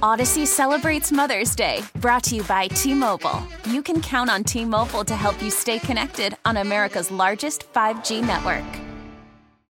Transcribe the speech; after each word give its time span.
Odyssey 0.00 0.46
celebrates 0.46 1.10
Mother's 1.10 1.56
Day, 1.56 1.82
brought 1.96 2.22
to 2.24 2.36
you 2.36 2.44
by 2.44 2.68
T 2.68 2.94
Mobile. 2.94 3.42
You 3.68 3.82
can 3.82 4.00
count 4.00 4.30
on 4.30 4.44
T 4.44 4.64
Mobile 4.64 5.04
to 5.04 5.16
help 5.16 5.42
you 5.42 5.50
stay 5.50 5.80
connected 5.80 6.36
on 6.44 6.58
America's 6.58 7.10
largest 7.10 7.72
5G 7.72 8.24
network. 8.24 8.64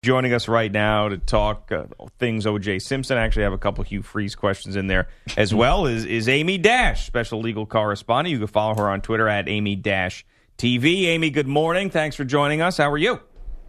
Joining 0.04 0.34
us 0.34 0.47
right 0.47 0.71
now 0.71 1.10
to 1.10 1.18
talk 1.18 1.71
uh, 1.71 1.86
things 2.20 2.46
OJ 2.46 2.84
Simpson. 2.84 3.18
I 3.18 3.21
actually 3.21 3.44
have 3.44 3.54
a 3.54 3.57
couple 3.57 3.84
Hugh 3.84 4.04
Freeze 4.04 4.36
questions 4.36 4.76
in 4.76 4.86
there 4.86 5.07
as 5.38 5.55
well. 5.55 5.88
Is 5.88 6.05
is 6.05 6.29
Amy 6.29 6.60
Dash, 6.60 7.08
special 7.08 7.40
legal 7.40 7.65
correspondent? 7.65 8.31
You 8.31 8.38
can 8.38 8.47
follow 8.47 8.76
her 8.76 8.90
on 8.90 9.01
Twitter 9.01 9.28
at 9.28 9.49
Amy 9.49 9.76
Dash 9.76 10.24
TV. 10.56 11.06
Amy, 11.06 11.31
good 11.31 11.47
morning. 11.47 11.90
Thanks 11.90 12.15
for 12.15 12.26
joining 12.26 12.62
us. 12.62 12.78
How 12.78 12.92
are 12.92 12.97
you? 12.97 13.22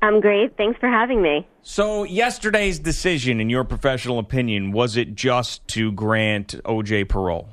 I'm 0.03 0.21
great. 0.21 0.57
Thanks 0.57 0.79
for 0.81 0.89
having 0.89 1.23
me. 1.23 1.47
So, 1.63 2.03
yesterday's 2.03 2.81
decision, 2.81 3.41
in 3.41 3.49
your 3.49 3.63
professional 3.63 4.19
opinion, 4.19 4.73
was 4.73 4.97
it 4.97 5.15
just 5.15 5.67
to 5.69 5.93
grant 5.93 6.57
OJ 6.65 7.09
parole? 7.09 7.49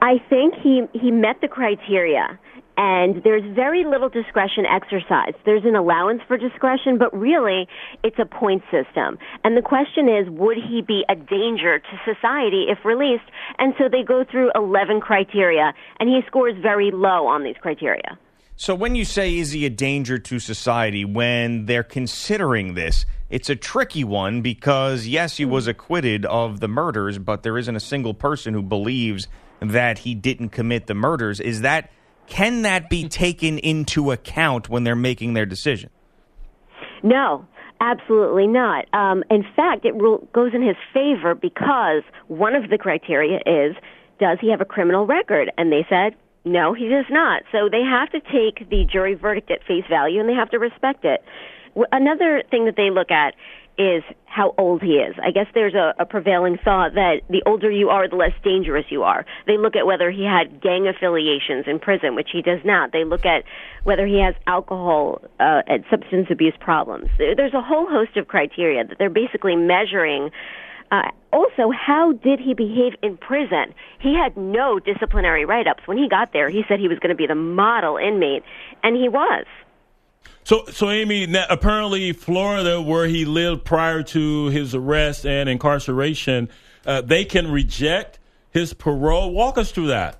I 0.00 0.22
think 0.30 0.54
he 0.62 0.82
he 0.94 1.10
met 1.10 1.40
the 1.42 1.48
criteria 1.48 2.38
and 2.82 3.22
there's 3.24 3.42
very 3.54 3.84
little 3.84 4.08
discretion 4.08 4.64
exercised. 4.64 5.36
There's 5.44 5.66
an 5.66 5.76
allowance 5.76 6.22
for 6.26 6.38
discretion, 6.38 6.96
but 6.96 7.14
really 7.14 7.68
it's 8.02 8.16
a 8.18 8.24
point 8.24 8.62
system. 8.70 9.18
And 9.44 9.54
the 9.54 9.60
question 9.60 10.08
is, 10.08 10.30
would 10.30 10.56
he 10.56 10.80
be 10.80 11.04
a 11.10 11.14
danger 11.14 11.78
to 11.78 12.14
society 12.14 12.66
if 12.70 12.82
released? 12.82 13.28
And 13.58 13.74
so 13.76 13.90
they 13.90 14.02
go 14.02 14.24
through 14.24 14.50
11 14.54 15.02
criteria, 15.02 15.74
and 15.98 16.08
he 16.08 16.20
scores 16.26 16.54
very 16.62 16.90
low 16.90 17.26
on 17.26 17.44
these 17.44 17.56
criteria. 17.60 18.18
So 18.60 18.74
when 18.74 18.94
you 18.94 19.06
say 19.06 19.38
is 19.38 19.52
he 19.52 19.64
a 19.64 19.70
danger 19.70 20.18
to 20.18 20.38
society 20.38 21.06
when 21.06 21.64
they're 21.64 21.82
considering 21.82 22.74
this, 22.74 23.06
it's 23.30 23.48
a 23.48 23.56
tricky 23.56 24.04
one 24.04 24.42
because 24.42 25.06
yes, 25.06 25.38
he 25.38 25.46
was 25.46 25.66
acquitted 25.66 26.26
of 26.26 26.60
the 26.60 26.68
murders, 26.68 27.16
but 27.16 27.42
there 27.42 27.56
isn't 27.56 27.74
a 27.74 27.80
single 27.80 28.12
person 28.12 28.52
who 28.52 28.60
believes 28.60 29.28
that 29.60 30.00
he 30.00 30.14
didn't 30.14 30.50
commit 30.50 30.88
the 30.88 30.94
murders. 30.94 31.40
Is 31.40 31.62
that 31.62 31.90
can 32.26 32.60
that 32.60 32.90
be 32.90 33.08
taken 33.08 33.58
into 33.60 34.10
account 34.10 34.68
when 34.68 34.84
they're 34.84 34.94
making 34.94 35.32
their 35.32 35.46
decision? 35.46 35.88
No, 37.02 37.46
absolutely 37.80 38.46
not. 38.46 38.84
Um, 38.92 39.24
in 39.30 39.42
fact, 39.56 39.86
it 39.86 39.96
goes 40.34 40.52
in 40.52 40.60
his 40.60 40.76
favor 40.92 41.34
because 41.34 42.02
one 42.28 42.54
of 42.54 42.68
the 42.68 42.76
criteria 42.76 43.38
is 43.46 43.74
does 44.18 44.36
he 44.38 44.50
have 44.50 44.60
a 44.60 44.66
criminal 44.66 45.06
record? 45.06 45.50
And 45.56 45.72
they 45.72 45.86
said, 45.88 46.14
no, 46.44 46.74
he 46.74 46.88
does 46.88 47.06
not. 47.10 47.42
So 47.52 47.68
they 47.70 47.82
have 47.82 48.10
to 48.10 48.20
take 48.20 48.68
the 48.70 48.86
jury 48.90 49.14
verdict 49.14 49.50
at 49.50 49.64
face 49.64 49.84
value 49.88 50.20
and 50.20 50.28
they 50.28 50.34
have 50.34 50.50
to 50.50 50.58
respect 50.58 51.04
it. 51.04 51.22
Another 51.92 52.42
thing 52.50 52.64
that 52.64 52.76
they 52.76 52.90
look 52.90 53.10
at 53.10 53.34
is 53.78 54.02
how 54.26 54.54
old 54.58 54.82
he 54.82 54.94
is. 54.94 55.14
I 55.22 55.30
guess 55.30 55.46
there's 55.54 55.74
a, 55.74 55.94
a 55.98 56.04
prevailing 56.04 56.58
thought 56.62 56.94
that 56.94 57.22
the 57.30 57.42
older 57.46 57.70
you 57.70 57.88
are, 57.88 58.08
the 58.08 58.16
less 58.16 58.32
dangerous 58.44 58.84
you 58.90 59.02
are. 59.02 59.24
They 59.46 59.56
look 59.56 59.74
at 59.74 59.86
whether 59.86 60.10
he 60.10 60.24
had 60.24 60.60
gang 60.60 60.86
affiliations 60.86 61.64
in 61.66 61.78
prison, 61.78 62.14
which 62.14 62.28
he 62.32 62.42
does 62.42 62.60
not. 62.64 62.92
They 62.92 63.04
look 63.04 63.24
at 63.24 63.44
whether 63.84 64.06
he 64.06 64.20
has 64.20 64.34
alcohol 64.46 65.22
uh, 65.38 65.62
and 65.66 65.84
substance 65.90 66.26
abuse 66.30 66.54
problems. 66.60 67.08
There's 67.18 67.54
a 67.54 67.62
whole 67.62 67.86
host 67.88 68.16
of 68.16 68.28
criteria 68.28 68.84
that 68.84 68.98
they're 68.98 69.08
basically 69.08 69.56
measuring. 69.56 70.30
Uh, 70.90 71.02
also, 71.32 71.70
how 71.70 72.12
did 72.12 72.40
he 72.40 72.54
behave 72.54 72.94
in 73.02 73.16
prison? 73.16 73.74
He 74.00 74.14
had 74.14 74.36
no 74.36 74.80
disciplinary 74.80 75.44
write 75.44 75.68
ups. 75.68 75.82
When 75.86 75.96
he 75.98 76.08
got 76.08 76.32
there, 76.32 76.48
he 76.48 76.64
said 76.68 76.80
he 76.80 76.88
was 76.88 76.98
going 76.98 77.10
to 77.10 77.16
be 77.16 77.26
the 77.26 77.36
model 77.36 77.96
inmate, 77.96 78.42
and 78.82 78.96
he 78.96 79.08
was. 79.08 79.46
So, 80.42 80.64
so 80.66 80.90
Amy, 80.90 81.32
apparently 81.48 82.12
Florida, 82.12 82.82
where 82.82 83.06
he 83.06 83.24
lived 83.24 83.64
prior 83.64 84.02
to 84.04 84.46
his 84.46 84.74
arrest 84.74 85.24
and 85.24 85.48
incarceration, 85.48 86.48
uh, 86.84 87.02
they 87.02 87.24
can 87.24 87.50
reject 87.52 88.18
his 88.50 88.72
parole. 88.72 89.32
Walk 89.32 89.58
us 89.58 89.70
through 89.70 89.88
that. 89.88 90.18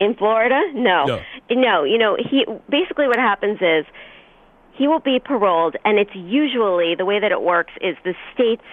In 0.00 0.14
Florida, 0.14 0.60
no. 0.74 1.04
no, 1.06 1.22
no. 1.50 1.84
You 1.84 1.98
know, 1.98 2.16
he 2.18 2.44
basically 2.68 3.06
what 3.06 3.18
happens 3.18 3.58
is 3.60 3.84
he 4.72 4.88
will 4.88 5.00
be 5.00 5.20
paroled, 5.20 5.76
and 5.84 5.98
it's 5.98 6.14
usually 6.14 6.96
the 6.96 7.04
way 7.04 7.20
that 7.20 7.30
it 7.30 7.40
works 7.40 7.72
is 7.80 7.96
the 8.02 8.14
states 8.34 8.64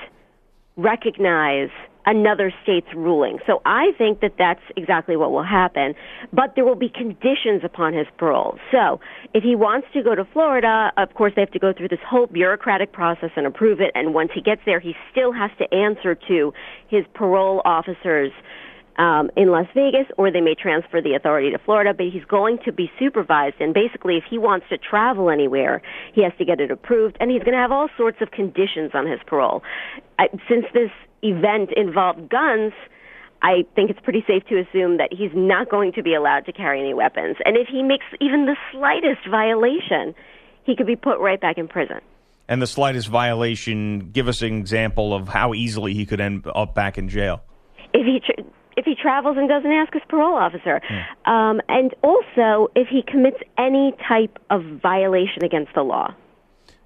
recognize 0.82 1.70
another 2.06 2.52
state's 2.64 2.88
ruling. 2.96 3.40
So 3.46 3.62
I 3.66 3.92
think 3.98 4.22
that 4.22 4.34
that's 4.38 4.62
exactly 4.76 5.16
what 5.16 5.32
will 5.32 5.44
happen. 5.44 5.94
But 6.34 6.54
there 6.56 6.66
will 6.66 6.76
be 6.76 6.90
conditions 6.90 7.62
upon 7.64 7.94
his 7.94 8.08
parole. 8.18 8.58
So 8.72 9.00
if 9.34 9.44
he 9.44 9.56
wants 9.56 9.88
to 9.94 10.02
go 10.02 10.16
to 10.16 10.26
Florida, 10.34 10.92
of 10.98 11.14
course 11.14 11.34
they 11.36 11.42
have 11.42 11.52
to 11.52 11.60
go 11.60 11.74
through 11.74 11.90
this 11.90 12.00
whole 12.08 12.28
bureaucratic 12.28 12.92
process 12.92 13.30
and 13.36 13.46
approve 13.46 13.80
it. 13.82 13.92
And 13.94 14.14
once 14.14 14.32
he 14.34 14.42
gets 14.42 14.62
there, 14.66 14.80
he 14.80 14.96
still 15.12 15.32
has 15.32 15.52
to 15.60 15.74
answer 15.74 16.16
to 16.28 16.54
his 16.88 17.06
parole 17.14 17.62
officers. 17.66 18.32
Um, 18.98 19.32
in 19.38 19.50
Las 19.52 19.68
Vegas, 19.74 20.06
or 20.18 20.32
they 20.32 20.42
may 20.42 20.54
transfer 20.54 21.02
the 21.02 21.16
authority 21.16 21.50
to 21.50 21.58
Florida, 21.58 21.94
but 21.94 22.08
he's 22.12 22.26
going 22.26 22.60
to 22.66 22.74
be 22.74 22.92
supervised. 23.00 23.56
And 23.62 23.74
basically, 23.74 24.18
if 24.18 24.26
he 24.30 24.38
wants 24.38 24.68
to 24.70 24.78
travel 24.78 25.30
anywhere, 25.30 25.82
he 26.14 26.22
has 26.24 26.34
to 26.40 26.46
get 26.46 26.60
it 26.60 26.72
approved, 26.72 27.16
and 27.20 27.32
he's 27.32 27.42
going 27.42 27.54
to 27.54 27.58
have 27.58 27.72
all 27.72 27.88
sorts 27.98 28.18
of 28.22 28.32
conditions 28.32 28.92
on 28.94 29.08
his 29.08 29.20
parole. 29.26 29.64
I, 30.20 30.28
since 30.50 30.66
this 30.74 30.92
event 31.24 31.70
involved 31.76 32.30
guns, 32.30 32.74
I 33.42 33.64
think 33.76 33.90
it's 33.90 34.00
pretty 34.02 34.24
safe 34.28 34.44
to 34.50 34.60
assume 34.60 34.98
that 34.98 35.10
he's 35.12 35.32
not 35.34 35.70
going 35.70 35.94
to 35.94 36.04
be 36.04 36.14
allowed 36.14 36.46
to 36.46 36.52
carry 36.52 36.80
any 36.80 36.94
weapons. 36.94 37.38
And 37.46 37.58
if 37.58 37.70
he 37.70 37.82
makes 37.82 38.06
even 38.20 38.46
the 38.46 38.58
slightest 38.72 39.26
violation, 39.30 40.14
he 40.64 40.76
could 40.76 40.86
be 40.86 40.98
put 40.98 41.18
right 41.20 41.40
back 41.40 41.58
in 41.58 41.68
prison. 41.68 42.02
And 42.48 42.62
the 42.62 42.68
slightest 42.68 43.08
violation, 43.08 44.12
give 44.12 44.28
us 44.28 44.42
an 44.42 44.54
example 44.58 45.14
of 45.14 45.30
how 45.30 45.54
easily 45.54 45.94
he 45.94 46.06
could 46.06 46.20
end 46.20 46.46
up 46.54 46.76
back 46.76 46.98
in 46.98 47.08
jail. 47.08 47.42
If 47.94 48.06
he 48.06 48.20
if 48.82 48.86
he 48.86 48.96
travels 48.96 49.38
and 49.38 49.48
doesn't 49.48 49.72
ask 49.72 49.94
his 49.94 50.02
parole 50.10 50.36
officer, 50.36 50.82
um, 51.26 51.62
and 51.70 51.94
also 52.04 52.72
if 52.76 52.88
he 52.88 53.04
commits 53.04 53.38
any 53.58 53.94
type 54.08 54.40
of 54.50 54.64
violation 54.82 55.44
against 55.44 55.72
the 55.76 55.84
law. 55.84 56.16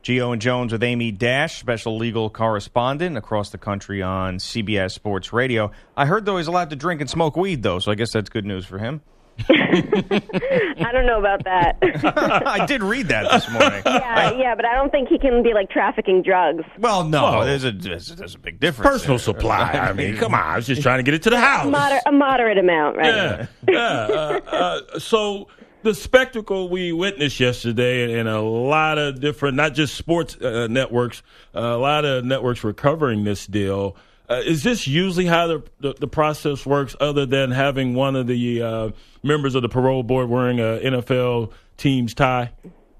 Gio 0.04 0.34
and 0.34 0.42
Jones 0.42 0.74
with 0.74 0.84
Amy 0.84 1.12
Dash, 1.12 1.58
special 1.58 1.98
legal 1.98 2.30
correspondent 2.30 3.18
across 3.18 3.50
the 3.50 3.58
country 3.58 4.04
on 4.04 4.38
CBS 4.38 4.92
Sports 4.92 5.32
Radio. 5.34 5.72
I 5.96 6.06
heard 6.06 6.26
though 6.26 6.38
he's 6.38 6.48
allowed 6.48 6.70
to 6.72 6.76
drink 6.76 7.00
and 7.00 7.10
smoke 7.10 7.38
weed 7.38 7.64
though, 7.64 7.80
so 7.80 7.92
I 7.92 7.96
guess 7.96 8.12
that's 8.12 8.30
good 8.30 8.46
news 8.46 8.66
for 8.66 8.78
him. 8.78 9.02
I 9.50 10.90
don't 10.94 11.06
know 11.06 11.20
about 11.20 11.44
that. 11.44 11.78
I 12.46 12.66
did 12.66 12.82
read 12.82 13.08
that 13.10 13.30
this 13.32 13.50
morning. 13.50 13.82
Yeah, 13.86 14.32
yeah, 14.32 14.56
but 14.56 14.66
I 14.66 14.74
don't 14.76 14.92
think 14.92 15.10
he 15.10 15.20
can 15.20 15.44
be 15.44 15.54
like 15.54 15.70
trafficking 15.70 16.22
drugs. 16.22 16.64
Well, 16.80 17.04
no, 17.04 17.24
well, 17.24 17.46
there's 17.46 17.66
a 17.66 17.72
there's, 17.72 18.08
there's, 18.08 18.36
a 18.36 18.40
big 18.40 18.60
difference. 18.60 18.90
Personal 18.90 19.18
there. 19.18 19.24
supply. 19.24 19.72
I 19.74 19.94
mean, 19.94 20.16
come 20.18 20.34
on, 20.34 20.42
I 20.42 20.56
was 20.56 20.68
just 20.68 20.82
trying 20.82 21.00
to 21.00 21.04
get 21.04 21.14
it 21.14 21.24
to 21.24 21.30
the 21.30 21.40
house. 21.40 21.66
Moder- 21.66 22.02
a 22.06 22.12
moderate 22.12 22.58
amount, 22.58 22.98
right? 22.98 23.14
Yeah, 23.14 23.48
yeah. 23.68 23.82
Uh, 23.82 24.40
uh, 24.48 25.00
so 25.00 25.48
the 25.84 25.94
spectacle 25.94 26.70
we 26.70 26.92
witnessed 26.92 27.40
yesterday, 27.40 28.18
and 28.18 28.28
a 28.28 28.42
lot 28.42 28.98
of 28.98 29.20
different, 29.20 29.56
not 29.56 29.74
just 29.74 29.96
sports 29.96 30.36
uh, 30.38 30.68
networks, 30.68 31.22
uh, 31.54 31.60
a 31.60 31.78
lot 31.78 32.06
of 32.06 32.26
networks 32.26 32.64
were 32.64 32.74
covering 32.74 33.24
this 33.24 33.46
deal. 33.46 33.96
Uh, 34.30 34.42
is 34.46 34.64
this 34.64 34.88
usually 34.88 35.26
how 35.26 35.48
the, 35.48 35.64
the, 35.80 35.94
the 36.00 36.08
process 36.08 36.66
works, 36.66 36.96
other 37.00 37.26
than 37.26 37.52
having 37.52 37.94
one 37.94 38.16
of 38.16 38.28
the 38.28 38.62
uh, 38.62 38.90
members 39.24 39.56
of 39.56 39.62
the 39.62 39.70
parole 39.70 40.04
board 40.04 40.30
wearing 40.30 40.60
a 40.60 40.80
NFL 40.84 41.52
team's 41.78 42.14
tie? 42.14 42.52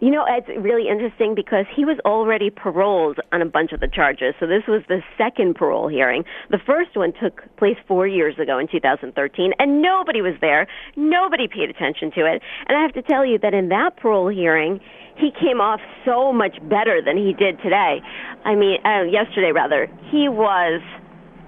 You 0.00 0.10
know, 0.10 0.24
it's 0.26 0.48
really 0.58 0.88
interesting 0.88 1.34
because 1.34 1.66
he 1.76 1.84
was 1.84 1.98
already 2.06 2.48
paroled 2.48 3.20
on 3.32 3.42
a 3.42 3.44
bunch 3.44 3.72
of 3.72 3.80
the 3.80 3.88
charges. 3.88 4.34
So 4.40 4.46
this 4.46 4.62
was 4.66 4.82
the 4.88 5.02
second 5.18 5.56
parole 5.56 5.88
hearing. 5.88 6.24
The 6.48 6.58
first 6.64 6.96
one 6.96 7.12
took 7.20 7.42
place 7.58 7.76
four 7.86 8.06
years 8.06 8.38
ago 8.38 8.58
in 8.58 8.66
2013, 8.66 9.52
and 9.58 9.82
nobody 9.82 10.22
was 10.22 10.32
there. 10.40 10.66
Nobody 10.96 11.48
paid 11.48 11.68
attention 11.68 12.10
to 12.12 12.20
it. 12.20 12.40
And 12.66 12.78
I 12.78 12.80
have 12.80 12.94
to 12.94 13.02
tell 13.02 13.26
you 13.26 13.38
that 13.40 13.52
in 13.52 13.68
that 13.68 13.98
parole 13.98 14.28
hearing, 14.28 14.80
he 15.20 15.30
came 15.30 15.60
off 15.60 15.80
so 16.04 16.32
much 16.32 16.56
better 16.68 17.00
than 17.04 17.16
he 17.16 17.32
did 17.32 17.60
today. 17.62 18.00
I 18.44 18.54
mean, 18.54 18.78
uh, 18.84 19.02
yesterday 19.02 19.52
rather. 19.52 19.86
He 20.10 20.28
was 20.28 20.80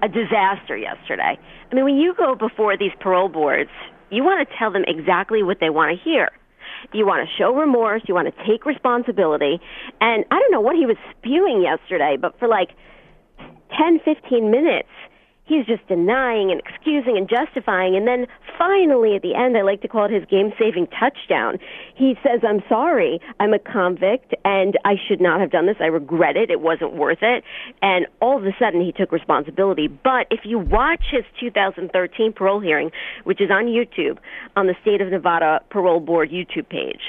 a 0.02 0.08
disaster 0.08 0.76
yesterday. 0.76 1.38
I 1.70 1.74
mean, 1.74 1.84
when 1.84 1.96
you 1.96 2.14
go 2.16 2.34
before 2.34 2.76
these 2.76 2.92
parole 3.00 3.28
boards, 3.28 3.70
you 4.10 4.22
want 4.22 4.46
to 4.46 4.54
tell 4.58 4.70
them 4.70 4.84
exactly 4.86 5.42
what 5.42 5.58
they 5.60 5.70
want 5.70 5.96
to 5.96 6.04
hear. 6.04 6.30
You 6.92 7.06
want 7.06 7.26
to 7.26 7.34
show 7.38 7.54
remorse. 7.54 8.02
You 8.06 8.14
want 8.14 8.28
to 8.28 8.46
take 8.46 8.66
responsibility. 8.66 9.60
And 10.00 10.24
I 10.30 10.38
don't 10.38 10.50
know 10.50 10.60
what 10.60 10.76
he 10.76 10.84
was 10.84 10.96
spewing 11.16 11.62
yesterday, 11.62 12.16
but 12.20 12.38
for 12.38 12.48
like 12.48 12.70
10, 13.78 14.00
15 14.04 14.50
minutes, 14.50 14.88
he's 15.44 15.66
just 15.66 15.86
denying 15.88 16.50
and 16.50 16.62
excusing 16.66 17.16
and 17.16 17.28
justifying. 17.28 17.96
And 17.96 18.06
then 18.06 18.26
finally, 18.58 19.16
at 19.16 19.22
the 19.22 19.34
end, 19.34 19.56
I 19.56 19.62
like 19.62 19.82
to 19.82 19.88
call 19.88 20.06
it 20.06 20.10
his 20.10 20.24
game 20.24 20.52
saving 20.58 20.86
touchdown. 20.88 21.58
He 21.94 22.14
says, 22.22 22.40
I'm 22.46 22.62
sorry. 22.68 23.20
I'm 23.40 23.52
a 23.52 23.58
convict 23.58 24.34
and 24.44 24.78
I 24.84 24.94
should 25.08 25.20
not 25.20 25.40
have 25.40 25.50
done 25.50 25.66
this. 25.66 25.76
I 25.80 25.86
regret 25.86 26.36
it. 26.36 26.50
It 26.50 26.60
wasn't 26.60 26.94
worth 26.94 27.22
it. 27.22 27.44
And 27.82 28.06
all 28.20 28.38
of 28.38 28.44
a 28.44 28.54
sudden, 28.58 28.80
he 28.80 28.92
took 28.92 29.12
responsibility. 29.12 29.88
But 29.88 30.26
if 30.30 30.40
you 30.44 30.58
watch 30.58 31.04
his 31.10 31.24
2013 31.40 32.32
parole 32.32 32.60
hearing, 32.60 32.90
which 33.24 33.40
is 33.40 33.50
on 33.50 33.66
YouTube, 33.66 34.18
on 34.56 34.66
the 34.66 34.74
State 34.82 35.00
of 35.00 35.08
Nevada 35.08 35.60
Parole 35.70 36.00
Board 36.00 36.30
YouTube 36.30 36.68
page, 36.68 37.00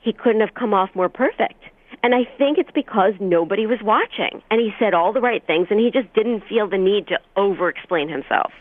he 0.00 0.12
couldn't 0.12 0.40
have 0.40 0.54
come 0.54 0.72
off 0.72 0.90
more 0.94 1.08
perfect 1.08 1.62
And 2.06 2.14
I 2.14 2.22
think 2.38 2.56
it's 2.56 2.70
because 2.70 3.14
nobody 3.18 3.66
was 3.66 3.82
watching. 3.82 4.40
And 4.48 4.60
he 4.60 4.72
said 4.78 4.94
all 4.94 5.12
the 5.12 5.20
right 5.20 5.44
things, 5.44 5.66
and 5.70 5.80
he 5.80 5.90
just 5.90 6.14
didn't 6.14 6.44
feel 6.48 6.68
the 6.68 6.78
need 6.78 7.08
to 7.08 7.18
over 7.34 7.68
explain 7.68 8.08
himself. 8.08 8.52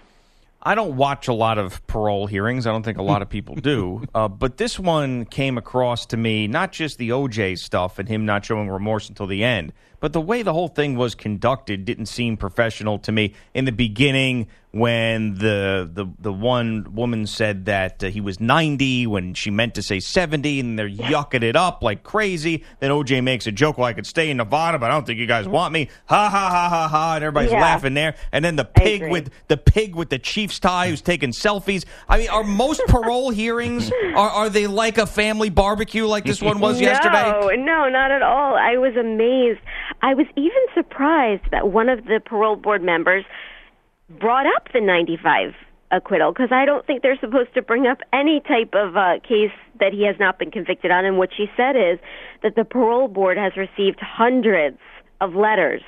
I 0.63 0.73
don't 0.73 0.95
watch 0.95 1.27
a 1.27 1.33
lot 1.33 1.59
of 1.59 1.85
parole 1.85 2.25
hearings. 2.25 2.65
I 2.65 2.71
don't 2.71 2.81
think 2.81 2.97
a 2.97 3.03
lot 3.03 3.21
of 3.21 3.29
people 3.29 3.53
do. 3.53 4.01
Uh, 4.15 4.27
but 4.27 4.57
this 4.57 4.79
one 4.79 5.25
came 5.25 5.59
across 5.59 6.07
to 6.07 6.17
me, 6.17 6.47
not 6.47 6.71
just 6.71 6.97
the 6.97 7.09
OJ 7.09 7.59
stuff 7.59 7.99
and 7.99 8.09
him 8.09 8.25
not 8.25 8.45
showing 8.45 8.67
remorse 8.67 9.09
until 9.09 9.27
the 9.27 9.43
end, 9.43 9.73
but 10.05 10.13
the 10.13 10.21
way 10.21 10.43
the 10.43 10.53
whole 10.53 10.67
thing 10.67 10.95
was 10.95 11.15
conducted 11.15 11.83
didn't 11.83 12.05
seem 12.05 12.37
professional 12.37 12.99
to 12.99 13.11
me. 13.11 13.33
In 13.55 13.65
the 13.65 13.71
beginning, 13.71 14.45
when 14.69 15.33
the 15.35 15.89
the 15.91 16.05
the 16.19 16.31
one 16.31 16.93
woman 16.93 17.25
said 17.25 17.65
that 17.65 18.03
uh, 18.03 18.07
he 18.07 18.19
was 18.21 18.39
90 18.41 19.07
when 19.07 19.33
she 19.33 19.49
meant 19.49 19.73
to 19.75 19.81
say 19.81 20.01
70 20.01 20.59
and 20.59 20.77
they're 20.77 20.89
yucking 20.89 21.43
it 21.43 21.55
up 21.55 21.81
like 21.81 22.03
crazy 22.03 22.61
then 22.81 22.91
OJ 22.91 23.23
makes 23.23 23.47
a 23.47 23.53
joke 23.53 23.77
well 23.77 23.87
I 23.87 23.93
could 23.93 24.05
stay 24.05 24.29
in 24.29 24.35
Nevada 24.35 24.77
but 24.77 24.91
I 24.91 24.93
don't 24.93 25.07
think 25.07 25.17
you 25.17 25.27
guys 25.27 25.47
want 25.47 25.71
me 25.71 25.87
ha 26.07 26.29
ha 26.29 26.49
ha 26.49 26.67
ha 26.67 26.87
ha 26.89 27.15
and 27.15 27.23
everybody's 27.23 27.53
Yeah. 27.53 27.61
laughing 27.61 27.93
there 27.93 28.15
and 28.33 28.43
then 28.43 28.57
the 28.57 28.65
pig 28.65 29.09
with 29.09 29.29
the 29.47 29.55
pig 29.55 29.95
with 29.95 30.09
the 30.09 30.19
Chiefs 30.19 30.59
tie 30.59 30.89
who's 30.89 31.01
taking 31.01 31.29
selfies 31.31 31.85
I 32.09 32.17
mean 32.17 32.27
are 32.29 32.43
most 32.43 32.81
parole 32.89 33.29
hearings 33.29 33.89
are 34.13 34.29
are 34.29 34.49
they 34.49 34.67
like 34.67 34.97
a 34.97 35.05
family 35.07 35.49
barbecue 35.49 36.05
like 36.05 36.25
this 36.25 36.41
one 36.41 36.59
was 36.59 36.81
yesterday 36.89 37.31
No, 37.31 37.47
no, 37.55 37.87
not 37.87 38.11
at 38.11 38.23
all. 38.23 38.55
I 38.57 38.75
was 38.75 38.97
amazed. 38.97 39.61
I 40.01 40.13
was 40.13 40.27
even 40.35 40.51
surprised 40.73 41.43
that 41.51 41.69
one 41.69 41.89
of 41.89 42.05
the 42.05 42.19
parole 42.23 42.55
board 42.55 42.83
members 42.83 43.25
brought 44.09 44.45
up 44.45 44.69
the 44.73 44.81
95 44.81 45.53
acquittal 45.91 46.31
because 46.31 46.51
I 46.51 46.65
don't 46.65 46.85
think 46.85 47.01
they're 47.01 47.19
supposed 47.19 47.53
to 47.53 47.61
bring 47.61 47.87
up 47.87 47.99
any 48.13 48.41
type 48.41 48.73
of 48.73 48.95
uh, 48.97 49.19
case 49.27 49.51
that 49.79 49.93
he 49.93 50.05
has 50.05 50.15
not 50.19 50.39
been 50.39 50.51
convicted 50.51 50.91
on. 50.91 51.05
And 51.05 51.17
what 51.17 51.29
she 51.35 51.45
said 51.55 51.75
is 51.75 51.99
that 52.43 52.55
the 52.55 52.65
parole 52.65 53.07
board 53.07 53.37
has 53.37 53.53
received 53.55 53.99
hundreds 53.99 54.77
of 55.21 55.33
letters, 55.33 55.81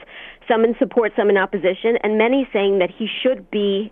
some 0.47 0.63
in 0.63 0.75
support, 0.79 1.11
some 1.15 1.29
in 1.29 1.37
opposition, 1.37 1.97
and 2.03 2.17
many 2.17 2.47
saying 2.53 2.79
that 2.79 2.89
he 2.89 3.07
should 3.21 3.49
be 3.51 3.91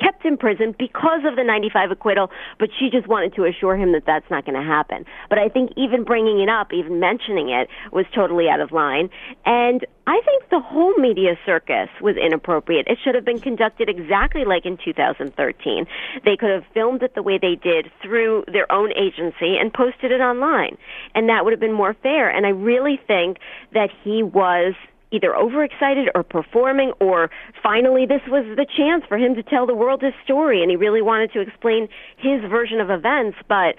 kept 0.00 0.24
in 0.24 0.36
prison 0.36 0.74
because 0.78 1.24
of 1.24 1.36
the 1.36 1.44
95 1.44 1.90
acquittal, 1.90 2.30
but 2.58 2.68
she 2.78 2.90
just 2.90 3.06
wanted 3.06 3.34
to 3.34 3.44
assure 3.44 3.76
him 3.76 3.92
that 3.92 4.04
that's 4.06 4.28
not 4.30 4.44
going 4.44 4.60
to 4.60 4.66
happen. 4.66 5.04
But 5.28 5.38
I 5.38 5.48
think 5.48 5.72
even 5.76 6.04
bringing 6.04 6.40
it 6.40 6.48
up, 6.48 6.72
even 6.72 7.00
mentioning 7.00 7.50
it, 7.50 7.68
was 7.92 8.06
totally 8.14 8.48
out 8.48 8.60
of 8.60 8.72
line. 8.72 9.10
And 9.44 9.86
I 10.06 10.20
think 10.24 10.48
the 10.50 10.60
whole 10.60 10.94
media 10.98 11.36
circus 11.44 11.88
was 12.00 12.16
inappropriate. 12.16 12.86
It 12.88 12.98
should 13.02 13.14
have 13.14 13.24
been 13.24 13.40
conducted 13.40 13.88
exactly 13.88 14.44
like 14.44 14.64
in 14.64 14.78
2013. 14.84 15.86
They 16.24 16.36
could 16.36 16.50
have 16.50 16.64
filmed 16.72 17.02
it 17.02 17.14
the 17.14 17.22
way 17.22 17.38
they 17.38 17.56
did 17.56 17.90
through 18.02 18.44
their 18.52 18.70
own 18.70 18.92
agency 18.92 19.56
and 19.58 19.72
posted 19.72 20.12
it 20.12 20.20
online. 20.20 20.76
And 21.14 21.28
that 21.28 21.44
would 21.44 21.52
have 21.52 21.60
been 21.60 21.72
more 21.72 21.94
fair. 21.94 22.28
And 22.30 22.46
I 22.46 22.50
really 22.50 23.00
think 23.06 23.38
that 23.72 23.90
he 24.04 24.22
was 24.22 24.74
either 25.10 25.34
overexcited 25.36 26.08
or 26.14 26.22
performing 26.22 26.92
or 27.00 27.30
finally 27.62 28.06
this 28.06 28.22
was 28.28 28.44
the 28.56 28.66
chance 28.76 29.04
for 29.08 29.16
him 29.16 29.34
to 29.34 29.42
tell 29.42 29.66
the 29.66 29.74
world 29.74 30.02
his 30.02 30.14
story 30.24 30.62
and 30.62 30.70
he 30.70 30.76
really 30.76 31.02
wanted 31.02 31.32
to 31.32 31.40
explain 31.40 31.88
his 32.16 32.40
version 32.50 32.80
of 32.80 32.90
events 32.90 33.36
but 33.48 33.76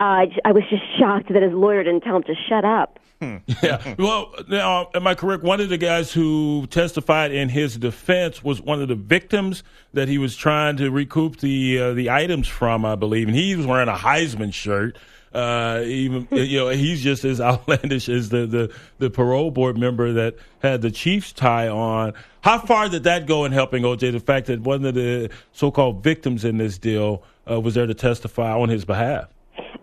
uh, 0.00 0.24
I 0.44 0.52
was 0.52 0.64
just 0.70 0.82
shocked 0.98 1.32
that 1.32 1.42
his 1.42 1.52
lawyer 1.52 1.84
didn't 1.84 2.00
tell 2.00 2.16
him 2.16 2.22
to 2.24 2.34
shut 2.48 2.64
up. 2.64 2.98
Yeah. 3.62 3.96
Well, 3.98 4.34
now, 4.48 4.88
am 4.94 5.06
I 5.06 5.14
correct? 5.14 5.42
One 5.42 5.60
of 5.60 5.68
the 5.68 5.76
guys 5.76 6.10
who 6.10 6.66
testified 6.68 7.32
in 7.32 7.50
his 7.50 7.76
defense 7.76 8.42
was 8.42 8.62
one 8.62 8.80
of 8.80 8.88
the 8.88 8.94
victims 8.94 9.62
that 9.92 10.08
he 10.08 10.16
was 10.16 10.34
trying 10.36 10.78
to 10.78 10.90
recoup 10.90 11.40
the 11.40 11.78
uh, 11.78 11.92
the 11.92 12.08
items 12.08 12.48
from, 12.48 12.86
I 12.86 12.94
believe, 12.94 13.28
and 13.28 13.36
he 13.36 13.54
was 13.54 13.66
wearing 13.66 13.88
a 13.88 13.94
Heisman 13.94 14.54
shirt. 14.54 14.96
Uh, 15.32 15.82
even 15.84 16.26
you 16.32 16.58
know, 16.58 16.68
he's 16.70 17.02
just 17.02 17.24
as 17.24 17.40
outlandish 17.40 18.08
as 18.08 18.30
the, 18.30 18.46
the 18.46 18.74
the 18.98 19.10
parole 19.10 19.50
board 19.50 19.78
member 19.78 20.12
that 20.12 20.36
had 20.60 20.82
the 20.82 20.90
Chiefs 20.90 21.32
tie 21.32 21.68
on. 21.68 22.14
How 22.40 22.58
far 22.58 22.88
did 22.88 23.04
that 23.04 23.26
go 23.26 23.44
in 23.44 23.52
helping 23.52 23.82
OJ? 23.82 24.12
The 24.12 24.20
fact 24.20 24.46
that 24.46 24.60
one 24.60 24.84
of 24.84 24.94
the 24.94 25.30
so-called 25.52 26.02
victims 26.02 26.44
in 26.44 26.56
this 26.56 26.78
deal 26.78 27.22
uh, 27.48 27.60
was 27.60 27.74
there 27.74 27.86
to 27.86 27.94
testify 27.94 28.52
on 28.52 28.68
his 28.68 28.84
behalf. 28.84 29.28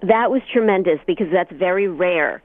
That 0.01 0.31
was 0.31 0.41
tremendous 0.51 0.99
because 1.07 1.27
that's 1.31 1.51
very 1.53 1.87
rare. 1.87 2.41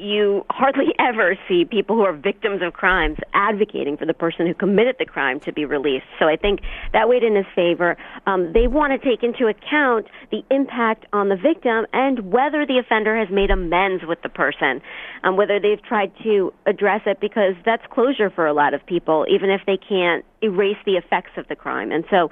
You 0.00 0.46
hardly 0.50 0.94
ever 0.98 1.36
see 1.46 1.64
people 1.64 1.96
who 1.96 2.02
are 2.02 2.12
victims 2.12 2.62
of 2.62 2.72
crimes 2.72 3.18
advocating 3.34 3.96
for 3.96 4.06
the 4.06 4.14
person 4.14 4.46
who 4.46 4.54
committed 4.54 4.96
the 4.98 5.04
crime 5.04 5.40
to 5.40 5.52
be 5.52 5.64
released. 5.64 6.06
So 6.18 6.26
I 6.26 6.36
think 6.36 6.60
that 6.92 7.08
weighed 7.08 7.22
in 7.22 7.36
his 7.36 7.46
favor. 7.54 7.96
Um, 8.26 8.52
they 8.52 8.66
want 8.66 8.92
to 8.92 8.98
take 8.98 9.22
into 9.22 9.46
account 9.46 10.06
the 10.30 10.42
impact 10.50 11.04
on 11.12 11.28
the 11.28 11.36
victim 11.36 11.86
and 11.92 12.32
whether 12.32 12.64
the 12.64 12.78
offender 12.78 13.16
has 13.18 13.28
made 13.30 13.50
amends 13.50 14.04
with 14.06 14.22
the 14.22 14.28
person, 14.28 14.80
um, 15.22 15.36
whether 15.36 15.60
they've 15.60 15.82
tried 15.82 16.12
to 16.22 16.52
address 16.66 17.02
it 17.06 17.20
because 17.20 17.54
that's 17.64 17.82
closure 17.90 18.30
for 18.30 18.46
a 18.46 18.54
lot 18.54 18.72
of 18.72 18.84
people, 18.86 19.26
even 19.28 19.50
if 19.50 19.60
they 19.66 19.76
can't 19.76 20.24
erase 20.42 20.78
the 20.86 20.96
effects 20.96 21.32
of 21.36 21.46
the 21.48 21.56
crime. 21.56 21.92
And 21.92 22.04
so 22.10 22.30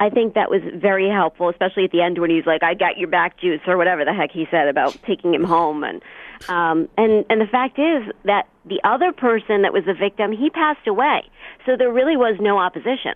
I 0.00 0.08
think 0.08 0.34
that 0.34 0.50
was 0.50 0.62
very 0.74 1.10
helpful, 1.10 1.50
especially 1.50 1.84
at 1.84 1.90
the 1.90 2.00
end 2.00 2.18
when 2.18 2.30
he's 2.30 2.46
like, 2.46 2.62
"I 2.62 2.72
got 2.72 2.96
your 2.96 3.08
back, 3.08 3.36
juice," 3.36 3.60
or 3.66 3.76
whatever 3.76 4.02
the 4.04 4.14
heck 4.14 4.32
he 4.32 4.46
said 4.50 4.66
about 4.66 4.96
taking 5.06 5.34
him 5.34 5.44
home. 5.44 5.84
And 5.84 6.00
um, 6.48 6.88
and 6.96 7.24
and 7.28 7.40
the 7.40 7.46
fact 7.50 7.78
is 7.78 8.12
that 8.24 8.48
the 8.64 8.80
other 8.84 9.12
person 9.12 9.62
that 9.62 9.72
was 9.72 9.84
the 9.84 9.94
victim, 9.94 10.32
he 10.32 10.50
passed 10.50 10.86
away, 10.86 11.22
so 11.66 11.76
there 11.76 11.92
really 11.92 12.16
was 12.16 12.36
no 12.40 12.58
opposition. 12.58 13.14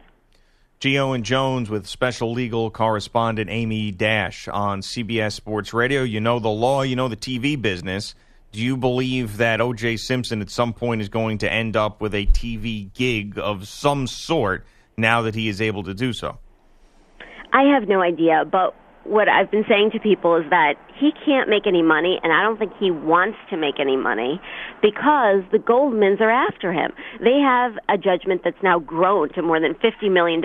Gio 0.81 1.15
and 1.15 1.25
Jones 1.25 1.71
with 1.71 1.87
special 1.87 2.32
legal 2.32 2.71
correspondent 2.71 3.49
Amy 3.49 3.91
Dash 3.91 4.49
on 4.49 4.82
CBS 4.82 5.32
Sports 5.32 5.73
Radio. 5.73 6.03
You 6.03 6.21
know 6.21 6.38
the 6.38 6.50
law, 6.50 6.82
you 6.82 6.94
know 6.94 7.09
the 7.09 7.17
TV 7.17 7.61
business. 7.61 8.15
Do 8.53 8.61
you 8.61 8.76
believe 8.76 9.38
that 9.38 9.61
O.J. 9.61 9.97
Simpson 9.97 10.41
at 10.41 10.50
some 10.50 10.73
point 10.73 11.00
is 11.00 11.09
going 11.09 11.38
to 11.38 11.53
end 11.53 11.77
up 11.77 12.00
with 12.00 12.15
a 12.15 12.27
TV 12.27 12.93
gig 12.93 13.38
of 13.38 13.67
some 13.67 14.06
sort 14.06 14.65
now 14.97 15.23
that 15.23 15.35
he 15.35 15.49
is 15.49 15.61
able 15.61 15.82
to 15.85 15.94
do 15.94 16.12
so? 16.12 16.38
I 17.53 17.62
have 17.73 17.88
no 17.88 18.00
idea, 18.00 18.44
but 18.44 18.75
what 19.05 19.29
I've 19.29 19.51
been 19.51 19.65
saying 19.69 19.91
to 19.93 20.01
people 20.01 20.37
is 20.37 20.49
that 20.51 20.75
he 20.99 21.12
can't 21.25 21.49
make 21.49 21.67
any 21.67 21.83
money, 21.83 22.19
and 22.23 22.33
I 22.33 22.43
don't 22.43 22.59
think 22.59 22.73
he 22.79 22.91
wants 22.91 23.39
to 23.51 23.56
make 23.56 23.79
any 23.79 23.97
money 23.97 24.41
because 24.81 25.43
the 25.53 25.59
Goldmans 25.59 26.21
are 26.21 26.31
after 26.31 26.73
him. 26.73 26.93
They 27.21 27.39
have 27.39 27.73
a 27.89 27.99
judgment 27.99 28.43
that's 28.45 28.62
now 28.62 28.79
grown 28.79 29.33
to 29.35 29.43
more 29.43 29.61
than 29.61 29.75
$50 29.75 30.11
million, 30.11 30.43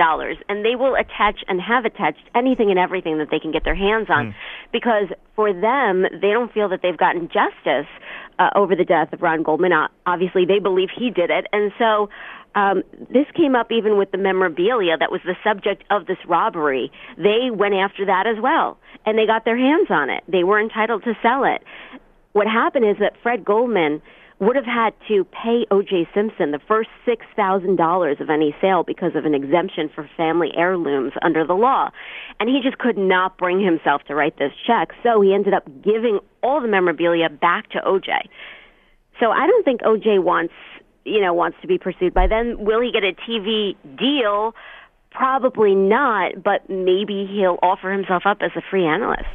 and 0.50 0.66
they 0.66 0.76
will 0.76 0.96
attach 0.96 1.40
and 1.48 1.62
have 1.62 1.86
attached 1.86 2.24
anything 2.36 2.70
and 2.70 2.80
everything 2.80 3.18
that 3.20 3.30
they 3.32 3.40
can 3.40 3.52
get 3.52 3.64
their 3.64 3.76
hands 3.76 4.08
on 4.10 4.36
because 4.72 5.08
for 5.36 5.54
them, 5.54 6.04
they 6.12 6.32
don't 6.32 6.52
feel 6.52 6.68
that 6.70 6.82
they've 6.84 6.98
gotten 6.98 7.28
justice 7.28 7.88
uh, 8.40 8.50
over 8.56 8.76
the 8.76 8.84
death 8.84 9.14
of 9.14 9.22
Ron 9.22 9.44
Goldman. 9.44 9.72
Uh, 9.72 9.88
obviously, 10.06 10.46
they 10.46 10.60
believe 10.60 10.90
he 10.96 11.10
did 11.10 11.30
it, 11.30 11.46
and 11.54 11.72
so 11.80 12.10
um, 12.56 12.84
this 13.10 13.26
came 13.36 13.56
up 13.56 13.72
even 13.72 13.98
with 13.98 14.12
the 14.12 14.18
memorabilia 14.18 14.98
that 14.98 15.12
was 15.12 15.22
the 15.26 15.36
subject 15.44 15.84
of 15.90 16.08
this 16.08 16.18
robbery. 16.28 16.92
They 17.18 17.50
went 17.52 17.76
after 17.76 18.06
that 18.06 18.26
as 18.28 18.42
well, 18.42 18.78
and 19.06 19.18
they 19.18 19.26
got 19.26 19.46
their 19.46 19.58
hands 19.58 19.88
on 19.90 20.10
it. 20.10 20.24
They 20.28 20.44
were 20.44 20.60
entitled 20.60 21.04
to 21.04 21.14
sell 21.22 21.44
it. 21.44 21.64
What 22.34 22.48
happened 22.48 22.86
is 22.86 22.98
that 23.00 23.14
Fred 23.22 23.46
Goldman 23.46 24.02
would 24.40 24.56
have 24.56 24.66
had 24.66 24.94
to 25.10 25.26
pay 25.26 25.66
O.J. 25.70 26.08
Simpson 26.14 26.52
the 26.52 26.62
first 26.66 26.90
six 27.06 27.26
thousand 27.36 27.76
dollars 27.76 28.18
of 28.22 28.30
any 28.30 28.56
sale 28.62 28.84
because 28.84 29.12
of 29.16 29.26
an 29.26 29.36
exemption 29.36 29.90
for 29.94 30.10
family 30.16 30.50
heirlooms 30.56 31.12
under 31.22 31.46
the 31.46 31.54
law, 31.54 31.90
and 32.40 32.50
he 32.50 32.62
just 32.64 32.78
could 32.78 32.98
not 32.98 33.38
bring 33.38 33.64
himself 33.64 34.02
to 34.04 34.16
write 34.16 34.38
this 34.40 34.54
check. 34.66 34.90
So 35.04 35.20
he 35.22 35.34
ended 35.34 35.54
up 35.54 35.66
giving 35.84 36.20
all 36.42 36.62
the 36.62 36.70
memorabilia 36.70 37.30
back 37.30 37.70
to 37.72 37.86
O.J. 37.86 38.12
So 39.20 39.32
I 39.32 39.46
don't 39.46 39.66
think 39.66 39.82
O.J. 39.84 40.20
wants 40.20 40.54
you 41.10 41.20
know 41.22 41.34
wants 41.34 41.58
to 41.62 41.68
be 41.68 41.78
pursued 41.78 42.14
by 42.14 42.28
them. 42.28 42.64
Will 42.64 42.80
he 42.82 42.92
get 42.92 43.04
a 43.04 43.14
TV 43.14 43.76
deal? 43.98 44.56
Probably 45.12 45.74
not, 45.76 46.44
but 46.44 46.70
maybe 46.70 47.26
he'll 47.26 47.58
offer 47.64 47.92
himself 47.92 48.24
up 48.26 48.38
as 48.42 48.52
a 48.56 48.62
free 48.70 48.86
analyst 48.86 49.26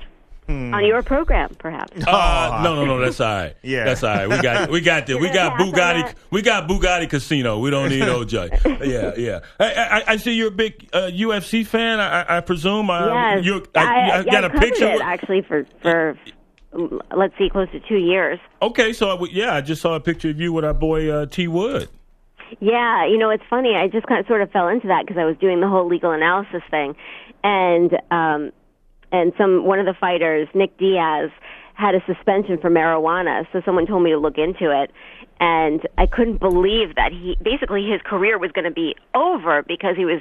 on 0.48 0.84
your 0.84 1.02
program, 1.02 1.54
perhaps. 1.58 1.92
Uh, 2.06 2.60
no, 2.62 2.74
no, 2.74 2.84
no. 2.84 3.00
That's 3.00 3.18
all 3.20 3.34
right. 3.34 3.56
Yeah. 3.62 3.84
that's 3.84 4.02
all 4.02 4.14
right. 4.14 4.28
We 4.28 4.40
got, 4.42 4.70
we 4.70 4.80
got 4.82 5.06
this. 5.06 5.16
We 5.18 5.30
got 5.30 5.58
Bugatti. 5.58 6.14
We 6.30 6.42
got 6.42 6.68
Bugatti 6.68 7.08
Casino. 7.08 7.58
We 7.58 7.70
don't 7.70 7.88
need 7.88 8.02
OJ. 8.02 8.84
yeah, 8.86 9.12
yeah. 9.16 9.40
I, 9.58 9.74
I, 9.74 10.12
I 10.12 10.16
see 10.18 10.32
you're 10.34 10.48
a 10.48 10.50
big 10.50 10.88
uh, 10.92 11.10
UFC 11.12 11.66
fan. 11.66 11.98
I, 12.00 12.22
I- 12.22 12.36
I 12.36 12.40
presume. 12.40 12.90
Uh, 12.90 13.06
yes, 13.06 13.44
you, 13.44 13.64
I, 13.74 13.80
I, 13.84 14.18
I, 14.18 14.22
got 14.24 14.44
I 14.44 14.48
a 14.48 14.50
picture. 14.60 14.86
it 14.86 15.00
actually 15.00 15.42
for 15.42 15.66
for 15.80 16.18
let's 17.14 17.34
see, 17.38 17.48
close 17.50 17.68
to 17.72 17.80
two 17.80 17.96
years. 17.96 18.38
Okay, 18.62 18.92
so 18.92 19.16
I, 19.16 19.26
yeah, 19.30 19.54
I 19.54 19.60
just 19.60 19.82
saw 19.82 19.94
a 19.94 20.00
picture 20.00 20.30
of 20.30 20.40
you 20.40 20.52
with 20.52 20.64
our 20.64 20.74
boy 20.74 21.10
uh, 21.10 21.26
T 21.26 21.48
Wood. 21.48 21.88
Yeah, 22.60 23.06
you 23.06 23.18
know, 23.18 23.30
it's 23.30 23.44
funny. 23.48 23.74
I 23.74 23.88
just 23.88 24.06
kind 24.06 24.20
of 24.20 24.26
sort 24.26 24.42
of 24.42 24.50
fell 24.50 24.68
into 24.68 24.88
that 24.88 25.04
because 25.06 25.18
I 25.18 25.24
was 25.24 25.36
doing 25.38 25.60
the 25.60 25.68
whole 25.68 25.88
legal 25.88 26.12
analysis 26.12 26.62
thing, 26.70 26.94
and 27.42 27.92
um, 28.10 28.52
and 29.12 29.32
some 29.38 29.64
one 29.64 29.78
of 29.78 29.86
the 29.86 29.94
fighters, 29.94 30.48
Nick 30.54 30.76
Diaz, 30.78 31.30
had 31.74 31.94
a 31.94 32.02
suspension 32.06 32.58
for 32.58 32.70
marijuana. 32.70 33.46
So 33.52 33.62
someone 33.64 33.86
told 33.86 34.02
me 34.02 34.10
to 34.10 34.18
look 34.18 34.38
into 34.38 34.70
it, 34.70 34.90
and 35.40 35.80
I 35.98 36.06
couldn't 36.06 36.38
believe 36.38 36.94
that 36.96 37.12
he 37.12 37.36
basically 37.42 37.88
his 37.90 38.00
career 38.04 38.38
was 38.38 38.52
going 38.52 38.66
to 38.66 38.70
be 38.70 38.94
over 39.14 39.62
because 39.62 39.96
he 39.96 40.04
was 40.04 40.20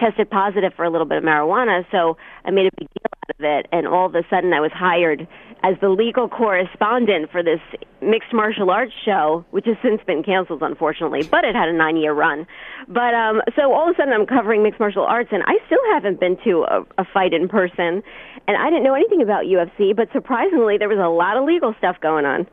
tested 0.00 0.30
positive 0.30 0.72
for 0.74 0.84
a 0.84 0.90
little 0.90 1.06
bit 1.06 1.18
of 1.18 1.24
marijuana. 1.24 1.84
So 1.90 2.16
I 2.44 2.50
made 2.50 2.66
a 2.66 2.70
big 2.78 2.88
deal 2.88 3.07
of 3.30 3.44
it, 3.44 3.66
and 3.72 3.86
all 3.86 4.06
of 4.06 4.14
a 4.14 4.22
sudden 4.30 4.52
I 4.52 4.60
was 4.60 4.72
hired 4.72 5.26
as 5.62 5.76
the 5.80 5.88
legal 5.88 6.28
correspondent 6.28 7.30
for 7.30 7.42
this 7.42 7.60
mixed 8.00 8.32
martial 8.32 8.70
arts 8.70 8.92
show, 9.04 9.44
which 9.50 9.66
has 9.66 9.76
since 9.82 10.00
been 10.06 10.22
canceled, 10.22 10.62
unfortunately, 10.62 11.22
but 11.24 11.44
it 11.44 11.54
had 11.54 11.68
a 11.68 11.72
nine 11.72 11.96
year 11.96 12.12
run. 12.12 12.46
But 12.86 13.14
um, 13.14 13.42
so 13.56 13.72
all 13.72 13.88
of 13.88 13.94
a 13.94 13.98
sudden 13.98 14.14
I'm 14.14 14.26
covering 14.26 14.62
mixed 14.62 14.80
martial 14.80 15.04
arts, 15.04 15.30
and 15.32 15.42
I 15.46 15.56
still 15.66 15.82
haven't 15.92 16.20
been 16.20 16.36
to 16.44 16.64
a, 16.64 17.02
a 17.02 17.04
fight 17.12 17.32
in 17.32 17.48
person, 17.48 18.02
and 18.46 18.56
I 18.56 18.70
didn't 18.70 18.84
know 18.84 18.94
anything 18.94 19.22
about 19.22 19.44
UFC, 19.44 19.94
but 19.94 20.08
surprisingly 20.12 20.78
there 20.78 20.88
was 20.88 20.98
a 20.98 21.08
lot 21.08 21.36
of 21.36 21.44
legal 21.44 21.74
stuff 21.78 21.96
going 22.00 22.24
on. 22.24 22.46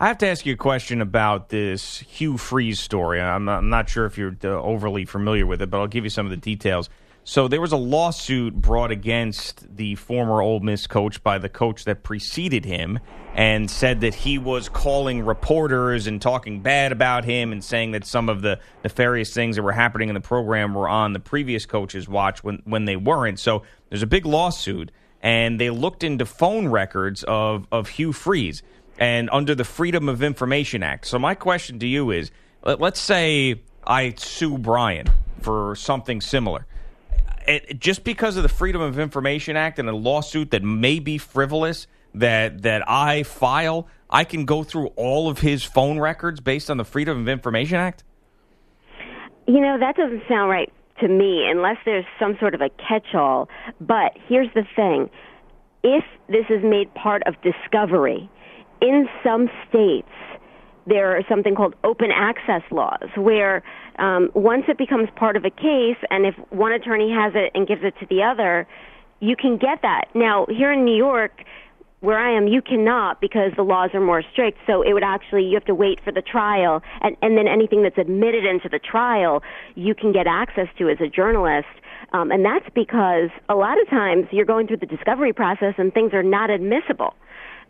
I 0.00 0.08
have 0.08 0.18
to 0.18 0.26
ask 0.26 0.44
you 0.44 0.54
a 0.54 0.56
question 0.56 1.00
about 1.00 1.50
this 1.50 2.00
Hugh 2.00 2.36
Freeze 2.36 2.80
story. 2.80 3.20
I'm 3.20 3.44
not, 3.44 3.58
I'm 3.58 3.68
not 3.68 3.88
sure 3.88 4.04
if 4.04 4.18
you're 4.18 4.34
uh, 4.42 4.48
overly 4.48 5.04
familiar 5.04 5.46
with 5.46 5.62
it, 5.62 5.70
but 5.70 5.78
I'll 5.78 5.86
give 5.86 6.02
you 6.02 6.10
some 6.10 6.26
of 6.26 6.30
the 6.30 6.36
details. 6.36 6.90
So 7.24 7.46
there 7.46 7.60
was 7.60 7.70
a 7.70 7.76
lawsuit 7.76 8.52
brought 8.52 8.90
against 8.90 9.76
the 9.76 9.94
former 9.94 10.42
Ole 10.42 10.58
Miss 10.58 10.88
coach 10.88 11.22
by 11.22 11.38
the 11.38 11.48
coach 11.48 11.84
that 11.84 12.02
preceded 12.02 12.64
him 12.64 12.98
and 13.34 13.70
said 13.70 14.00
that 14.00 14.14
he 14.14 14.38
was 14.38 14.68
calling 14.68 15.24
reporters 15.24 16.08
and 16.08 16.20
talking 16.20 16.62
bad 16.62 16.90
about 16.90 17.24
him 17.24 17.52
and 17.52 17.62
saying 17.62 17.92
that 17.92 18.04
some 18.04 18.28
of 18.28 18.42
the 18.42 18.58
nefarious 18.82 19.32
things 19.32 19.54
that 19.54 19.62
were 19.62 19.72
happening 19.72 20.08
in 20.08 20.14
the 20.14 20.20
program 20.20 20.74
were 20.74 20.88
on 20.88 21.12
the 21.12 21.20
previous 21.20 21.64
coach's 21.64 22.08
watch 22.08 22.42
when, 22.42 22.60
when 22.64 22.86
they 22.86 22.96
weren't. 22.96 23.38
So 23.38 23.62
there's 23.88 24.02
a 24.02 24.06
big 24.08 24.26
lawsuit, 24.26 24.90
and 25.22 25.60
they 25.60 25.70
looked 25.70 26.02
into 26.02 26.26
phone 26.26 26.68
records 26.68 27.22
of, 27.22 27.68
of 27.70 27.88
Hugh 27.88 28.12
Freeze 28.12 28.64
and 28.98 29.30
under 29.30 29.54
the 29.54 29.64
Freedom 29.64 30.08
of 30.08 30.24
Information 30.24 30.82
Act. 30.82 31.06
So 31.06 31.20
my 31.20 31.36
question 31.36 31.78
to 31.78 31.86
you 31.86 32.10
is 32.10 32.32
let's 32.64 33.00
say 33.00 33.62
I 33.86 34.14
sue 34.16 34.58
Brian 34.58 35.06
for 35.40 35.76
something 35.76 36.20
similar 36.20 36.66
it, 37.46 37.78
just 37.78 38.04
because 38.04 38.36
of 38.36 38.42
the 38.42 38.48
Freedom 38.48 38.80
of 38.80 38.98
Information 38.98 39.56
Act 39.56 39.78
and 39.78 39.88
a 39.88 39.94
lawsuit 39.94 40.50
that 40.50 40.62
may 40.62 40.98
be 40.98 41.18
frivolous 41.18 41.86
that 42.14 42.62
that 42.62 42.88
I 42.88 43.22
file, 43.22 43.88
I 44.10 44.24
can 44.24 44.44
go 44.44 44.62
through 44.62 44.88
all 44.96 45.28
of 45.28 45.38
his 45.38 45.64
phone 45.64 45.98
records 45.98 46.40
based 46.40 46.70
on 46.70 46.76
the 46.76 46.84
Freedom 46.84 47.20
of 47.20 47.28
Information 47.28 47.78
Act? 47.78 48.04
You 49.46 49.60
know, 49.60 49.78
that 49.78 49.96
doesn't 49.96 50.22
sound 50.28 50.50
right 50.50 50.72
to 51.00 51.08
me 51.08 51.46
unless 51.48 51.78
there's 51.84 52.04
some 52.18 52.36
sort 52.38 52.54
of 52.54 52.60
a 52.60 52.70
catch-all. 52.70 53.48
But 53.80 54.12
here's 54.28 54.52
the 54.54 54.64
thing. 54.76 55.10
If 55.82 56.04
this 56.28 56.44
is 56.48 56.62
made 56.62 56.94
part 56.94 57.22
of 57.26 57.34
discovery, 57.42 58.30
in 58.80 59.08
some 59.24 59.48
states 59.68 60.08
there 60.86 61.16
are 61.16 61.22
something 61.28 61.54
called 61.54 61.74
open 61.84 62.10
access 62.14 62.62
laws 62.70 63.08
where 63.16 63.62
um, 63.98 64.30
once 64.34 64.64
it 64.68 64.78
becomes 64.78 65.08
part 65.16 65.36
of 65.36 65.44
a 65.44 65.50
case 65.50 65.98
and 66.10 66.26
if 66.26 66.34
one 66.50 66.72
attorney 66.72 67.10
has 67.10 67.32
it 67.34 67.50
and 67.54 67.66
gives 67.66 67.82
it 67.84 67.94
to 68.00 68.06
the 68.06 68.22
other 68.22 68.66
you 69.20 69.36
can 69.36 69.56
get 69.56 69.82
that 69.82 70.06
now 70.14 70.46
here 70.48 70.72
in 70.72 70.84
new 70.84 70.96
york 70.96 71.44
where 72.00 72.18
i 72.18 72.36
am 72.36 72.48
you 72.48 72.60
cannot 72.60 73.20
because 73.20 73.52
the 73.56 73.62
laws 73.62 73.90
are 73.94 74.00
more 74.00 74.22
strict 74.32 74.58
so 74.66 74.82
it 74.82 74.92
would 74.92 75.04
actually 75.04 75.44
you 75.44 75.54
have 75.54 75.64
to 75.64 75.74
wait 75.74 76.00
for 76.02 76.12
the 76.12 76.22
trial 76.22 76.82
and, 77.00 77.16
and 77.22 77.36
then 77.36 77.46
anything 77.46 77.82
that's 77.82 77.98
admitted 77.98 78.44
into 78.44 78.68
the 78.68 78.78
trial 78.78 79.42
you 79.74 79.94
can 79.94 80.12
get 80.12 80.26
access 80.26 80.66
to 80.76 80.88
as 80.88 80.98
a 81.00 81.08
journalist 81.08 81.68
um, 82.12 82.30
and 82.30 82.44
that's 82.44 82.66
because 82.74 83.30
a 83.48 83.54
lot 83.54 83.80
of 83.80 83.88
times 83.88 84.26
you're 84.30 84.44
going 84.44 84.66
through 84.66 84.78
the 84.78 84.86
discovery 84.86 85.32
process 85.32 85.74
and 85.78 85.94
things 85.94 86.12
are 86.12 86.22
not 86.22 86.50
admissible 86.50 87.14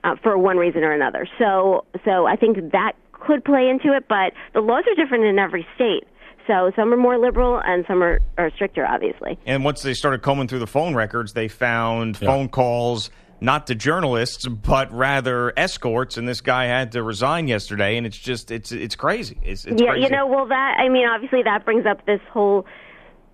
uh, 0.05 0.17
for 0.23 0.37
one 0.37 0.57
reason 0.57 0.83
or 0.83 0.93
another. 0.93 1.29
So, 1.39 1.85
so 2.05 2.27
I 2.27 2.37
think 2.37 2.73
that 2.73 2.93
could 3.27 3.45
play 3.45 3.69
into 3.69 3.97
it, 3.97 4.07
but 4.09 4.33
the 4.55 4.61
laws 4.61 4.85
are 4.91 4.95
different 4.95 5.25
in 5.25 5.39
every 5.39 5.67
state. 5.75 6.05
So 6.47 6.73
some 6.75 6.93
are 6.93 6.97
more 6.97 7.19
liberal 7.19 7.61
and 7.65 7.85
some 7.87 8.03
are, 8.03 8.21
are 8.37 8.51
stricter, 8.51 8.85
obviously. 8.85 9.39
And 9.47 9.65
once 9.65 9.83
they 9.83 9.95
started 9.95 10.23
combing 10.23 10.49
through 10.49 10.59
the 10.59 10.67
phone 10.67 10.95
records, 10.95 11.35
they 11.35 11.49
found 11.49 12.19
yeah. 12.21 12.29
phone 12.29 12.49
calls 12.49 13.11
not 13.41 13.67
to 13.67 13.75
journalists, 13.75 14.47
but 14.47 14.93
rather 14.93 15.53
escorts. 15.57 16.17
And 16.17 16.27
this 16.27 16.41
guy 16.41 16.67
had 16.67 16.93
to 16.93 17.03
resign 17.03 17.49
yesterday, 17.49 17.97
and 17.97 18.07
it's 18.07 18.19
just 18.19 18.51
it's 18.51 18.73
it's 18.73 18.95
crazy. 18.95 19.39
It's, 19.43 19.65
it's 19.65 19.81
yeah, 19.81 19.91
crazy. 19.91 20.05
you 20.05 20.11
know, 20.11 20.27
well 20.27 20.47
that 20.47 20.77
I 20.79 20.89
mean, 20.89 21.07
obviously 21.07 21.43
that 21.43 21.65
brings 21.65 21.85
up 21.87 22.07
this 22.07 22.21
whole 22.33 22.67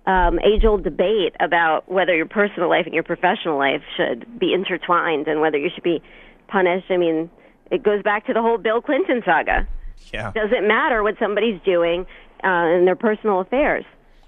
um, 0.05 0.39
age-old 0.39 0.83
debate 0.83 1.35
about 1.39 1.89
whether 1.91 2.15
your 2.15 2.25
personal 2.25 2.69
life 2.69 2.85
and 2.85 2.93
your 2.93 3.03
professional 3.03 3.57
life 3.57 3.83
should 3.95 4.39
be 4.39 4.53
intertwined, 4.53 5.27
and 5.27 5.41
whether 5.41 5.57
you 5.57 5.69
should 5.73 5.83
be 5.83 6.01
punished. 6.47 6.89
I 6.89 6.97
mean, 6.97 7.29
it 7.71 7.83
goes 7.83 8.01
back 8.01 8.25
to 8.27 8.33
the 8.33 8.41
whole 8.41 8.57
Bill 8.57 8.81
Clinton 8.81 9.21
saga. 9.23 9.67
Yeah. 10.13 10.31
Does 10.31 10.51
it 10.51 10.67
matter 10.67 11.03
what 11.03 11.15
somebody's 11.19 11.61
doing 11.63 12.05
uh, 12.43 12.67
in 12.77 12.85
their 12.85 12.95
personal 12.95 13.39
affairs. 13.39 13.85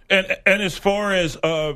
And 0.09 0.27
and 0.45 0.61
as 0.61 0.77
far 0.77 1.13
as 1.13 1.37
uh, 1.41 1.73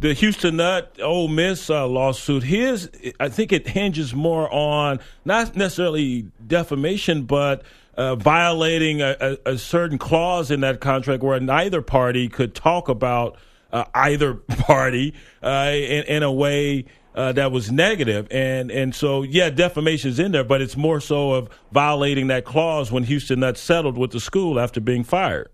the 0.00 0.14
Houston 0.14 0.56
Nutt 0.56 1.00
Ole 1.00 1.28
Miss 1.28 1.70
uh, 1.70 1.86
lawsuit, 1.86 2.42
his 2.42 2.90
I 3.20 3.28
think 3.28 3.52
it 3.52 3.68
hinges 3.68 4.14
more 4.14 4.52
on 4.52 5.00
not 5.24 5.54
necessarily 5.56 6.26
defamation, 6.44 7.24
but 7.24 7.62
uh, 7.96 8.16
violating 8.16 9.02
a, 9.02 9.16
a, 9.20 9.52
a, 9.52 9.58
certain 9.58 9.98
clause 9.98 10.50
in 10.50 10.62
that 10.62 10.80
contract 10.80 11.22
where 11.22 11.38
neither 11.38 11.80
party 11.80 12.28
could 12.28 12.52
talk 12.52 12.88
about 12.88 13.36
uh, 13.72 13.84
either 13.94 14.34
party 14.48 15.14
uh, 15.44 15.70
in, 15.72 16.02
in 16.04 16.22
a 16.24 16.32
way 16.32 16.86
uh, 17.14 17.32
that 17.32 17.52
was 17.52 17.70
negative, 17.70 18.26
and 18.30 18.70
and 18.70 18.94
so 18.94 19.22
yeah, 19.22 19.50
defamation 19.50 20.10
is 20.10 20.18
in 20.18 20.32
there, 20.32 20.44
but 20.44 20.60
it's 20.60 20.76
more 20.76 21.00
so 21.00 21.32
of 21.32 21.48
violating 21.72 22.26
that 22.28 22.44
clause 22.44 22.90
when 22.90 23.04
Houston 23.04 23.40
Nutt 23.40 23.56
settled 23.56 23.96
with 23.96 24.10
the 24.10 24.20
school 24.20 24.58
after 24.58 24.80
being 24.80 25.04
fired. 25.04 25.50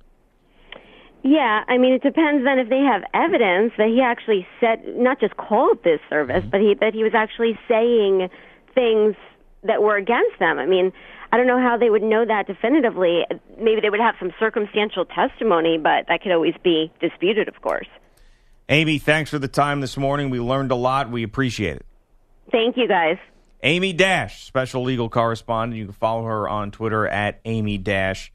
Yeah, 1.23 1.65
I 1.69 1.77
mean, 1.77 1.93
it 1.93 2.03
depends 2.03 2.45
then 2.45 2.59
if 2.59 2.71
they 2.71 2.81
have 2.81 3.03
evidence 3.13 3.75
that 3.77 3.89
he 3.89 4.01
actually 4.01 4.47
said, 4.59 4.81
not 4.97 5.21
just 5.21 5.37
called 5.37 5.85
this 5.85 6.01
service, 6.09 6.45
but 6.51 6.61
he 6.61 6.75
that 6.81 6.95
he 6.95 7.03
was 7.03 7.13
actually 7.15 7.59
saying 7.69 8.31
things 8.75 9.17
that 9.63 9.83
were 9.83 9.97
against 9.97 10.39
them. 10.39 10.59
I 10.59 10.65
mean, 10.65 10.93
I 11.33 11.37
don't 11.37 11.47
know 11.47 11.61
how 11.61 11.77
they 11.77 11.91
would 11.91 12.03
know 12.03 12.25
that 12.25 12.47
definitively. 12.47 13.27
Maybe 13.59 13.83
they 13.83 13.91
would 13.91 14.01
have 14.01 14.15
some 14.19 14.33
circumstantial 14.41 15.05
testimony, 15.05 15.77
but 15.77 16.07
that 16.09 16.23
could 16.23 16.33
always 16.33 16.55
be 16.65 16.91
disputed, 17.01 17.49
of 17.49 17.61
course. 17.61 17.87
Amy, 18.71 19.01
thanks 19.01 19.31
for 19.31 19.41
the 19.41 19.49
time 19.49 19.81
this 19.81 19.97
morning. 19.97 20.31
We 20.31 20.39
learned 20.39 20.71
a 20.71 20.77
lot. 20.77 21.11
We 21.11 21.25
appreciate 21.25 21.79
it. 21.79 21.87
Thank 22.53 22.77
you, 22.77 22.87
guys. 22.87 23.17
Amy 23.65 23.93
Dash, 23.93 24.45
special 24.45 24.85
legal 24.85 25.09
correspondent. 25.09 25.77
You 25.77 25.87
can 25.87 25.93
follow 25.93 26.25
her 26.25 26.49
on 26.49 26.71
Twitter 26.71 27.05
at 27.09 27.41
Amy 27.45 27.79
Dash 27.79 28.33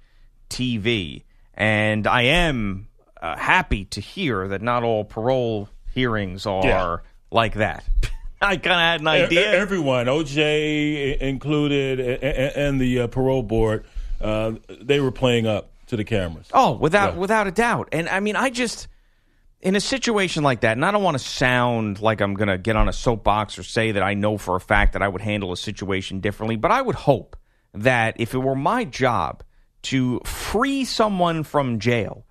TV. 0.50 1.24
And 1.54 2.06
I 2.06 2.24
am 2.24 2.90
uh, 3.22 3.38
happy 3.38 3.86
to 3.86 4.02
hear 4.02 4.50
that 4.50 4.62
not 4.62 4.84
all 4.84 5.06
parole 5.06 5.70
hearings 5.94 6.46
are 6.46 6.66
yeah. 6.66 6.98
like 7.32 7.54
that. 7.54 7.86
I 8.42 8.58
kind 8.58 8.74
of 8.74 8.80
had 8.82 9.02
an 9.02 9.08
idea. 9.08 9.54
Everyone, 9.54 10.08
OJ 10.08 11.18
included, 11.18 12.02
and 12.02 12.82
the 12.82 13.00
uh, 13.00 13.08
parole 13.08 13.42
board, 13.42 13.86
uh, 14.20 14.52
they 14.82 15.00
were 15.00 15.12
playing 15.14 15.48
up 15.48 15.70
to 15.88 15.96
the 15.96 16.04
cameras. 16.04 16.50
Oh, 16.54 16.74
without 16.74 17.14
yeah. 17.14 17.20
without 17.20 17.48
a 17.48 17.52
doubt. 17.52 17.88
And 17.94 18.10
I 18.10 18.20
mean, 18.20 18.36
I 18.36 18.50
just 18.50 18.90
in 19.66 19.76
a 19.76 19.82
situation 19.82 20.44
like 20.44 20.60
that, 20.62 20.74
and 20.74 20.86
I 20.86 20.92
don't 20.92 21.02
want 21.02 21.18
to 21.18 21.24
sound 21.24 22.00
like 22.00 22.22
I'm 22.22 22.36
going 22.36 22.50
to 22.50 22.60
get 22.60 22.76
on 22.76 22.88
a 22.88 22.94
soapbox 22.94 23.58
or 23.58 23.64
say 23.64 23.94
that 23.94 24.04
I 24.04 24.14
know 24.14 24.38
for 24.38 24.56
a 24.56 24.62
fact 24.62 24.94
that 24.94 25.02
I 25.02 25.08
would 25.08 25.22
handle 25.22 25.52
a 25.52 25.58
situation 25.58 26.20
differently, 26.20 26.56
but 26.56 26.70
I 26.70 26.84
would 26.84 26.94
hope 26.94 27.36
that 27.74 28.14
if 28.20 28.36
it 28.36 28.38
were 28.38 28.56
my 28.56 28.86
job 28.86 29.44
to 29.82 30.22
free 30.24 30.86
someone 30.86 31.44
from 31.44 31.80
jail 31.80 32.26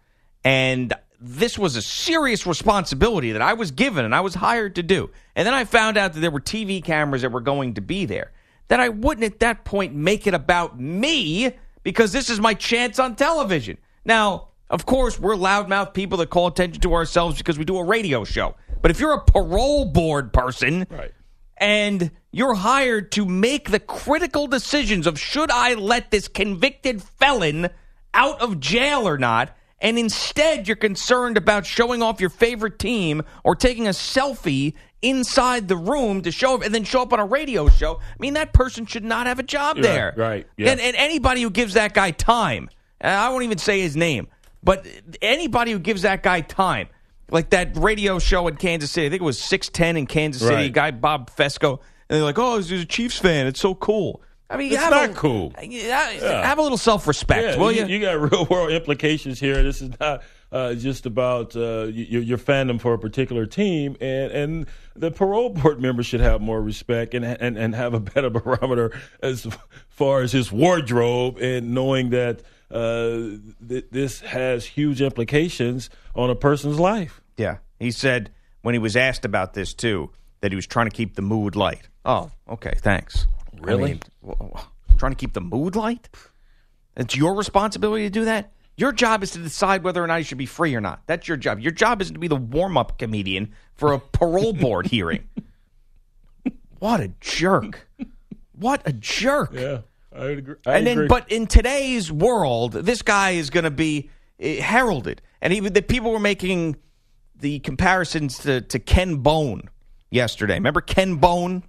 and 0.44 0.94
this 1.20 1.58
was 1.58 1.74
a 1.74 1.82
serious 1.82 2.46
responsibility 2.46 3.32
that 3.32 3.42
I 3.42 3.54
was 3.54 3.72
given 3.72 4.04
and 4.04 4.14
I 4.14 4.20
was 4.20 4.36
hired 4.36 4.76
to 4.76 4.84
do, 4.84 5.10
and 5.34 5.44
then 5.44 5.54
I 5.54 5.64
found 5.64 5.96
out 5.96 6.12
that 6.12 6.20
there 6.20 6.30
were 6.30 6.40
TV 6.40 6.84
cameras 6.84 7.22
that 7.22 7.32
were 7.32 7.40
going 7.40 7.74
to 7.74 7.80
be 7.80 8.06
there, 8.06 8.30
that 8.68 8.78
I 8.78 8.90
wouldn't 8.90 9.24
at 9.24 9.40
that 9.40 9.64
point 9.64 9.92
make 9.92 10.28
it 10.28 10.34
about 10.34 10.78
me 10.78 11.52
because 11.82 12.12
this 12.12 12.30
is 12.30 12.38
my 12.38 12.54
chance 12.54 13.00
on 13.00 13.16
television. 13.16 13.78
Now, 14.04 14.50
of 14.70 14.86
course, 14.86 15.20
we're 15.20 15.34
loudmouth 15.34 15.94
people 15.94 16.18
that 16.18 16.30
call 16.30 16.46
attention 16.46 16.80
to 16.82 16.94
ourselves 16.94 17.38
because 17.38 17.58
we 17.58 17.64
do 17.64 17.76
a 17.76 17.84
radio 17.84 18.24
show. 18.24 18.54
But 18.80 18.90
if 18.90 19.00
you're 19.00 19.12
a 19.12 19.24
parole 19.24 19.86
board 19.86 20.32
person 20.32 20.86
right. 20.90 21.12
and 21.56 22.10
you're 22.32 22.54
hired 22.54 23.12
to 23.12 23.24
make 23.24 23.70
the 23.70 23.80
critical 23.80 24.46
decisions 24.46 25.06
of 25.06 25.18
should 25.18 25.50
I 25.50 25.74
let 25.74 26.10
this 26.10 26.28
convicted 26.28 27.02
felon 27.02 27.70
out 28.12 28.40
of 28.40 28.60
jail 28.60 29.06
or 29.06 29.18
not, 29.18 29.56
and 29.80 29.98
instead 29.98 30.66
you're 30.66 30.76
concerned 30.76 31.36
about 31.36 31.66
showing 31.66 32.02
off 32.02 32.20
your 32.20 32.30
favorite 32.30 32.78
team 32.78 33.22
or 33.42 33.54
taking 33.54 33.86
a 33.86 33.90
selfie 33.90 34.74
inside 35.02 35.68
the 35.68 35.76
room 35.76 36.22
to 36.22 36.30
show 36.30 36.54
up 36.54 36.62
and 36.62 36.74
then 36.74 36.84
show 36.84 37.02
up 37.02 37.12
on 37.12 37.20
a 37.20 37.26
radio 37.26 37.68
show, 37.68 38.00
I 38.02 38.16
mean 38.18 38.34
that 38.34 38.54
person 38.54 38.86
should 38.86 39.04
not 39.04 39.26
have 39.26 39.38
a 39.38 39.42
job 39.42 39.76
there. 39.78 40.14
Right. 40.16 40.46
Yeah. 40.56 40.70
And, 40.70 40.80
and 40.80 40.96
anybody 40.96 41.42
who 41.42 41.50
gives 41.50 41.74
that 41.74 41.92
guy 41.92 42.12
time, 42.12 42.70
I 43.00 43.28
won't 43.28 43.44
even 43.44 43.58
say 43.58 43.80
his 43.80 43.94
name 43.96 44.28
but 44.64 44.86
anybody 45.20 45.72
who 45.72 45.78
gives 45.78 46.02
that 46.02 46.22
guy 46.22 46.40
time, 46.40 46.88
like 47.30 47.50
that 47.50 47.76
radio 47.76 48.18
show 48.18 48.48
in 48.48 48.56
Kansas 48.56 48.90
City, 48.90 49.06
I 49.06 49.10
think 49.10 49.22
it 49.22 49.24
was 49.24 49.38
610 49.38 49.96
in 49.96 50.06
Kansas 50.06 50.42
City, 50.42 50.54
right. 50.54 50.72
guy 50.72 50.90
Bob 50.90 51.30
Fescoe, 51.30 51.80
and 52.08 52.16
they're 52.16 52.22
like, 52.22 52.38
oh, 52.38 52.56
he's 52.56 52.72
a 52.72 52.84
Chiefs 52.84 53.18
fan. 53.18 53.46
It's 53.46 53.60
so 53.60 53.74
cool. 53.74 54.22
I 54.50 54.56
mean, 54.56 54.72
it's 54.72 54.82
not 54.82 55.10
a, 55.10 55.14
cool. 55.14 55.54
Yeah, 55.62 56.46
have 56.46 56.58
a 56.58 56.62
little 56.62 56.78
self 56.78 57.06
respect, 57.06 57.42
yeah, 57.42 57.56
will 57.56 57.72
you? 57.72 57.86
You 57.86 58.00
got 58.00 58.20
real 58.32 58.44
world 58.44 58.70
implications 58.70 59.40
here. 59.40 59.62
This 59.62 59.80
is 59.80 59.90
not 59.98 60.22
uh, 60.52 60.74
just 60.74 61.06
about 61.06 61.56
uh, 61.56 61.84
your, 61.86 62.22
your 62.22 62.38
fandom 62.38 62.80
for 62.80 62.94
a 62.94 62.98
particular 62.98 63.46
team, 63.46 63.96
and 64.00 64.32
and 64.32 64.66
the 64.94 65.10
parole 65.10 65.48
board 65.48 65.80
member 65.82 66.02
should 66.02 66.20
have 66.20 66.40
more 66.40 66.62
respect 66.62 67.14
and 67.14 67.24
and, 67.24 67.56
and 67.56 67.74
have 67.74 67.94
a 67.94 68.00
better 68.00 68.30
barometer 68.40 68.92
as 69.22 69.46
far 69.88 70.20
as 70.20 70.30
his 70.30 70.52
wardrobe 70.52 71.38
and 71.38 71.74
knowing 71.74 72.10
that 72.10 72.42
uh, 72.74 73.38
th- 73.68 73.86
this 73.90 74.20
has 74.20 74.66
huge 74.66 75.00
implications 75.00 75.88
on 76.14 76.28
a 76.30 76.34
person's 76.34 76.78
life. 76.78 77.20
Yeah. 77.36 77.58
He 77.78 77.90
said 77.90 78.30
when 78.62 78.74
he 78.74 78.78
was 78.78 78.96
asked 78.96 79.24
about 79.24 79.54
this 79.54 79.72
too 79.74 80.10
that 80.40 80.52
he 80.52 80.56
was 80.56 80.66
trying 80.66 80.90
to 80.90 80.94
keep 80.94 81.14
the 81.14 81.22
mood 81.22 81.56
light. 81.56 81.88
Oh, 82.04 82.30
okay, 82.48 82.74
thanks. 82.78 83.26
I 83.56 83.60
Really? 83.66 83.90
mean, 83.92 84.00
w- 84.26 84.38
w- 84.50 84.66
trying 84.98 85.12
to 85.12 85.16
keep 85.16 85.32
the 85.32 85.40
mood 85.40 85.74
light? 85.76 86.08
It's 86.96 87.16
your 87.16 87.34
responsibility 87.34 88.04
to 88.04 88.10
do 88.10 88.24
that? 88.26 88.52
Your 88.76 88.92
job 88.92 89.22
is 89.22 89.30
to 89.32 89.38
decide 89.38 89.84
whether 89.84 90.02
or 90.02 90.06
not 90.06 90.16
you 90.16 90.24
should 90.24 90.38
be 90.38 90.46
free 90.46 90.74
or 90.74 90.80
not. 90.80 91.02
That's 91.06 91.28
your 91.28 91.36
job. 91.36 91.60
Your 91.60 91.72
job 91.72 92.02
isn't 92.02 92.12
to 92.14 92.18
be 92.20 92.28
the 92.28 92.34
warm 92.36 92.76
up 92.76 92.98
comedian 92.98 93.52
for 93.74 93.92
a 93.92 93.98
parole 94.00 94.52
board 94.64 94.86
hearing. 94.88 95.28
What 96.80 97.00
a 97.00 97.08
jerk. 97.20 97.88
What 98.58 98.82
a 98.84 98.92
jerk. 98.92 99.52
Yeah, 99.54 99.78
I 100.16 100.26
agree. 100.26 100.54
I 100.66 100.78
and 100.78 100.86
then, 100.86 100.98
agree. 100.98 101.08
but 101.08 101.30
in 101.30 101.46
today's 101.46 102.10
world, 102.12 102.72
this 102.72 103.02
guy 103.02 103.30
is 103.32 103.50
going 103.50 103.64
to 103.64 103.70
be 103.70 104.10
uh, 104.42 104.46
heralded. 104.62 105.20
And 105.40 105.52
even 105.52 105.72
the 105.72 105.82
people 105.82 106.12
were 106.12 106.20
making 106.20 106.76
the 107.38 107.58
comparisons 107.60 108.38
to, 108.38 108.60
to 108.62 108.78
Ken 108.78 109.16
Bone 109.16 109.68
yesterday. 110.10 110.54
Remember 110.54 110.80
Ken 110.80 111.16
Bone, 111.16 111.62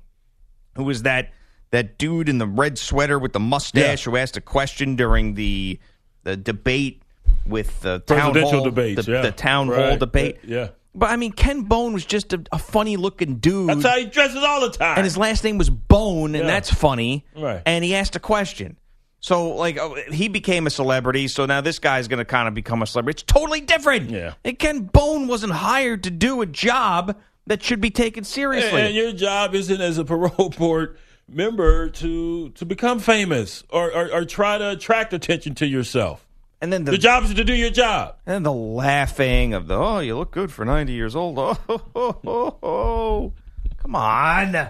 who 0.76 0.84
was 0.84 1.04
that 1.04 1.32
that 1.72 1.98
dude 1.98 2.30
in 2.30 2.38
the 2.38 2.48
red 2.48 2.78
sweater 2.78 3.18
with 3.20 3.34
the 3.34 3.40
mustache 3.40 4.06
Yeah. 4.06 4.12
who 4.12 4.18
asked 4.18 4.38
a 4.38 4.42
question 4.42 4.96
during 4.96 5.34
the 5.34 5.80
the 6.24 6.38
debate 6.38 7.02
with 7.46 7.82
the 7.82 8.00
town 8.00 8.32
presidential 8.32 8.52
hall, 8.60 8.64
debates, 8.64 9.06
the, 9.06 9.12
yeah, 9.12 9.22
the 9.22 9.32
town 9.32 9.68
hall 9.68 9.76
Right. 9.78 10.00
debate. 10.00 10.38
yeah. 10.44 10.70
But 10.98 11.10
I 11.12 11.18
mean, 11.18 11.34
Ken 11.34 11.64
Bone 11.64 11.94
was 11.94 12.06
just 12.06 12.32
a, 12.34 12.42
a 12.52 12.58
funny 12.58 12.96
looking 12.98 13.36
dude 13.38 13.70
That's 13.70 13.84
how 13.84 13.98
he 13.98 14.06
dresses 14.06 14.44
all 14.44 14.62
the 14.62 14.70
time. 14.72 14.98
and 14.98 15.04
his 15.04 15.18
last 15.18 15.44
name 15.44 15.58
was 15.58 15.70
Bone, 15.70 16.36
and 16.36 16.46
Yeah. 16.46 16.52
that's 16.52 16.74
funny. 16.74 17.26
Right. 17.36 17.62
And 17.66 17.84
he 17.84 17.96
asked 17.96 18.16
a 18.16 18.20
question. 18.20 18.78
So, 19.20 19.50
like, 19.56 19.78
uh, 19.80 19.90
he 20.12 20.28
became 20.28 20.68
a 20.68 20.70
celebrity. 20.70 21.28
So 21.28 21.46
now 21.48 21.60
this 21.60 21.80
guy's 21.80 22.08
going 22.08 22.20
to 22.20 22.26
kind 22.26 22.48
of 22.48 22.54
become 22.54 22.82
a 22.84 22.88
celebrity. 22.88 23.16
It's 23.16 23.24
totally 23.24 23.60
different. 23.60 24.12
Yeah. 24.12 24.34
And 24.46 24.58
Ken 24.60 24.82
Bone 24.82 25.28
wasn't 25.28 25.54
hired 25.54 26.04
to 26.04 26.12
do 26.12 26.42
a 26.42 26.46
job 26.46 27.18
that 27.48 27.64
should 27.64 27.82
be 27.82 27.90
taken 27.90 28.24
seriously. 28.24 28.82
And 28.82 28.94
your 28.96 29.12
job 29.14 29.56
isn't 29.56 29.82
as 29.82 29.98
a 29.98 30.06
parole 30.06 30.50
board 30.58 30.98
member 31.28 31.90
to 31.90 32.50
to 32.50 32.66
become 32.66 33.00
famous 33.00 33.64
or, 33.72 33.92
or, 33.92 34.14
or 34.14 34.26
try 34.26 34.58
to 34.60 34.70
attract 34.72 35.12
attention 35.12 35.56
to 35.56 35.66
yourself. 35.66 36.25
And 36.62 36.72
then 36.72 36.84
The 36.86 36.92
the, 36.92 36.98
job 36.98 37.24
is 37.26 37.34
to 37.34 37.44
do 37.44 37.54
your 37.54 37.70
job. 37.70 38.16
and 38.26 38.46
the 38.46 38.52
laughing 38.54 39.54
of 39.54 39.68
the 39.68 39.76
oh, 39.76 40.00
you 40.00 40.18
look 40.18 40.32
good 40.32 40.52
for 40.52 40.66
ninety 40.66 40.94
years 40.94 41.16
old. 41.16 41.38
Oh, 41.40 41.54
ho, 41.68 41.82
ho, 42.24 42.58
ho. 42.62 43.34
come 43.78 43.96
on. 43.96 44.56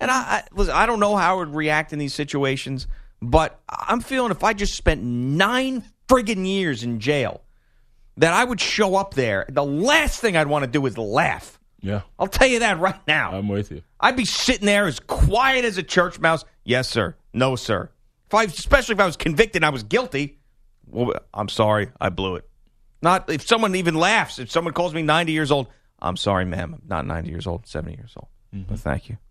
and 0.00 0.10
I, 0.10 0.14
I 0.14 0.42
listen, 0.52 0.74
I 0.74 0.86
don't 0.86 1.00
know 1.00 1.16
how 1.16 1.34
I 1.34 1.38
would 1.38 1.54
react 1.54 1.92
in 1.92 1.98
these 1.98 2.14
situations, 2.14 2.86
but 3.22 3.60
I'm 3.68 4.00
feeling 4.00 4.30
if 4.30 4.44
I 4.44 4.52
just 4.52 4.74
spent 4.74 5.02
nine 5.02 5.84
friggin' 6.08 6.46
years 6.46 6.82
in 6.82 7.00
jail, 7.00 7.40
that 8.18 8.32
I 8.32 8.44
would 8.44 8.60
show 8.60 8.96
up 8.96 9.14
there. 9.14 9.46
The 9.48 9.64
last 9.64 10.20
thing 10.20 10.36
I'd 10.36 10.46
want 10.48 10.64
to 10.64 10.70
do 10.70 10.84
is 10.86 10.96
laugh. 10.98 11.58
Yeah, 11.80 12.02
I'll 12.18 12.28
tell 12.28 12.46
you 12.48 12.60
that 12.60 12.78
right 12.78 13.00
now. 13.06 13.32
I'm 13.32 13.48
with 13.48 13.70
you. 13.70 13.82
I'd 14.00 14.16
be 14.16 14.24
sitting 14.24 14.66
there 14.66 14.86
as 14.86 15.00
quiet 15.00 15.64
as 15.64 15.76
a 15.78 15.82
church 15.82 16.18
mouse. 16.18 16.44
Yes, 16.64 16.88
sir. 16.88 17.14
No, 17.32 17.56
sir. 17.56 17.90
If 18.26 18.34
I, 18.34 18.44
especially 18.44 18.94
if 18.94 19.00
I 19.00 19.06
was 19.06 19.16
convicted 19.16 19.56
and 19.56 19.66
I 19.66 19.70
was 19.70 19.82
guilty, 19.82 20.38
well, 20.86 21.14
I'm 21.32 21.48
sorry, 21.48 21.90
I 22.00 22.08
blew 22.08 22.36
it. 22.36 22.48
Not 23.02 23.28
if 23.30 23.46
someone 23.46 23.74
even 23.74 23.94
laughs. 23.94 24.38
If 24.38 24.50
someone 24.50 24.72
calls 24.72 24.94
me 24.94 25.02
90 25.02 25.32
years 25.32 25.50
old, 25.50 25.68
I'm 26.00 26.16
sorry, 26.16 26.44
ma'am. 26.44 26.74
I'm 26.74 26.82
not 26.88 27.06
90 27.06 27.30
years 27.30 27.46
old. 27.46 27.66
70 27.66 27.96
years 27.96 28.12
old. 28.16 28.28
But 28.68 28.78
thank 28.80 29.08
you. 29.08 29.18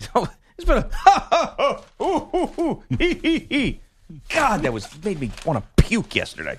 So 0.00 0.26
it's 0.56 0.64
been 0.66 0.78
a 0.78 0.90
ha 0.90 1.28
ha 1.30 1.54
ha 1.58 1.84
ooh, 2.02 2.30
ooh, 2.34 2.62
ooh, 2.62 2.82
hee 2.98 3.14
hee 3.14 3.46
hee. 3.50 3.80
God, 4.30 4.62
that 4.62 4.72
was 4.72 4.88
made 5.04 5.20
me 5.20 5.30
want 5.44 5.62
to 5.62 5.82
puke 5.84 6.14
yesterday. 6.14 6.58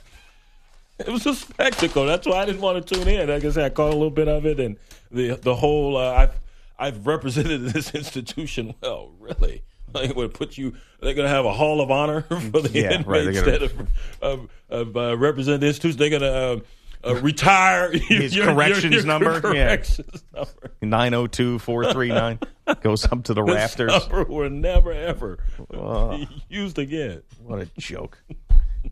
It 0.99 1.07
was 1.07 1.25
a 1.25 1.33
spectacle. 1.33 2.05
That's 2.05 2.27
why 2.27 2.43
I 2.43 2.45
didn't 2.45 2.61
want 2.61 2.85
to 2.85 2.95
tune 2.95 3.07
in. 3.07 3.29
Like 3.29 3.43
I 3.43 3.49
said, 3.49 3.65
I 3.65 3.69
caught 3.69 3.89
a 3.89 3.95
little 3.95 4.11
bit 4.11 4.27
of 4.27 4.45
it, 4.45 4.59
and 4.59 4.77
the 5.09 5.35
the 5.37 5.55
whole. 5.55 5.97
Uh, 5.97 6.11
I've 6.13 6.39
I've 6.77 7.07
represented 7.07 7.61
this 7.73 7.95
institution 7.95 8.75
well, 8.81 9.11
really. 9.19 9.63
Like, 9.95 10.15
would 10.15 10.33
put 10.33 10.57
you. 10.57 10.73
They're 11.01 11.13
going 11.13 11.27
to 11.27 11.33
have 11.33 11.45
a 11.45 11.53
hall 11.53 11.81
of 11.81 11.91
honor 11.91 12.21
for 12.51 12.61
the 12.61 12.69
Yeah, 12.73 12.91
inmates 12.93 13.07
right, 13.07 13.23
gonna- 13.25 13.29
instead 13.37 13.63
of 13.63 13.87
of, 14.21 14.49
of 14.69 14.97
uh, 14.97 15.17
represent 15.17 15.61
the 15.61 15.67
institution. 15.67 15.97
They're 15.99 16.09
going 16.09 16.21
to. 16.21 16.33
Uh, 16.33 16.59
uh, 17.03 17.15
retire 17.15 17.91
His 17.93 18.35
your- 18.35 18.45
your- 18.45 18.53
corrections 18.53 18.93
your 18.93 19.05
number? 19.05 19.33
Yeah. 19.55 19.75
Corrections 19.77 20.23
number. 20.35 20.71
902 20.83 21.57
439 21.57 22.39
goes 22.83 23.05
up 23.05 23.23
to 23.23 23.33
the 23.33 23.43
This 23.43 23.55
rafters. 23.55 24.07
number 24.07 24.23
will 24.25 24.51
never 24.51 24.91
ever 24.91 25.39
be 25.71 26.27
used 26.47 26.77
again. 26.77 27.23
What 27.43 27.59
a 27.59 27.65
joke. 27.79 28.21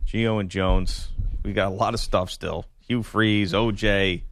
Gio 0.06 0.40
and 0.40 0.50
Jones. 0.50 1.08
We 1.44 1.52
got 1.52 1.68
a 1.68 1.74
lot 1.74 1.94
of 1.94 2.00
stuff 2.00 2.30
still. 2.32 2.66
Hugh 2.80 3.04
Freeze, 3.04 3.52
OJ. 3.52 4.22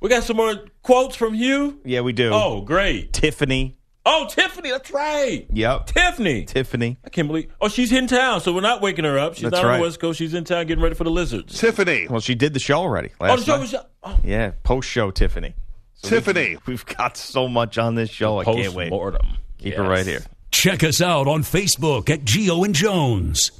We 0.00 0.08
got 0.08 0.22
some 0.22 0.38
more 0.38 0.54
quotes 0.82 1.14
from 1.16 1.34
Hugh? 1.34 1.80
Yeah, 1.84 2.00
we 2.00 2.12
do. 2.14 2.30
Oh, 2.32 2.62
great. 2.62 3.12
Tiffany. 3.12 3.76
Oh, 4.06 4.26
Tiffany, 4.30 4.70
that's 4.70 4.90
right. 4.90 5.46
Yep. 5.52 5.86
Tiffany. 5.86 6.44
Tiffany. 6.46 6.96
I 7.04 7.10
can't 7.10 7.28
believe. 7.28 7.52
Oh, 7.60 7.68
she's 7.68 7.92
in 7.92 8.06
town, 8.06 8.40
so 8.40 8.54
we're 8.54 8.62
not 8.62 8.80
waking 8.80 9.04
her 9.04 9.18
up. 9.18 9.34
She's 9.34 9.42
That's 9.50 9.62
not 9.62 9.64
on 9.66 9.78
the 9.80 9.82
West 9.84 10.00
Coast. 10.00 10.18
She's 10.18 10.32
in 10.32 10.44
town 10.44 10.66
getting 10.66 10.82
ready 10.82 10.94
for 10.94 11.04
the 11.04 11.10
Lizards. 11.10 11.58
Tiffany. 11.60 12.06
Well, 12.08 12.20
she 12.20 12.34
did 12.34 12.54
the 12.54 12.60
show 12.60 12.76
already. 12.78 13.10
Oh, 13.20 13.36
the 13.36 13.42
show 13.42 13.52
night. 13.56 13.60
was. 13.60 13.74
Oh, 14.02 14.18
Yeah, 14.24 14.52
post 14.62 14.88
show 14.88 15.10
Tiffany. 15.10 15.54
Tiffany. 16.02 16.56
We've 16.66 16.86
got 16.86 17.16
so 17.18 17.48
much 17.48 17.76
on 17.76 17.96
this 17.96 18.08
show. 18.08 18.38
I 18.38 18.44
can't 18.44 18.72
wait. 18.72 18.84
post-mortem. 18.90 19.26
Keep 19.58 19.72
Yes. 19.74 19.80
it 19.80 19.82
right 19.88 20.06
here. 20.06 20.22
Check 20.52 20.82
us 20.84 21.02
out 21.02 21.28
on 21.28 21.42
Facebook 21.42 22.08
at 22.08 22.24
Gio 22.24 22.64
and 22.64 22.74
Jones. 22.74 23.50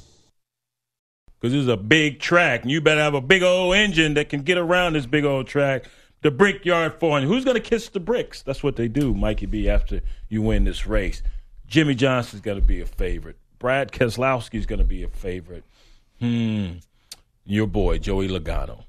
Because 1.39 1.53
this 1.53 1.61
is 1.61 1.67
a 1.67 1.77
big 1.77 2.19
track, 2.19 2.63
and 2.63 2.71
you 2.71 2.81
better 2.81 3.01
have 3.01 3.13
a 3.13 3.21
big 3.21 3.43
old 3.43 3.75
engine 3.75 4.15
that 4.15 4.29
can 4.29 4.41
get 4.41 4.57
around 4.57 4.93
this 4.93 5.05
big 5.05 5.23
old 5.25 5.47
track. 5.47 5.85
The 6.21 6.31
brickyard 6.31 6.93
four. 6.95 7.21
Who's 7.21 7.45
going 7.45 7.55
to 7.55 7.61
kiss 7.61 7.89
the 7.89 7.99
bricks? 7.99 8.41
That's 8.41 8.61
what 8.61 8.75
they 8.75 8.87
do, 8.87 9.13
Mikey 9.13 9.45
B, 9.45 9.69
after 9.69 10.01
you 10.27 10.41
win 10.41 10.65
this 10.65 10.85
race. 10.85 11.21
Jimmie 11.67 11.95
Johnson's 11.95 12.41
going 12.41 12.59
to 12.59 12.65
be 12.65 12.81
a 12.81 12.85
favorite. 12.85 13.37
Brad 13.59 13.91
Keselowski's 13.91 14.65
going 14.65 14.79
to 14.79 14.85
be 14.85 15.03
a 15.03 15.07
favorite. 15.07 15.63
Hmm. 16.19 16.67
Your 17.45 17.67
boy, 17.67 17.99
Joey 17.99 18.27
Logano. 18.27 18.83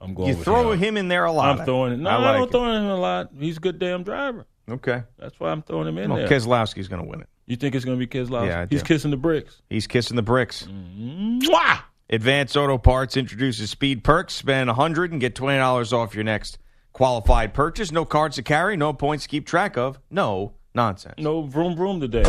I'm 0.00 0.14
going 0.14 0.28
You 0.28 0.34
throw 0.42 0.72
him. 0.72 0.78
him 0.78 0.96
in 0.96 1.08
there 1.08 1.24
a 1.24 1.32
lot. 1.32 1.58
I'm 1.60 1.64
throwing 1.64 1.92
it. 1.94 1.98
No, 1.98 2.10
I 2.10 2.30
I, 2.30 2.32
don't 2.38 2.48
it. 2.48 2.50
throw 2.50 2.70
him 2.72 2.84
a 2.84 2.96
lot. 2.96 3.30
He's 3.38 3.56
a 3.56 3.60
good 3.60 3.78
damn 3.78 4.02
driver. 4.02 4.46
Okay. 4.68 5.02
That's 5.18 5.38
why 5.40 5.50
I'm 5.50 5.62
throwing 5.62 5.88
him 5.88 5.98
in 5.98 6.10
Well, 6.10 6.18
there. 6.18 6.28
Keselowski's 6.28 6.88
going 6.88 7.02
to 7.02 7.08
win 7.08 7.20
it. 7.22 7.28
you 7.46 7.56
think 7.56 7.74
it's 7.74 7.84
going 7.84 7.98
to 7.98 8.06
be 8.06 8.06
Keselowski? 8.06 8.48
Yeah, 8.48 8.60
I 8.62 8.66
He's 8.68 8.82
kissing 8.82 9.10
the 9.10 9.16
bricks. 9.16 9.62
He's 9.70 9.86
kissing 9.86 10.16
the 10.16 10.22
bricks. 10.22 10.66
Mwah! 10.68 11.80
Advance 12.10 12.54
Auto 12.56 12.76
Parts 12.78 13.16
introduces 13.16 13.70
speed 13.70 14.04
perks. 14.04 14.34
Spend 14.34 14.68
100 14.68 15.12
and 15.12 15.20
get 15.20 15.34
$20 15.34 15.92
off 15.92 16.14
your 16.14 16.24
next 16.24 16.58
qualified 16.94 17.52
purchase. 17.52 17.92
No 17.92 18.06
cards 18.06 18.36
to 18.36 18.42
carry, 18.42 18.78
no 18.78 18.94
points 18.94 19.24
to 19.24 19.28
keep 19.28 19.46
track 19.46 19.76
of. 19.76 19.98
No 20.10 20.54
nonsense. 20.74 21.16
No 21.18 21.42
vroom 21.42 21.76
vroom 21.76 22.00
today. 22.00 22.22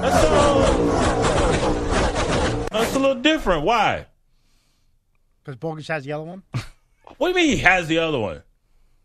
That's 0.00 0.24
a, 0.24 0.28
that's 2.70 2.94
a 2.94 2.98
little 2.98 3.20
different. 3.22 3.64
Why? 3.64 4.06
Because 5.42 5.56
Bogus 5.56 5.88
has 5.88 6.04
the 6.04 6.12
other 6.12 6.24
one. 6.24 6.42
What 7.18 7.34
do 7.34 7.38
you 7.40 7.46
mean 7.46 7.56
he 7.58 7.62
has 7.62 7.86
the 7.88 7.98
other 7.98 8.18
one? 8.18 8.42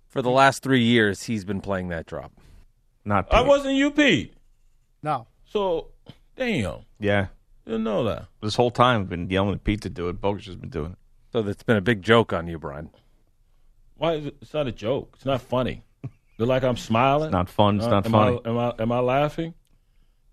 For 0.07 0.21
the 0.23 0.29
last 0.31 0.63
three 0.63 0.81
years, 0.81 1.23
he's 1.23 1.43
been 1.45 1.59
playing 1.61 1.89
that 1.89 2.05
drop. 2.07 2.31
Not 3.05 3.27
I 3.31 3.39
Pete. 3.39 3.47
wasn't 3.47 3.75
you, 3.75 3.91
Pete. 3.91 4.33
No. 5.03 5.27
So, 5.45 5.89
damn. 6.35 6.79
Yeah. 6.99 7.27
Didn't 7.67 7.83
know 7.83 8.05
that. 8.05 8.27
This 8.41 8.55
whole 8.55 8.71
time 8.71 9.01
I've 9.01 9.09
been 9.09 9.29
yelling 9.29 9.53
at 9.55 9.63
Pete 9.65 9.81
to 9.81 9.89
do 9.89 10.07
it. 10.07 10.21
Bogus 10.21 10.45
has 10.45 10.55
been 10.55 10.69
doing 10.69 10.93
it. 10.93 10.97
So 11.33 11.41
that's 11.41 11.63
been 11.63 11.75
a 11.75 11.81
big 11.81 12.01
joke 12.01 12.31
on 12.31 12.47
you, 12.47 12.57
Brian. 12.57 12.89
Why 13.97 14.13
is 14.13 14.25
it? 14.27 14.37
It's 14.41 14.53
not 14.53 14.67
a 14.67 14.71
joke. 14.71 15.11
It's 15.15 15.25
not 15.25 15.41
funny. 15.41 15.83
Look 16.37 16.47
like 16.47 16.63
I'm 16.63 16.77
smiling. 16.77 17.25
It's 17.27 17.33
not 17.33 17.49
fun. 17.49 17.75
It's 17.77 17.85
Uh, 17.85 17.89
not 17.89 18.05
am 18.05 18.11
funny. 18.13 18.39
I, 18.45 18.49
am 18.49 18.57
I 18.57 18.73
am 18.79 18.91
I 18.93 18.99
laughing? 18.99 19.53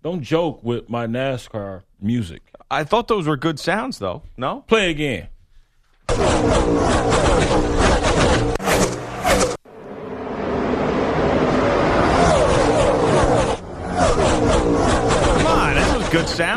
Don't 0.01 0.21
joke 0.21 0.63
with 0.63 0.89
my 0.89 1.07
NASCAR 1.07 1.81
music. 1.99 2.41
I 2.71 2.83
thought 2.85 3.07
those 3.09 3.27
were 3.27 3.37
good 3.37 3.59
sounds, 3.59 3.99
though. 3.99 4.21
No? 4.37 4.61
Play 4.67 4.91
again. 4.91 5.27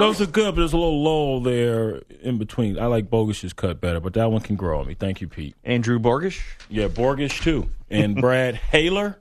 Was. 0.00 0.18
Those 0.18 0.28
are 0.28 0.30
good, 0.30 0.54
but 0.54 0.61
there's 0.61 0.72
a 0.72 0.76
little 0.78 1.02
lull 1.02 1.40
there 1.40 2.02
in 2.22 2.38
between. 2.38 2.78
I 2.78 2.87
like 2.87 3.08
Bogus's 3.11 3.52
cut 3.52 3.80
better, 3.80 4.00
but 4.00 4.14
that 4.14 4.30
one 4.30 4.40
can 4.40 4.56
grow 4.56 4.80
on 4.80 4.87
me. 4.87 4.94
Thank 4.94 5.20
you, 5.20 5.28
Pete. 5.28 5.54
Andrew 5.64 5.98
Borgish. 5.98 6.40
Yeah, 6.68 6.88
Borgish 6.88 7.42
too, 7.42 7.68
and 7.90 8.16
Brad 8.20 8.54
Haler. 8.56 9.18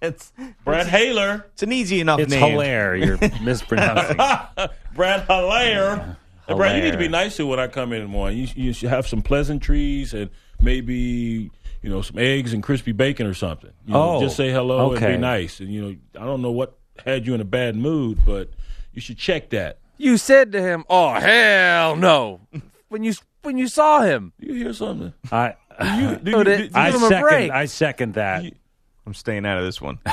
it's 0.00 0.32
Brad 0.64 0.86
Haler. 0.86 1.46
it's 1.54 1.62
an 1.62 1.72
easy 1.72 2.00
enough 2.00 2.20
It's 2.20 2.30
name. 2.30 2.50
Hilaire. 2.52 2.94
You're 2.96 3.18
mispronouncing. 3.42 4.16
Brad 4.94 5.22
Hilaire. 5.26 6.16
Hey, 6.46 6.54
Brad, 6.54 6.76
you 6.76 6.82
need 6.82 6.90
to 6.92 6.98
be 6.98 7.04
Hilaire. 7.04 7.24
nicer 7.24 7.46
when 7.46 7.58
I 7.60 7.68
come 7.68 7.92
in 7.92 8.00
in 8.02 8.04
the 8.06 8.12
morning. 8.12 8.38
You, 8.38 8.48
you 8.54 8.72
should 8.72 8.90
have 8.90 9.06
some 9.06 9.22
pleasantries 9.22 10.12
and 10.12 10.28
maybe 10.60 11.50
you 11.82 11.90
know 11.90 12.02
some 12.02 12.18
eggs 12.18 12.52
and 12.52 12.62
crispy 12.62 12.92
bacon 12.92 13.26
or 13.26 13.34
something. 13.34 13.70
You 13.86 13.94
know, 13.94 14.16
Oh, 14.16 14.20
just 14.20 14.36
say 14.36 14.50
hello 14.50 14.92
and 14.92 15.00
be 15.04 15.16
nice. 15.16 15.60
And 15.60 15.70
you 15.72 15.82
know, 15.82 15.96
I 16.20 16.24
don't 16.24 16.42
know 16.42 16.52
what 16.52 16.78
had 17.04 17.26
you 17.26 17.34
in 17.34 17.40
a 17.40 17.44
bad 17.44 17.74
mood, 17.74 18.18
but 18.26 18.50
you 18.92 19.00
should 19.00 19.18
check 19.18 19.50
that. 19.50 19.78
You 19.98 20.16
said 20.16 20.52
to 20.52 20.60
him, 20.62 20.84
"Oh 20.88 21.12
hell 21.14 21.96
no!" 21.96 22.40
When 22.88 23.04
you 23.04 23.14
when 23.42 23.56
you 23.56 23.68
saw 23.68 24.02
him, 24.02 24.32
You 24.38 24.52
hear 24.54 24.72
something? 24.74 25.14
I 25.30 25.54
You, 25.98 26.16
do 26.16 26.34
Oh, 26.34 26.38
you, 26.38 26.44
did- 26.44 26.58
do- 26.58 26.68
do 26.68 26.74
I 26.78 26.86
you- 26.88 26.92
Give 26.92 27.00
second. 27.08 27.20
break. 27.22 27.50
I 27.50 27.64
second 27.64 28.14
that. 28.14 28.44
I'm 29.06 29.14
staying 29.14 29.46
out 29.46 29.58
of 29.58 29.64
this 29.64 29.80
one. 29.80 29.98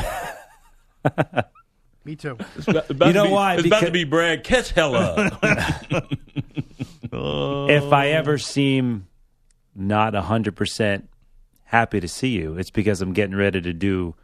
Me 2.05 2.15
too. 2.15 2.37
it's 2.57 2.67
about, 2.67 2.89
about 2.89 3.07
You 3.07 3.13
to 3.13 3.19
know 3.19 3.25
be, 3.25 3.31
why? 3.31 3.55
It's 3.55 3.65
about 3.67 3.83
to 3.83 3.91
be 3.91 4.03
Brad 4.05 4.43
Catch 4.45 4.71
hella. 4.71 5.29
if 7.11 7.91
I 7.93 8.07
ever 8.09 8.37
seem 8.37 9.07
not 9.75 10.15
hundred 10.15 10.55
percent 10.55 11.09
happy 11.65 11.99
to 11.99 12.07
see 12.07 12.29
you, 12.29 12.57
it's 12.57 12.71
because 12.71 13.01
I'm 13.01 13.13
getting 13.13 13.35
ready 13.35 13.61
to 13.61 13.73
do 13.73 14.15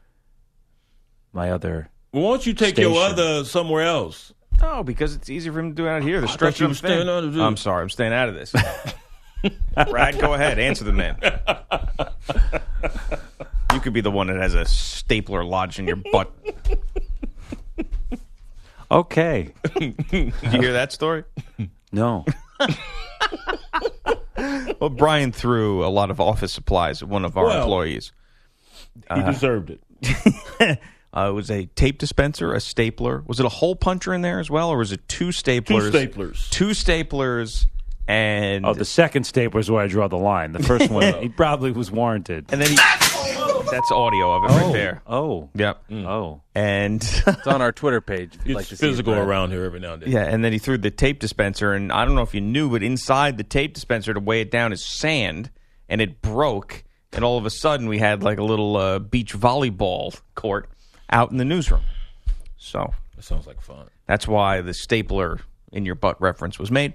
my 1.33 1.51
other. 1.51 1.89
Well, 2.11 2.23
why 2.23 2.29
don't 2.31 2.45
you 2.45 2.53
take 2.53 2.77
your 2.77 2.97
other 2.97 3.43
somewhere 3.43 3.83
else? 3.83 4.33
No, 4.61 4.83
because 4.83 5.15
it's 5.15 5.29
easier 5.29 5.53
for 5.53 5.59
him 5.59 5.69
to 5.71 5.75
do 5.75 5.85
it 5.87 5.89
out 5.89 6.03
here. 6.03 6.21
The 6.21 6.27
thought 6.27 6.33
stretch 6.33 6.59
you 6.59 6.67
I'm 6.67 6.73
staying 6.73 7.01
staying. 7.01 7.09
out 7.09 7.23
of 7.23 7.33
this. 7.33 7.41
I'm 7.41 7.57
sorry, 7.57 7.81
I'm 7.83 7.89
staying 7.89 8.13
out 8.13 8.29
of 8.29 8.35
this. 8.35 8.53
Brad, 9.89 10.19
go 10.19 10.33
ahead, 10.33 10.57
answer 10.59 10.83
the 10.83 10.91
man. 10.93 11.17
You 13.73 13.79
could 13.79 13.93
be 13.93 14.01
the 14.01 14.11
one 14.11 14.27
that 14.27 14.37
has 14.37 14.53
a 14.55 14.65
stapler 14.65 15.43
lodged 15.43 15.79
in 15.79 15.87
your 15.87 15.97
butt. 16.11 16.31
Okay, 18.91 19.51
Did 19.77 19.95
you 20.11 20.31
hear 20.41 20.73
that 20.73 20.91
story? 20.91 21.23
no, 21.91 22.23
Well, 24.79 24.89
Brian 24.89 25.31
threw 25.31 25.83
a 25.85 25.89
lot 25.89 26.11
of 26.11 26.19
office 26.19 26.51
supplies 26.53 27.01
at 27.01 27.07
one 27.09 27.25
of 27.25 27.37
our 27.37 27.45
Well, 27.45 27.61
employees. 27.63 28.11
He 28.95 29.01
uh-huh. 29.09 29.31
deserved 29.31 29.71
it. 29.71 30.79
Uh, 31.15 31.29
it 31.29 31.33
was 31.33 31.49
a 31.49 31.65
tape 31.67 31.97
dispenser, 31.97 32.53
a 32.53 32.59
stapler. 32.59 33.23
Was 33.25 33.39
it 33.39 33.45
a 33.45 33.49
hole 33.49 33.75
puncher 33.75 34.13
in 34.13 34.21
there 34.21 34.39
as 34.39 34.49
well, 34.49 34.69
or 34.69 34.77
was 34.77 34.91
it 34.91 35.07
two 35.07 35.27
staplers? 35.29 35.65
Two 35.91 35.91
staplers? 35.91 36.11
staplers. 36.11 36.49
Two 36.49 36.69
staplers, 36.71 37.65
and 38.07 38.65
oh, 38.65 38.73
the 38.73 38.85
second 38.85 39.23
stapler 39.25 39.59
is 39.59 39.71
where 39.71 39.81
I 39.83 39.87
draw 39.87 40.07
the 40.07 40.17
line. 40.17 40.51
The 40.51 40.61
first 40.63 40.89
one, 40.91 41.13
he 41.21 41.29
probably 41.29 41.71
was 41.71 41.89
warranted. 41.91 42.47
and 42.51 42.61
then 42.61 42.69
he. 42.71 42.77
That's 43.71 43.91
audio 43.91 44.31
of 44.31 44.43
it 44.43 44.47
right 44.63 44.73
there. 44.73 45.01
Oh, 45.07 45.49
Yep. 45.55 45.83
oh, 45.91 46.41
And 46.53 47.01
it's 47.27 47.47
on 47.47 47.61
our 47.63 47.71
Twitter 47.71 47.99
page. 47.99 48.35
If 48.35 48.45
you'd 48.45 48.51
It's 48.51 48.55
like 48.55 48.65
to 48.67 48.77
see 48.77 48.85
it, 48.85 48.89
physical 48.89 49.13
Brad. 49.15 49.27
around 49.27 49.51
here 49.51 49.63
every 49.65 49.79
now 49.79 49.93
and 49.93 50.03
then. 50.03 50.11
yeah, 50.11 50.23
and 50.23 50.43
then 50.45 50.53
he 50.53 50.59
threw 50.59 50.77
the 50.77 50.91
tape 50.91 51.19
dispenser, 51.19 51.73
and 51.73 51.91
I 51.91 52.05
don't 52.05 52.13
know 52.15 52.21
if 52.21 52.35
you 52.35 52.41
knew, 52.41 52.69
but 52.69 52.83
inside 52.83 53.37
the 53.37 53.43
tape 53.43 53.73
dispenser 53.73 54.13
to 54.13 54.19
weigh 54.19 54.41
it 54.41 54.51
down 54.51 54.71
is 54.71 54.85
sand, 54.85 55.49
and 55.89 55.99
it 55.99 56.21
broke, 56.21 56.83
and 57.11 57.25
all 57.25 57.37
of 57.39 57.45
a 57.47 57.49
sudden 57.49 57.87
we 57.87 57.97
had 57.97 58.21
like 58.21 58.37
a 58.37 58.43
little 58.43 58.77
uh, 58.77 58.99
beach 58.99 59.33
volleyball 59.33 60.17
court 60.35 60.69
out 61.11 61.31
in 61.31 61.37
the 61.37 61.45
newsroom. 61.45 61.83
So 62.57 62.93
That 63.15 63.23
sounds 63.23 63.47
like 63.47 63.61
fun. 63.61 63.87
That's 64.07 64.27
why 64.27 64.61
the 64.61 64.73
stapler 64.73 65.39
in 65.71 65.85
your 65.85 65.95
butt 65.95 66.19
reference 66.21 66.57
was 66.59 66.71
made, 66.71 66.93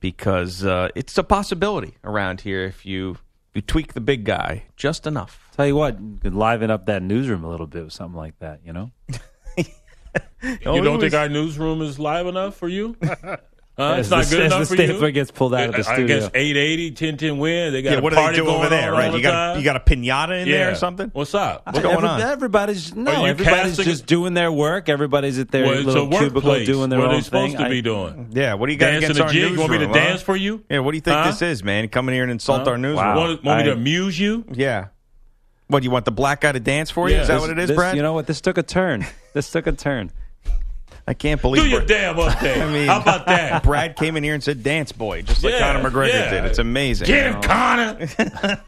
because 0.00 0.64
uh, 0.64 0.88
it's 0.94 1.16
a 1.18 1.24
possibility 1.24 1.96
around 2.04 2.42
here 2.42 2.64
if 2.64 2.84
you 2.84 3.16
you 3.54 3.60
tweak 3.62 3.94
the 3.94 4.00
big 4.00 4.24
guy 4.24 4.64
just 4.76 5.06
enough. 5.06 5.48
tell 5.56 5.66
you 5.66 5.74
what, 5.74 6.00
you 6.00 6.18
could 6.22 6.34
liven 6.34 6.70
up 6.70 6.86
that 6.86 7.02
newsroom 7.02 7.42
a 7.42 7.50
little 7.50 7.66
bit 7.66 7.84
with 7.84 7.92
something 7.92 8.16
like 8.16 8.38
that. 8.38 8.60
You 8.64 8.72
know, 8.72 8.90
you 10.42 10.82
don't 10.82 11.00
think 11.00 11.14
our 11.14 11.28
newsroom 11.28 11.82
is 11.82 11.98
live 11.98 12.26
enough 12.26 12.56
for 12.56 12.68
you? 12.68 12.96
Huh? 13.80 13.94
It's 13.98 14.10
not 14.10 14.24
the- 14.24 14.30
good 14.36 14.40
as 14.46 14.52
enough 14.52 14.68
the 14.68 14.76
for 14.98 15.06
you. 15.06 15.12
gets 15.12 15.30
pulled 15.30 15.54
out 15.54 15.68
of 15.70 15.72
the 15.84 15.90
I 15.90 16.02
guess 16.02 16.30
880, 16.34 16.90
1010 16.90 17.38
win. 17.38 17.72
They 17.72 17.82
got 17.82 17.92
Yeah, 17.92 17.98
a 17.98 18.02
what 18.02 18.10
do 18.10 18.16
they 18.16 18.22
party 18.22 18.36
do 18.36 18.46
over 18.48 18.68
there? 18.68 18.92
Right, 18.92 19.10
all 19.10 19.16
you 19.16 19.22
got 19.22 19.30
time. 19.30 19.58
you 19.58 19.64
got 19.64 19.76
a 19.76 19.80
pinata 19.80 20.42
in 20.42 20.50
there 20.50 20.70
or 20.72 20.74
something. 20.74 21.10
What's 21.14 21.34
up? 21.34 21.62
What's 21.66 21.78
going 21.80 22.04
on? 22.04 22.20
Everybody's 22.20 22.94
no, 22.94 23.24
everybody's 23.24 23.76
casting- 23.76 23.84
just 23.86 24.06
doing 24.06 24.34
their 24.34 24.52
work. 24.52 24.88
Everybody's 24.88 25.38
at 25.38 25.50
their 25.50 25.64
Well, 25.66 25.80
little 25.80 26.08
cubicle 26.08 26.34
workplace. 26.50 26.66
doing 26.66 26.90
their 26.90 26.98
what 26.98 27.08
are 27.08 27.14
they 27.14 27.20
supposed 27.22 27.56
thing. 27.56 27.64
to 27.64 27.70
be 27.70 27.80
doing? 27.82 28.28
Yeah, 28.32 28.54
what 28.54 28.66
do 28.66 28.72
you 28.72 28.78
got 28.78 28.86
Dancing 28.90 29.04
against 29.12 29.20
a 29.20 29.24
our 29.24 29.28
jig? 29.32 29.52
You 29.52 29.58
want 29.60 29.72
me 29.72 29.78
to 29.78 29.86
huh? 29.88 29.92
dance 29.94 30.22
for 30.22 30.36
you? 30.36 30.62
Yeah, 30.70 30.80
what 30.80 30.90
do 30.92 30.96
you 30.96 31.00
think 31.02 31.16
Huh? 31.16 31.30
this 31.30 31.40
is, 31.42 31.64
man? 31.64 31.88
Come 31.88 32.08
in 32.08 32.14
here 32.14 32.22
and 32.24 32.32
insult 32.32 32.68
our 32.68 32.76
newsroom. 32.76 33.16
Want, 33.16 33.44
want 33.44 33.58
me 33.58 33.64
to 33.64 33.72
amuse 33.72 34.18
you? 34.18 34.44
Yeah. 34.52 34.86
What 35.68 35.80
do 35.80 35.84
you 35.84 35.90
want 35.90 36.04
the 36.04 36.10
black 36.12 36.40
guy 36.40 36.52
to 36.52 36.60
dance 36.60 36.90
for 36.90 37.08
you? 37.08 37.16
Is 37.16 37.28
that 37.28 37.40
what 37.40 37.48
it 37.50 37.58
is, 37.58 37.68
This- 37.68 37.76
Brad? 37.76 37.96
You 37.96 38.02
know 38.02 38.12
what? 38.12 38.26
This 38.26 38.40
took 38.40 38.58
a 38.58 38.62
turn. 38.62 39.06
This 39.34 39.50
took 39.52 39.68
a 39.68 39.72
turn. 39.72 40.10
I 41.10 41.14
can't 41.14 41.42
believe 41.42 41.62
it. 41.62 41.64
Do 41.64 41.70
your 41.70 41.80
Brad- 41.80 41.88
damn 41.88 42.14
update. 42.14 42.62
I 42.68 42.72
mean, 42.72 42.86
How 42.86 43.00
about 43.00 43.26
that? 43.26 43.62
Brad 43.64 43.96
came 43.96 44.16
in 44.16 44.22
here 44.22 44.34
and 44.34 44.42
said 44.44 44.62
"dance 44.62 44.92
boy," 44.92 45.22
just 45.22 45.42
like 45.42 45.54
Yeah, 45.54 45.72
Conor 45.72 45.90
McGregor 45.90 46.08
yeah. 46.12 46.30
did. 46.30 46.44
It's 46.44 46.60
amazing. 46.60 47.08
Get 47.08 47.34
him, 47.34 47.42
Connor. 47.42 47.96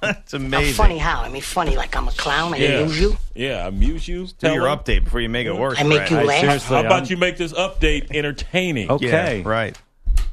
It's 0.02 0.34
amazing. 0.34 0.74
Funny 0.74 0.98
how? 0.98 1.22
I 1.22 1.28
mean, 1.28 1.40
funny 1.40 1.76
like 1.76 1.94
I'm 1.96 2.08
a 2.08 2.12
clown. 2.12 2.52
I 2.52 2.56
Yeah. 2.56 2.68
amuse 2.80 3.00
you. 3.00 3.16
Yeah, 3.36 3.68
amuse 3.68 4.08
you. 4.08 4.26
Do 4.26 4.32
Tell 4.40 4.54
your 4.54 4.66
him. 4.66 4.76
update 4.78 5.04
before 5.04 5.20
you 5.20 5.28
make 5.28 5.46
it 5.46 5.56
worse. 5.56 5.78
I 5.78 5.84
make 5.84 5.98
Brad. 5.98 6.10
you 6.10 6.16
I 6.18 6.22
laugh. 6.24 6.40
seriously- 6.40 6.74
How 6.76 6.80
about 6.80 6.92
I'm- 6.92 7.06
you 7.08 7.16
make 7.16 7.36
this 7.36 7.52
update 7.52 8.14
entertaining? 8.14 8.90
Okay, 8.90 9.38
Yeah, 9.42 9.48
right. 9.48 9.78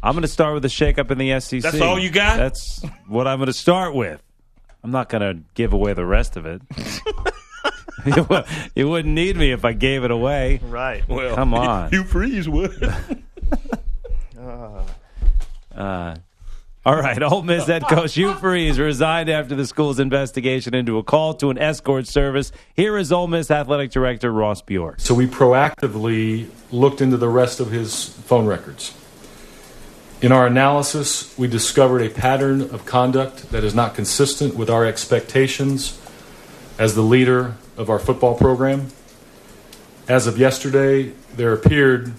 I'm 0.01 0.13
going 0.13 0.21
to 0.23 0.27
start 0.27 0.55
with 0.55 0.63
the 0.63 0.69
shakeup 0.69 1.11
in 1.11 1.17
the 1.19 1.39
SEC. 1.39 1.61
That's 1.61 1.79
all 1.79 1.99
you 1.99 2.09
got? 2.09 2.37
That's 2.37 2.81
what 3.07 3.27
I'm 3.27 3.37
going 3.37 3.47
to 3.47 3.53
start 3.53 3.93
with. 3.93 4.19
I'm 4.83 4.91
not 4.91 5.09
going 5.09 5.21
to 5.21 5.43
give 5.53 5.73
away 5.73 5.93
the 5.93 6.05
rest 6.05 6.37
of 6.37 6.45
it. 6.47 6.61
you, 8.75 8.89
wouldn't 8.89 9.13
need 9.13 9.38
me 9.38 9.51
if 9.51 9.65
I 9.65 9.73
gave 9.73 10.03
it 10.03 10.12
away. 10.12 10.59
Right. 10.63 11.07
Well, 11.07 11.35
Come 11.35 11.53
on. 11.53 11.91
You 11.91 12.03
freeze 12.03 12.47
would. 12.47 12.93
Uh, 15.75 16.13
all 16.85 16.95
right, 16.95 17.21
Ole 17.21 17.43
Miss 17.43 17.67
head 17.67 17.83
coach 17.88 18.15
Hugh 18.15 18.33
Freeze 18.33 18.79
resigned 18.79 19.29
after 19.29 19.55
the 19.55 19.65
school's 19.65 19.99
investigation 19.99 20.73
into 20.73 20.97
a 20.97 21.03
call 21.03 21.33
to 21.35 21.49
an 21.49 21.57
escort 21.57 22.07
service. 22.07 22.51
Here 22.73 22.97
is 22.97 23.12
Ole 23.12 23.27
Miss 23.27 23.51
athletic 23.51 23.91
director 23.91 24.31
Ross 24.31 24.62
Bjork. 24.62 24.99
So 24.99 25.13
we 25.13 25.27
proactively 25.27 26.49
looked 26.71 26.99
into 26.99 27.15
the 27.15 27.29
rest 27.29 27.59
of 27.59 27.71
his 27.71 28.09
phone 28.09 28.45
records. 28.45 28.93
In 30.21 30.31
our 30.31 30.47
analysis, 30.47 31.38
we 31.38 31.47
discovered 31.47 32.01
a 32.01 32.09
pattern 32.09 32.62
of 32.62 32.85
conduct 32.85 33.51
that 33.51 33.63
is 33.63 33.75
not 33.75 33.93
consistent 33.93 34.55
with 34.55 34.69
our 34.69 34.85
expectations 34.85 35.97
as 36.77 36.95
the 36.95 37.01
leader 37.01 37.55
of 37.79 37.89
our 37.89 37.97
football 37.97 38.35
program. 38.35 38.87
As 40.07 40.27
of 40.27 40.37
yesterday, 40.37 41.13
there 41.35 41.53
appeared 41.53 42.11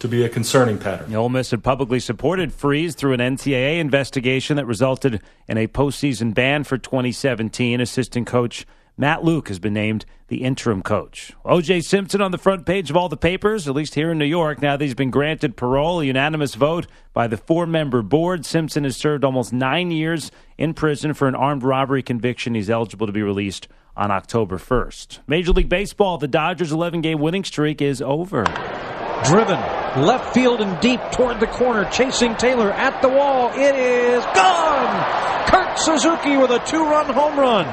to 0.00 0.08
be 0.08 0.22
a 0.22 0.28
concerning 0.28 0.76
pattern. 0.76 1.14
Ole 1.14 1.30
Miss 1.30 1.50
had 1.50 1.64
publicly 1.64 1.98
supported 1.98 2.52
Freeze 2.52 2.94
through 2.94 3.14
an 3.14 3.20
NCAA 3.20 3.78
investigation 3.78 4.56
that 4.56 4.66
resulted 4.66 5.22
in 5.48 5.56
a 5.56 5.66
postseason 5.66 6.34
ban 6.34 6.64
for 6.64 6.76
2017. 6.76 7.80
Assistant 7.80 8.26
coach 8.26 8.66
Matt 8.96 9.24
Luke 9.24 9.48
has 9.48 9.58
been 9.58 9.72
named 9.72 10.04
the 10.28 10.42
interim 10.44 10.82
coach. 10.82 11.32
O.J. 11.44 11.80
Simpson 11.80 12.20
on 12.20 12.30
the 12.30 12.38
front 12.38 12.66
page 12.66 12.90
of 12.90 12.96
all 12.96 13.08
the 13.08 13.16
papers, 13.16 13.66
at 13.66 13.74
least 13.74 13.94
here 13.94 14.12
in 14.12 14.18
New 14.18 14.24
York, 14.26 14.60
now 14.60 14.76
that 14.76 14.84
he's 14.84 14.94
been 14.94 15.10
granted 15.10 15.56
parole, 15.56 16.00
a 16.00 16.04
unanimous 16.04 16.54
vote 16.54 16.86
by 17.12 17.26
the 17.26 17.36
four 17.36 17.66
member 17.66 18.02
board. 18.02 18.44
Simpson 18.44 18.84
has 18.84 18.96
served 18.96 19.24
almost 19.24 19.52
nine 19.52 19.90
years 19.90 20.30
in 20.58 20.74
prison 20.74 21.14
for 21.14 21.26
an 21.26 21.34
armed 21.34 21.62
robbery 21.62 22.02
conviction. 22.02 22.54
He's 22.54 22.70
eligible 22.70 23.06
to 23.06 23.12
be 23.12 23.22
released 23.22 23.68
on 23.96 24.10
October 24.10 24.58
1st. 24.58 25.20
Major 25.26 25.52
League 25.52 25.68
Baseball, 25.68 26.18
the 26.18 26.28
Dodgers' 26.28 26.72
11 26.72 27.00
game 27.00 27.18
winning 27.18 27.44
streak 27.44 27.82
is 27.82 28.00
over. 28.00 28.44
Driven 29.24 29.60
left 30.04 30.34
field 30.34 30.60
and 30.60 30.80
deep 30.80 31.00
toward 31.12 31.40
the 31.40 31.46
corner, 31.46 31.84
chasing 31.90 32.34
Taylor 32.36 32.72
at 32.72 33.00
the 33.02 33.08
wall. 33.08 33.50
It 33.54 33.74
is 33.74 34.24
gone. 34.34 35.46
Kurt 35.46 35.78
Suzuki 35.78 36.36
with 36.36 36.50
a 36.50 36.58
two-run 36.60 37.12
home 37.12 37.38
run, 37.38 37.66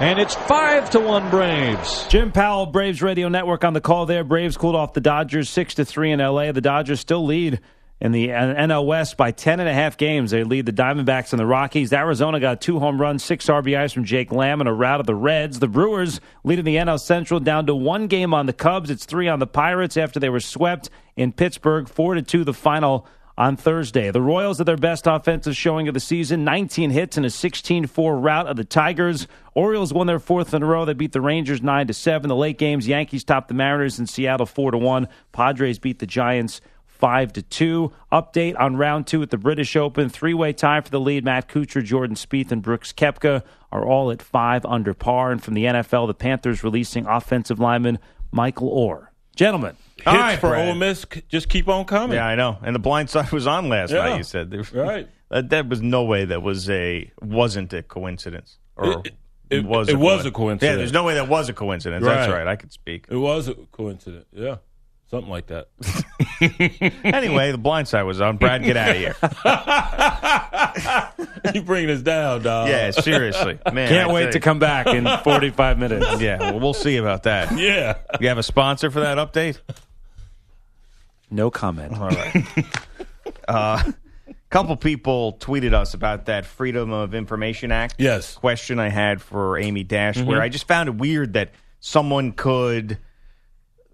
and 0.00 0.18
it's 0.18 0.34
five 0.34 0.90
to 0.90 1.00
one 1.00 1.30
Braves. 1.30 2.06
Jim 2.08 2.30
Powell, 2.30 2.66
Braves 2.66 3.00
Radio 3.02 3.28
Network 3.28 3.64
on 3.64 3.72
the 3.72 3.80
call 3.80 4.04
there. 4.04 4.24
Braves 4.24 4.56
cooled 4.56 4.76
off 4.76 4.92
the 4.92 5.00
Dodgers 5.00 5.48
6 5.48 5.76
to 5.76 5.84
3 5.84 6.12
in 6.12 6.18
LA. 6.20 6.52
The 6.52 6.60
Dodgers 6.60 7.00
still 7.00 7.24
lead 7.24 7.60
in 7.98 8.12
the 8.12 8.28
NL 8.28 8.84
West 8.84 9.16
by 9.16 9.30
10 9.30 9.58
and 9.58 9.68
a 9.68 9.72
half 9.72 9.96
games. 9.96 10.30
They 10.30 10.44
lead 10.44 10.66
the 10.66 10.72
Diamondbacks 10.72 11.32
and 11.32 11.40
the 11.40 11.46
Rockies. 11.46 11.94
Arizona 11.94 12.38
got 12.40 12.60
two 12.60 12.78
home 12.78 13.00
runs, 13.00 13.24
six 13.24 13.46
RBIs 13.46 13.94
from 13.94 14.04
Jake 14.04 14.30
Lamb 14.30 14.60
and 14.60 14.68
a 14.68 14.72
rout 14.72 15.00
of 15.00 15.06
the 15.06 15.14
Reds. 15.14 15.60
The 15.60 15.68
Brewers 15.68 16.20
leading 16.44 16.66
the 16.66 16.76
NL 16.76 17.00
Central 17.00 17.40
down 17.40 17.66
to 17.66 17.74
one 17.74 18.06
game 18.06 18.34
on 18.34 18.44
the 18.44 18.52
Cubs. 18.52 18.90
It's 18.90 19.06
three 19.06 19.28
on 19.28 19.38
the 19.38 19.46
Pirates 19.46 19.96
after 19.96 20.20
they 20.20 20.28
were 20.28 20.40
swept 20.40 20.90
in 21.16 21.32
Pittsburgh, 21.32 21.88
4 21.88 22.16
to 22.16 22.22
2 22.22 22.44
the 22.44 22.52
final 22.52 23.06
on 23.38 23.56
Thursday. 23.56 24.10
The 24.10 24.20
Royals 24.20 24.60
are 24.60 24.64
their 24.64 24.76
best 24.76 25.06
offensive 25.06 25.56
showing 25.56 25.88
of 25.88 25.94
the 25.94 26.00
season 26.00 26.44
19 26.44 26.90
hits 26.90 27.16
and 27.16 27.26
a 27.26 27.30
16 27.30 27.86
4 27.86 28.18
rout 28.18 28.46
of 28.46 28.56
the 28.56 28.64
Tigers. 28.64 29.26
Orioles 29.54 29.92
won 29.92 30.06
their 30.06 30.18
fourth 30.18 30.54
in 30.54 30.62
a 30.62 30.66
row. 30.66 30.84
They 30.84 30.94
beat 30.94 31.12
the 31.12 31.20
Rangers 31.20 31.62
9 31.62 31.86
to 31.86 31.94
7. 31.94 32.28
The 32.28 32.36
late 32.36 32.58
games, 32.58 32.88
Yankees 32.88 33.24
topped 33.24 33.48
the 33.48 33.54
Mariners 33.54 33.98
in 33.98 34.06
Seattle 34.06 34.46
4 34.46 34.72
to 34.72 34.78
1. 34.78 35.08
Padres 35.32 35.78
beat 35.78 35.98
the 35.98 36.06
Giants 36.06 36.60
five 36.96 37.32
to 37.34 37.42
two. 37.42 37.92
Update 38.10 38.58
on 38.58 38.76
round 38.76 39.06
two 39.06 39.22
at 39.22 39.30
the 39.30 39.36
British 39.36 39.76
Open. 39.76 40.08
Three 40.08 40.34
way 40.34 40.52
tie 40.52 40.80
for 40.80 40.90
the 40.90 41.00
lead. 41.00 41.24
Matt 41.24 41.48
Kuchar, 41.48 41.84
Jordan 41.84 42.16
Spieth, 42.16 42.50
and 42.50 42.62
Brooks 42.62 42.92
Koepka 42.92 43.42
are 43.70 43.84
all 43.84 44.10
at 44.10 44.22
five 44.22 44.64
under 44.64 44.94
par. 44.94 45.30
And 45.30 45.42
from 45.42 45.54
the 45.54 45.64
NFL, 45.64 46.06
the 46.06 46.14
Panthers 46.14 46.64
releasing 46.64 47.06
offensive 47.06 47.60
lineman 47.60 47.98
Michael 48.32 48.70
Oher. 48.70 49.08
Gentlemen, 49.34 49.76
Hits 49.96 50.06
All 50.06 50.14
right, 50.14 50.38
for 50.38 50.50
Brad. 50.50 50.68
Ole 50.68 50.74
Miss 50.74 51.06
just 51.28 51.48
keep 51.48 51.68
on 51.68 51.84
coming. 51.86 52.16
Yeah, 52.16 52.26
I 52.26 52.34
know. 52.34 52.58
And 52.62 52.74
the 52.74 52.78
blind 52.78 53.08
side 53.10 53.32
was 53.32 53.46
on 53.46 53.68
last 53.68 53.92
Yeah. 53.92 54.04
night. 54.04 54.16
You 54.18 54.22
said 54.24 54.50
There- 54.50 54.62
Right. 54.84 55.08
that, 55.30 55.48
that 55.50 55.68
was 55.68 55.80
no 55.80 56.04
way 56.04 56.24
that 56.26 56.42
was 56.42 56.68
a 56.68 57.10
wasn't 57.22 57.72
a 57.72 57.82
coincidence. 57.82 58.58
Or 58.76 59.02
It- 59.04 59.14
it- 59.48 59.64
was. 59.64 59.88
it 59.88 59.94
a 59.94 59.98
was 59.98 60.26
a 60.26 60.30
coincidence. 60.30 60.36
coincidence. 60.36 60.62
Yeah, 60.72 60.76
there's 60.76 60.92
no 60.92 61.04
way 61.04 61.14
that 61.14 61.28
was 61.28 61.48
a 61.48 61.52
coincidence. 61.54 62.04
That's 62.04 62.28
Right. 62.30 62.38
right. 62.40 62.46
I 62.48 62.56
could 62.56 62.72
speak. 62.72 63.06
It 63.10 63.16
was 63.16 63.48
a 63.48 63.54
coincidence. 63.54 64.26
Yeah. 64.32 64.56
Something 65.08 65.30
like 65.30 65.46
that. 65.46 65.68
anyway, 67.04 67.52
the 67.52 67.58
blind 67.58 67.86
side 67.88 68.02
was 68.02 68.20
on. 68.20 68.36
Brad, 68.38 68.64
get 68.64 68.76
out 68.76 68.90
of 68.90 68.96
here. 68.96 69.14
you 71.54 71.62
bringing 71.62 71.90
us 71.90 72.02
down, 72.02 72.42
dog. 72.42 72.68
Yeah, 72.68 72.90
seriously, 72.90 73.58
man. 73.72 73.88
can't 73.88 74.10
I 74.10 74.12
wait 74.12 74.22
tell 74.24 74.32
to 74.32 74.40
come 74.40 74.58
back 74.58 74.88
in 74.88 75.06
45 75.22 75.78
minutes. 75.78 76.20
Yeah, 76.20 76.38
well, 76.50 76.58
we'll 76.60 76.74
see 76.74 76.96
about 76.96 77.22
that. 77.22 77.56
Yeah. 77.56 77.98
You 78.20 78.26
have 78.28 78.38
a 78.38 78.42
sponsor 78.42 78.90
for 78.90 78.98
that 79.00 79.16
update? 79.18 79.58
No 81.30 81.50
comment. 81.50 81.98
All 81.98 82.08
right. 82.08 82.46
uh, 83.48 83.92
couple 84.50 84.76
people 84.76 85.36
tweeted 85.38 85.74
us 85.74 85.92
about 85.94 86.26
that 86.26 86.46
Freedom 86.46 86.92
of 86.92 87.14
Information 87.14 87.72
Act. 87.72 87.96
Yes. 87.98 88.34
Question 88.36 88.78
I 88.78 88.88
had 88.88 89.20
for 89.20 89.58
Amy 89.58 89.84
Dash, 89.84 90.18
where 90.20 90.40
I 90.40 90.48
just 90.48 90.66
found 90.66 90.88
it 90.88 90.94
weird 90.94 91.34
that 91.34 91.50
someone 91.80 92.32
could 92.32 92.98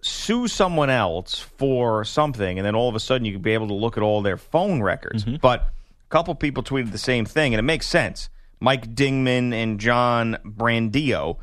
sue 0.03 0.49
someone 0.49 0.91
else 0.91 1.39
for 1.39 2.05
something, 2.05 2.59
and 2.59 2.67
then 2.67 2.75
all 2.75 2.89
of 2.89 2.95
a 2.95 3.01
sudden 3.01 3.25
you 3.25 3.33
could 3.33 3.43
be 3.43 3.55
able 3.55 3.69
to 3.69 3.75
look 3.75 3.97
at 3.97 4.03
all 4.03 4.23
their 4.23 4.37
phone 4.37 4.83
records. 4.83 5.25
But 5.25 5.63
a 5.63 6.09
couple 6.11 6.35
people 6.35 6.63
tweeted 6.63 6.93
the 6.93 6.99
same 6.99 7.25
thing, 7.25 7.55
and 7.55 7.59
it 7.59 7.63
makes 7.63 7.87
sense. 7.89 8.29
Mike 8.61 8.95
Dingman 8.95 9.53
and 9.53 9.81
John 9.81 10.37
Brandio 10.45 11.39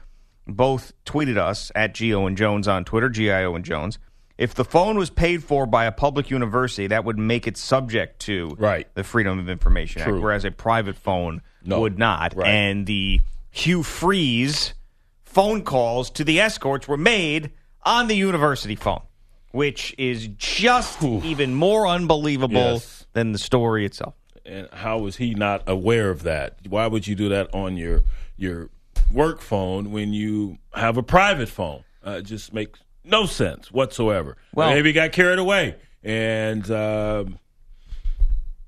both 0.47 0.93
tweeted 1.05 1.37
us 1.37 1.71
at 1.75 1.93
Gio 1.93 2.25
and 2.25 2.37
Jones 2.37 2.67
on 2.67 2.85
Twitter, 2.85 3.09
GIO 3.09 3.55
and 3.55 3.65
Jones. 3.65 3.99
If 4.39 4.55
the 4.55 4.63
phone 4.63 4.97
was 4.97 5.09
paid 5.09 5.43
for 5.43 5.65
by 5.65 5.83
a 5.83 5.91
public 5.91 6.29
university, 6.29 6.87
that 6.87 7.03
would 7.03 7.17
make 7.19 7.45
it 7.45 7.57
subject 7.57 8.19
to 8.21 8.55
Right. 8.57 8.87
the 8.95 9.03
Freedom 9.03 9.37
of 9.37 9.49
Information 9.49 10.01
Act, 10.01 10.11
whereas 10.13 10.45
a 10.45 10.51
private 10.51 10.95
phone 10.95 11.41
No. 11.65 11.81
would 11.81 11.99
not. 11.99 12.33
Right. 12.37 12.47
And 12.47 12.85
the 12.85 13.19
Hugh 13.51 13.83
Freeze 13.83 14.73
phone 15.25 15.61
calls 15.63 16.09
to 16.11 16.23
the 16.23 16.39
escorts 16.39 16.87
were 16.87 16.95
made 16.95 17.51
on 17.83 18.07
the 18.07 18.15
university 18.15 18.75
phone, 18.75 19.01
which 19.51 19.93
is 19.97 20.27
just 20.37 21.03
even 21.03 21.53
more 21.53 21.85
unbelievable 21.85 22.55
Yes. 22.75 23.07
than 23.11 23.33
the 23.33 23.37
story 23.39 23.85
itself. 23.85 24.13
And 24.45 24.69
how 24.71 24.99
was 24.99 25.17
he 25.17 25.33
not 25.35 25.63
aware 25.67 26.09
of 26.09 26.23
that? 26.23 26.59
Why 26.65 26.87
would 26.87 27.07
you 27.07 27.13
do 27.15 27.27
that 27.27 27.53
on 27.53 27.75
your 27.75 28.03
your 28.37 28.69
work 29.11 29.41
phone 29.41 29.91
when 29.91 30.13
you 30.13 30.59
have 30.75 30.95
a 30.95 31.03
private 31.03 31.49
phone? 31.49 31.83
Uh, 32.07 32.11
it 32.19 32.21
just 32.23 32.53
makes 32.53 32.79
no 33.09 33.25
sense 33.25 33.71
whatsoever. 33.71 34.37
Well- 34.53 34.69
maybe 34.71 34.89
he 34.89 34.93
got 34.93 35.11
carried 35.11 35.39
away, 35.39 35.75
and 36.03 36.69
um, 36.71 37.39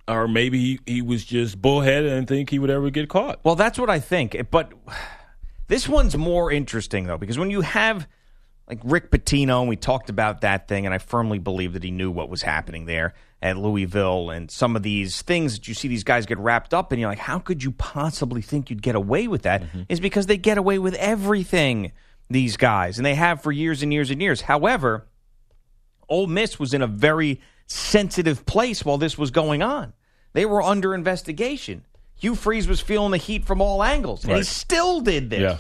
or 0.08 0.27
maybe 0.27 0.60
he, 0.60 0.80
he 0.86 1.01
was 1.01 1.23
just 1.23 1.62
bullheaded 1.62 2.12
and 2.12 2.27
think 2.27 2.49
he 2.49 2.60
would 2.60 2.69
ever 2.69 2.89
get 2.89 3.10
caught. 3.10 3.39
Well, 3.43 3.56
that's 3.56 3.80
what 3.80 3.89
I 3.89 3.99
think. 3.99 4.36
But 4.51 4.73
this 5.67 5.88
one's 5.88 6.17
more 6.17 6.51
interesting, 6.51 7.06
though, 7.06 7.17
because 7.17 7.38
when 7.39 7.49
you 7.51 7.62
have 7.62 8.08
like 8.67 8.80
Rick 8.84 9.12
Pitino, 9.12 9.60
and 9.62 9.69
we 9.69 9.75
talked 9.75 10.10
about 10.10 10.41
that 10.41 10.67
thing, 10.67 10.86
and 10.86 10.93
I 10.93 10.97
firmly 10.97 11.39
believe 11.39 11.73
that 11.73 11.84
he 11.84 11.91
knew 11.91 12.10
what 12.10 12.30
was 12.30 12.41
happening 12.41 12.86
there 12.86 13.13
at 13.41 13.58
Louisville 13.58 14.30
and 14.30 14.49
some 14.49 14.75
of 14.77 14.84
these 14.84 15.21
things 15.23 15.56
that 15.56 15.67
you 15.67 15.73
see 15.73 15.88
these 15.89 16.04
guys 16.06 16.25
get 16.25 16.38
wrapped 16.38 16.73
up 16.73 16.93
in. 16.93 16.99
You're 16.99 17.10
like, 17.10 17.17
how 17.17 17.39
could 17.39 17.63
you 17.63 17.71
possibly 17.71 18.41
think 18.41 18.69
you'd 18.69 18.82
get 18.82 18.95
away 18.95 19.27
with 19.27 19.41
that? 19.41 19.63
Is 19.89 19.99
because 19.99 20.27
they 20.27 20.38
get 20.38 20.58
away 20.58 20.77
with 20.80 20.93
everything, 20.95 21.91
these 22.32 22.58
guys, 22.58 22.98
and 22.98 23.06
they 23.06 23.15
have 23.15 23.41
for 23.41 23.52
years 23.52 23.84
and 23.84 23.94
years 23.94 24.12
and 24.12 24.22
years. 24.22 24.41
However, 24.41 25.08
Ole 26.10 26.28
Miss 26.28 26.60
was 26.60 26.74
in 26.74 26.82
a 26.82 26.88
very 26.88 27.41
sensitive 27.67 28.46
place 28.46 28.84
while 28.84 28.98
this 28.98 29.17
was 29.17 29.32
going 29.32 29.62
on. 29.62 29.94
They 30.34 30.46
were 30.46 30.62
under 30.62 30.94
investigation. 30.94 31.84
Hugh 32.15 32.36
Freeze 32.36 32.67
was 32.67 32.80
feeling 32.80 33.12
the 33.12 33.17
heat 33.17 33.46
from 33.46 33.62
all 33.62 33.84
angles, 33.84 34.24
and 34.24 34.36
he 34.36 34.44
still 34.44 35.02
did 35.02 35.30
this. 35.30 35.41
Yeah. 35.41 35.58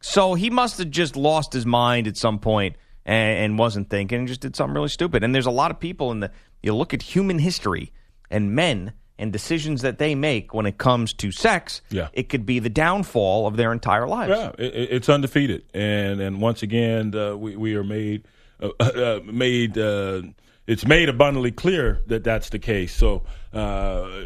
So 0.00 0.34
he 0.34 0.50
must 0.50 0.78
have 0.78 0.90
just 0.90 1.16
lost 1.16 1.52
his 1.52 1.64
mind 1.64 2.08
at 2.08 2.16
some 2.16 2.40
point 2.40 2.74
and, 3.06 3.38
and 3.38 3.58
wasn't 3.58 3.88
thinking 3.88 4.18
and 4.18 4.28
just 4.28 4.40
did 4.40 4.56
something 4.56 4.74
really 4.74 4.88
stupid. 4.88 5.22
And 5.22 5.34
there's 5.34 5.46
a 5.46 5.50
lot 5.50 5.70
of 5.70 5.78
people 5.78 6.10
in 6.10 6.20
the 6.20 6.30
you 6.62 6.74
look 6.74 6.92
at 6.92 7.02
human 7.02 7.38
history 7.38 7.92
and 8.30 8.52
men 8.52 8.92
and 9.18 9.32
decisions 9.32 9.82
that 9.82 9.98
they 9.98 10.14
make 10.14 10.52
when 10.54 10.66
it 10.66 10.78
comes 10.78 11.12
to 11.14 11.30
sex. 11.30 11.80
Yeah. 11.90 12.08
it 12.12 12.28
could 12.28 12.44
be 12.46 12.58
the 12.58 12.70
downfall 12.70 13.46
of 13.46 13.56
their 13.56 13.72
entire 13.72 14.06
lives. 14.08 14.30
Yeah, 14.36 14.50
it, 14.58 14.74
it- 14.74 14.88
it's 14.92 15.08
undefeated, 15.08 15.64
and 15.74 16.20
and 16.20 16.40
once 16.40 16.62
again, 16.62 17.14
uh, 17.14 17.36
we 17.36 17.56
we 17.56 17.74
are 17.74 17.84
made 17.84 18.26
uh, 18.60 18.70
uh, 18.80 19.20
made 19.24 19.76
uh, 19.78 20.22
it's 20.66 20.86
made 20.86 21.08
abundantly 21.08 21.50
clear 21.52 22.00
that 22.06 22.24
that's 22.24 22.50
the 22.50 22.58
case. 22.58 22.94
So. 22.94 23.22
Uh, 23.52 24.24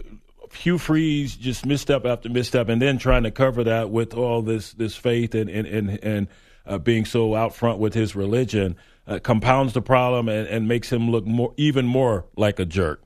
Hugh 0.54 0.78
Freeze 0.78 1.36
just 1.36 1.66
misstep 1.66 2.06
after 2.06 2.30
misstep, 2.30 2.70
and 2.70 2.80
then 2.80 2.96
trying 2.96 3.24
to 3.24 3.30
cover 3.30 3.64
that 3.64 3.90
with 3.90 4.14
all 4.14 4.40
this 4.40 4.72
this 4.72 4.96
faith 4.96 5.34
and 5.34 5.50
and 5.50 5.66
and, 5.66 5.98
and 6.02 6.28
uh, 6.64 6.78
being 6.78 7.04
so 7.04 7.34
out 7.34 7.54
front 7.54 7.78
with 7.78 7.92
his 7.92 8.16
religion 8.16 8.76
uh, 9.06 9.18
compounds 9.18 9.74
the 9.74 9.82
problem 9.82 10.28
and, 10.30 10.48
and 10.48 10.66
makes 10.66 10.90
him 10.90 11.10
look 11.10 11.26
more 11.26 11.52
even 11.58 11.84
more 11.86 12.24
like 12.36 12.58
a 12.58 12.64
jerk. 12.64 13.02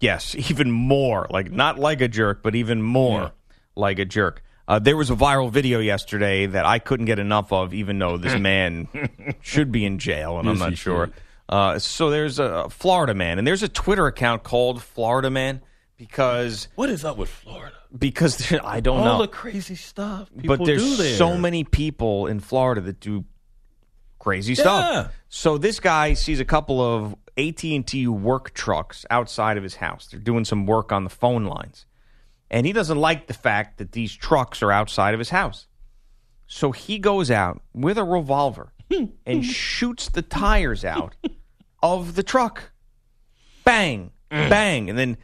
Yes, 0.00 0.34
even 0.50 0.70
more 0.70 1.26
like 1.30 1.50
not 1.52 1.78
like 1.78 2.00
a 2.00 2.08
jerk, 2.08 2.42
but 2.42 2.54
even 2.54 2.82
more 2.82 3.20
Yeah. 3.20 3.28
like 3.76 3.98
a 3.98 4.04
jerk. 4.04 4.42
Uh, 4.66 4.78
there 4.78 4.96
was 4.96 5.10
a 5.10 5.16
viral 5.16 5.50
video 5.50 5.80
yesterday 5.80 6.46
that 6.46 6.64
I 6.64 6.78
couldn't 6.78 7.06
get 7.06 7.18
enough 7.18 7.52
of, 7.52 7.74
even 7.74 7.98
though 7.98 8.16
this 8.16 8.38
man 8.40 8.86
should 9.40 9.72
be 9.72 9.84
in 9.84 9.98
jail, 9.98 10.38
and 10.38 10.48
I'm 10.48 10.58
not 10.58 10.76
sure. 10.78 11.10
Uh, 11.48 11.78
so 11.80 12.10
there's 12.10 12.38
a 12.38 12.70
Florida 12.70 13.12
man, 13.14 13.38
and 13.38 13.46
there's 13.46 13.64
a 13.64 13.68
Twitter 13.68 14.06
account 14.06 14.44
called 14.44 14.80
Florida 14.80 15.28
Man 15.30 15.60
because 15.96 16.68
What 16.76 16.88
is 16.88 17.04
up 17.04 17.16
with 17.16 17.28
Florida? 17.28 17.74
because 17.98 18.52
I 18.64 18.78
don't 18.78 18.98
All 19.00 19.04
know, 19.04 19.10
all 19.14 19.18
the 19.22 19.26
crazy 19.28 19.74
stuff 19.74 20.30
people 20.38 20.56
but 20.58 20.64
there's 20.64 20.98
there. 20.98 21.16
so 21.16 21.36
many 21.36 21.64
people 21.64 22.28
in 22.28 22.38
Florida 22.38 22.80
that 22.82 23.00
do 23.00 23.24
crazy 24.20 24.54
stuff. 24.54 25.12
So 25.28 25.58
this 25.58 25.80
guy 25.80 26.12
sees 26.14 26.38
a 26.38 26.44
couple 26.44 26.80
of 26.80 27.16
AT&T 27.38 28.06
work 28.08 28.52
trucks 28.54 29.04
outside 29.10 29.56
of 29.56 29.62
his 29.62 29.76
house. 29.76 30.08
They're 30.08 30.20
doing 30.20 30.44
some 30.44 30.66
work 30.66 30.92
on 30.92 31.04
the 31.04 31.10
phone 31.10 31.44
lines. 31.44 31.86
And 32.50 32.66
he 32.66 32.72
doesn't 32.72 32.98
like 32.98 33.26
the 33.26 33.34
fact 33.34 33.78
that 33.78 33.92
these 33.92 34.14
trucks 34.14 34.62
are 34.62 34.72
outside 34.72 35.14
of 35.14 35.20
his 35.20 35.30
house. 35.30 35.66
So 36.46 36.72
he 36.72 36.98
goes 36.98 37.30
out 37.30 37.62
with 37.72 37.96
a 37.96 38.04
revolver 38.04 38.72
and 39.24 39.44
shoots 39.44 40.08
the 40.08 40.22
tires 40.22 40.84
out 40.84 41.14
of 41.82 42.16
the 42.16 42.22
truck. 42.22 42.72
Bang, 43.64 44.10
mm. 44.30 44.48
bang, 44.48 44.90
and 44.90 44.98
then 44.98 45.16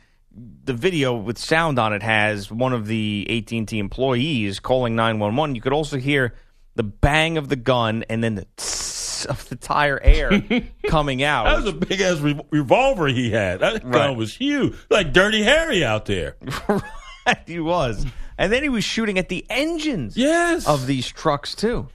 the 0.64 0.74
video 0.74 1.16
with 1.16 1.38
sound 1.38 1.78
on 1.78 1.92
it 1.92 2.02
has 2.02 2.50
one 2.50 2.72
of 2.72 2.86
the 2.86 3.26
AT&T 3.28 3.78
employees 3.78 4.60
calling 4.60 4.94
911. 4.94 5.54
You 5.54 5.60
could 5.60 5.72
also 5.72 5.96
hear 5.96 6.34
the 6.74 6.82
bang 6.82 7.38
of 7.38 7.48
the 7.48 7.56
gun 7.56 8.04
and 8.08 8.22
then 8.22 8.34
the 8.34 8.46
tss 8.56 8.95
of 9.24 9.48
the 9.48 9.56
tire 9.56 9.98
air 10.02 10.42
coming 10.88 11.22
out. 11.22 11.44
That 11.44 11.56
was 11.64 11.66
a 11.66 11.72
big 11.72 12.00
ass 12.00 12.18
re- 12.18 12.40
revolver 12.50 13.06
he 13.08 13.30
had. 13.30 13.60
That 13.60 13.82
gun 13.82 13.90
Right. 13.92 14.16
was 14.16 14.34
huge, 14.36 14.74
like 14.90 15.12
Dirty 15.12 15.42
Harry 15.42 15.84
out 15.84 16.04
there. 16.04 16.36
right, 16.68 17.38
he 17.46 17.58
was. 17.60 18.04
And 18.38 18.52
then 18.52 18.62
he 18.62 18.68
was 18.68 18.84
shooting 18.84 19.18
at 19.18 19.28
the 19.30 19.46
engines 19.48 20.16
Yes, 20.16 20.68
of 20.68 20.86
these 20.86 21.08
trucks 21.08 21.54
too. 21.54 21.88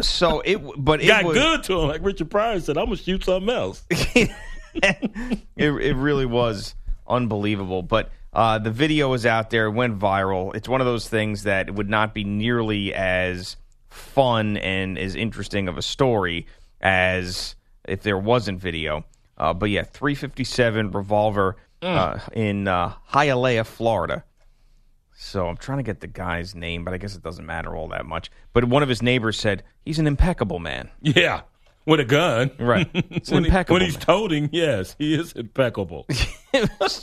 So 0.00 0.40
it 0.40 0.56
but 0.76 1.00
it 1.02 1.06
got 1.06 1.24
was, 1.24 1.36
good 1.36 1.62
to 1.64 1.80
him. 1.80 1.88
Like 1.88 2.02
Richard 2.04 2.30
Pryor 2.30 2.58
said, 2.60 2.76
I'm 2.76 2.86
gonna 2.86 2.96
shoot 2.96 3.22
something 3.24 3.48
else. 3.54 3.84
it, 3.90 4.30
it 5.56 5.96
really 5.96 6.26
was 6.26 6.74
unbelievable. 7.06 7.82
But 7.82 8.10
uh, 8.32 8.58
the 8.58 8.70
video 8.70 9.12
is 9.12 9.24
out 9.26 9.50
there, 9.50 9.66
it 9.66 9.72
went 9.72 9.98
viral. 9.98 10.54
It's 10.56 10.68
one 10.68 10.80
of 10.80 10.86
those 10.86 11.08
things 11.08 11.44
that 11.44 11.72
would 11.74 11.88
not 11.88 12.12
be 12.14 12.24
nearly 12.24 12.92
as 12.94 13.56
fun 13.92 14.56
and 14.56 14.98
as 14.98 15.14
interesting 15.14 15.68
of 15.68 15.78
a 15.78 15.82
story 15.82 16.46
as 16.80 17.54
if 17.84 18.02
there 18.02 18.18
wasn't 18.18 18.60
video. 18.60 19.04
Uh, 19.36 19.52
but 19.52 19.70
yeah, 19.70 19.82
357 19.82 20.90
revolver 20.90 21.56
uh, 21.80 22.18
in 22.32 22.68
uh, 22.68 22.94
Hialeah, 23.12 23.66
Florida. 23.66 24.24
So 25.14 25.46
I'm 25.46 25.56
trying 25.56 25.78
to 25.78 25.84
get 25.84 26.00
the 26.00 26.06
guy's 26.06 26.54
name, 26.54 26.84
but 26.84 26.94
I 26.94 26.98
guess 26.98 27.14
it 27.14 27.22
doesn't 27.22 27.46
matter 27.46 27.76
all 27.76 27.88
that 27.88 28.06
much. 28.06 28.30
But 28.52 28.64
one 28.64 28.82
of 28.82 28.88
his 28.88 29.02
neighbors 29.02 29.38
said 29.38 29.62
he's 29.84 29.98
an 29.98 30.06
impeccable 30.06 30.58
man. 30.58 30.90
Yeah, 31.00 31.42
with 31.86 32.00
a 32.00 32.04
gun. 32.04 32.50
Right. 32.58 32.88
It's 32.94 33.30
when, 33.30 33.44
he- 33.44 33.50
when 33.50 33.82
he's 33.82 33.96
toting, 33.96 34.48
yes, 34.52 34.96
he 34.98 35.14
is 35.14 35.32
impeccable. 35.32 36.06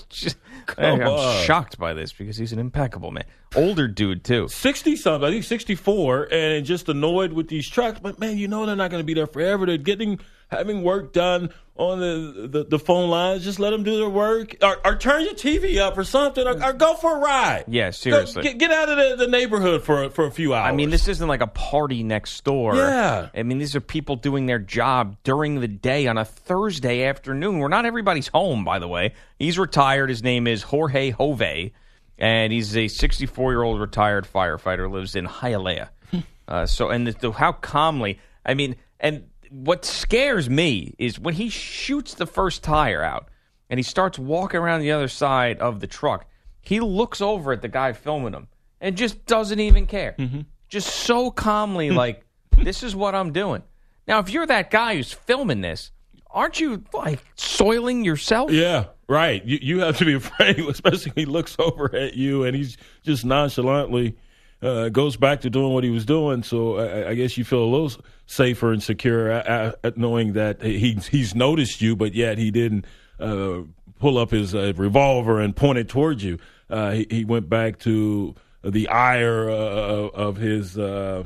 Just- 0.10 0.38
I'm 0.78 1.02
on. 1.02 1.44
shocked 1.46 1.78
by 1.80 1.94
this 1.94 2.12
because 2.14 2.38
he's 2.38 2.54
an 2.54 2.60
impeccable 2.60 3.12
man. 3.12 3.26
Older 3.56 3.88
dude 3.88 4.24
too. 4.24 4.48
Sixty 4.48 4.96
something, 4.96 5.28
I 5.28 5.32
think 5.32 5.44
sixty 5.44 5.74
four, 5.76 6.28
and 6.32 6.64
just 6.66 6.88
annoyed 6.90 7.34
with 7.34 7.48
these 7.48 7.68
trucks. 7.68 8.00
But 8.00 8.20
man, 8.20 8.38
you 8.38 8.48
know 8.48 8.66
they're 8.68 8.76
not 8.76 8.92
going 8.92 9.02
to 9.02 9.06
be 9.06 9.16
there 9.16 9.26
forever. 9.26 9.66
They're 9.66 9.78
getting 9.78 10.20
having 10.50 10.84
work 10.84 11.14
done 11.14 11.50
on 11.80 12.00
the, 12.00 12.48
the, 12.48 12.64
the 12.66 12.80
phone 12.80 13.10
lines. 13.10 13.44
Just 13.44 13.58
let 13.58 13.70
them 13.70 13.84
do 13.84 13.98
their 13.98 14.10
work, 14.10 14.56
or, 14.62 14.86
or 14.86 14.98
turn 14.98 15.24
your 15.24 15.34
TV 15.34 15.78
up 15.78 15.98
or 15.98 16.04
something, 16.04 16.46
or, 16.46 16.62
or 16.62 16.74
go 16.74 16.94
for 16.96 17.16
a 17.16 17.20
ride. 17.20 17.64
Yeah, 17.68 17.88
Go- 17.88 17.92
seriously. 17.92 18.44
get, 18.44 18.58
get 18.58 18.72
out 18.72 18.90
of 18.90 18.98
the, 18.98 19.26
the 19.26 19.32
neighborhood 19.32 19.84
for 19.84 20.10
for 20.10 20.26
a 20.26 20.32
few 20.32 20.54
hours. 20.54 20.72
I 20.72 20.76
mean, 20.76 20.90
this 20.90 21.08
isn't 21.08 21.28
like 21.28 21.42
a 21.42 21.48
party 21.48 22.04
next 22.04 22.44
door. 22.44 22.76
Yeah. 22.76 23.30
I 23.34 23.44
mean, 23.44 23.58
these 23.58 23.76
are 23.76 23.82
people 23.82 24.18
doing 24.18 24.46
their 24.46 24.60
job 24.60 25.16
during 25.24 25.62
the 25.62 25.68
day 25.68 26.08
on 26.08 26.18
a 26.18 26.26
Thursday 26.26 27.06
afternoon 27.06 27.60
where 27.60 27.70
not 27.70 27.86
everybody's 27.86 28.28
home, 28.28 28.66
by 28.66 28.80
the 28.80 28.88
way. 28.88 29.14
He's 29.38 29.58
retired. 29.58 30.10
His 30.10 30.22
name 30.22 30.48
is 30.48 30.64
Jorge 30.64 31.12
Jove, 31.12 31.72
and 32.18 32.52
he's 32.52 32.76
a 32.76 32.90
64 32.90 33.52
year 33.54 33.64
old 33.64 33.80
retired 33.80 34.28
firefighter, 34.32 34.92
lives 34.92 35.16
in 35.16 35.26
Hialeah. 35.26 35.90
uh, 36.48 36.66
so, 36.66 36.90
and 36.90 37.08
the, 37.08 37.12
the, 37.14 37.32
how 37.32 37.54
calmly, 37.54 38.20
I 38.46 38.54
mean, 38.54 38.76
and 39.00 39.29
what 39.50 39.86
scares 39.86 40.50
me 40.50 40.94
is 40.98 41.20
when 41.20 41.34
he 41.34 41.50
shoots 41.50 42.14
the 42.14 42.26
first 42.26 42.64
tire 42.64 43.04
out 43.04 43.30
and 43.70 43.78
he 43.78 43.84
starts 43.84 44.18
walking 44.18 44.60
around 44.60 44.82
the 44.82 44.92
other 44.92 45.08
side 45.08 45.60
of 45.60 45.80
the 45.80 45.88
truck, 45.88 46.26
he 46.62 46.80
looks 46.80 47.22
over 47.22 47.52
at 47.52 47.62
the 47.62 47.68
guy 47.68 47.94
filming 47.94 48.34
him 48.34 48.48
and 48.82 48.96
just 48.98 49.26
doesn't 49.26 49.60
even 49.60 49.86
care. 49.86 50.16
Mm-hmm. 50.18 50.42
Just 50.68 50.88
so 50.88 51.32
calmly, 51.32 51.90
hmm. 51.90 51.96
like, 51.96 52.26
this 52.58 52.84
is 52.84 52.96
what 52.96 53.16
I'm 53.16 53.32
doing. 53.32 53.64
Now, 54.08 54.20
if 54.20 54.30
you're 54.30 54.46
that 54.46 54.72
guy 54.72 54.96
who's 54.96 55.14
filming 55.14 55.62
this, 55.62 55.92
aren't 56.30 56.60
you 56.60 56.84
like 56.94 57.24
soiling 57.36 58.04
yourself? 58.04 58.52
Yeah, 58.52 58.86
right. 59.08 59.44
You 59.46 59.60
you 59.62 59.80
have 59.82 59.98
to 59.98 60.06
be 60.06 60.14
afraid, 60.16 60.60
especially 60.60 61.12
when 61.12 61.26
he 61.26 61.32
looks 61.32 61.56
over 61.60 61.96
at 61.96 62.16
you 62.16 62.44
and 62.44 62.56
he's 62.56 62.78
just 63.04 63.26
nonchalantly 63.26 64.18
uh, 64.62 64.90
goes 64.90 65.16
back 65.16 65.42
to 65.42 65.50
doing 65.50 65.74
what 65.74 65.84
he 65.84 65.90
was 65.90 66.06
doing. 66.06 66.44
So 66.44 66.78
I, 66.78 67.10
I 67.10 67.14
guess 67.16 67.38
you 67.38 67.44
feel 67.46 67.64
a 67.64 67.66
little 67.66 67.92
safer 68.26 68.72
and 68.72 68.84
secure 68.84 69.32
at, 69.32 69.80
at 69.84 69.98
knowing 69.98 70.34
that 70.34 70.62
he 70.62 70.94
he's 70.94 71.36
noticed 71.36 71.82
you, 71.82 71.96
but 71.96 72.14
yet 72.14 72.38
he 72.38 72.52
didn't 72.52 72.86
uh, 73.20 73.62
pull 74.00 74.18
up 74.18 74.32
his 74.32 74.56
uh, 74.56 74.74
revolver 74.76 75.40
and 75.40 75.56
point 75.56 75.78
it 75.78 75.90
towards 75.90 76.24
you. 76.24 76.40
Uh, 76.70 76.92
he, 76.92 77.08
he 77.10 77.26
went 77.26 77.50
back 77.50 77.80
to 77.80 78.36
the 78.64 78.88
ire 78.90 79.50
uh, 79.50 79.54
of 79.54 80.38
his 80.38 80.78
uh, 80.78 81.24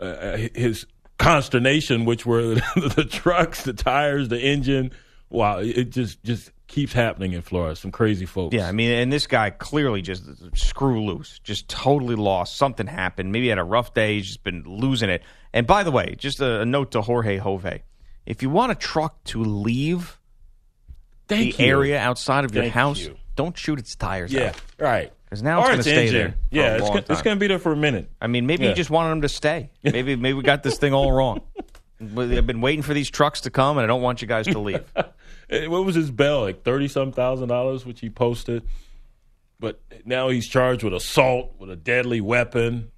uh, 0.00 0.36
his 0.54 0.86
consternation, 1.18 2.04
which 2.04 2.26
were 2.26 2.42
the, 2.54 2.92
the 2.96 3.04
trucks, 3.04 3.64
the 3.64 3.72
tires, 3.72 4.28
the 4.28 4.40
engine. 4.40 4.90
Wow, 5.30 5.58
it 5.58 5.90
just 5.90 6.22
just 6.24 6.50
keeps 6.72 6.92
happening 6.92 7.32
in 7.34 7.42
Florida. 7.42 7.76
Some 7.76 7.92
crazy 7.92 8.26
folks. 8.26 8.54
Yeah, 8.54 8.66
I 8.68 8.72
mean, 8.72 8.90
and 8.90 9.12
this 9.12 9.26
guy 9.28 9.50
clearly 9.50 10.02
just 10.02 10.24
screw 10.56 11.04
loose, 11.04 11.38
just 11.44 11.68
totally 11.68 12.16
lost. 12.16 12.56
Something 12.56 12.86
happened. 12.88 13.30
Maybe 13.30 13.44
he 13.44 13.48
had 13.50 13.58
a 13.58 13.64
rough 13.64 13.94
day. 13.94 14.16
He's 14.16 14.26
just 14.26 14.42
been 14.42 14.64
losing 14.66 15.10
it. 15.10 15.22
And 15.52 15.66
by 15.66 15.84
the 15.84 15.90
way, 15.92 16.14
just 16.18 16.40
a, 16.40 16.62
a 16.62 16.66
note 16.66 16.90
to 16.92 17.02
Jorge 17.02 17.38
Jove: 17.38 17.66
if 18.26 18.42
you 18.42 18.50
want 18.50 18.72
a 18.72 18.74
truck 18.74 19.22
to 19.24 19.42
leave 19.44 20.18
Thank 21.28 21.56
the 21.56 21.62
you. 21.64 21.68
area 21.70 21.98
outside 22.00 22.44
of 22.44 22.54
your 22.54 22.64
Thank 22.64 22.74
house, 22.74 23.00
you. 23.00 23.16
don't 23.36 23.56
shoot 23.56 23.78
its 23.78 23.94
tires 23.94 24.32
Yeah, 24.32 24.48
out. 24.48 24.60
right. 24.78 25.12
Because 25.24 25.42
now 25.42 25.60
it's 25.60 25.68
going 25.68 25.78
to 25.78 25.82
stay 25.84 26.06
engine. 26.08 26.14
there. 26.18 26.34
Yeah, 26.50 26.76
it's 26.76 26.88
gonna, 26.88 27.04
it's 27.08 27.22
going 27.22 27.36
to 27.36 27.40
be 27.40 27.46
there 27.46 27.58
for 27.58 27.72
a 27.72 27.76
minute. 27.76 28.10
I 28.20 28.26
mean, 28.26 28.46
maybe 28.46 28.64
Yeah. 28.64 28.70
he 28.70 28.74
just 28.74 28.90
wanted 28.90 29.10
them 29.10 29.22
to 29.22 29.30
stay. 29.30 29.70
Maybe 29.82 30.14
maybe 30.14 30.34
we 30.34 30.42
got 30.42 30.62
this 30.62 30.76
thing 30.76 30.92
all 30.92 31.10
wrong. 31.10 31.40
I've 32.00 32.46
been 32.46 32.60
waiting 32.60 32.82
for 32.82 32.92
these 32.94 33.08
trucks 33.08 33.42
to 33.42 33.50
come, 33.50 33.78
and 33.78 33.84
I 33.84 33.86
don't 33.86 34.02
want 34.02 34.20
you 34.22 34.28
guys 34.28 34.46
to 34.48 34.58
leave. 34.58 34.82
Eh, 35.52 35.66
What 35.66 35.84
was 35.84 35.94
his 35.94 36.10
bail? 36.10 36.40
Like 36.40 36.64
thirty 36.64 36.88
some 36.88 37.12
thousand 37.12 37.48
dollars, 37.48 37.86
which 37.86 38.00
he 38.00 38.10
posted. 38.10 38.62
But 39.60 39.80
now 40.04 40.28
he's 40.28 40.48
charged 40.48 40.82
with 40.82 40.92
assault 40.94 41.54
with 41.58 41.70
a 41.70 41.76
deadly 41.76 42.20
weapon, 42.20 42.90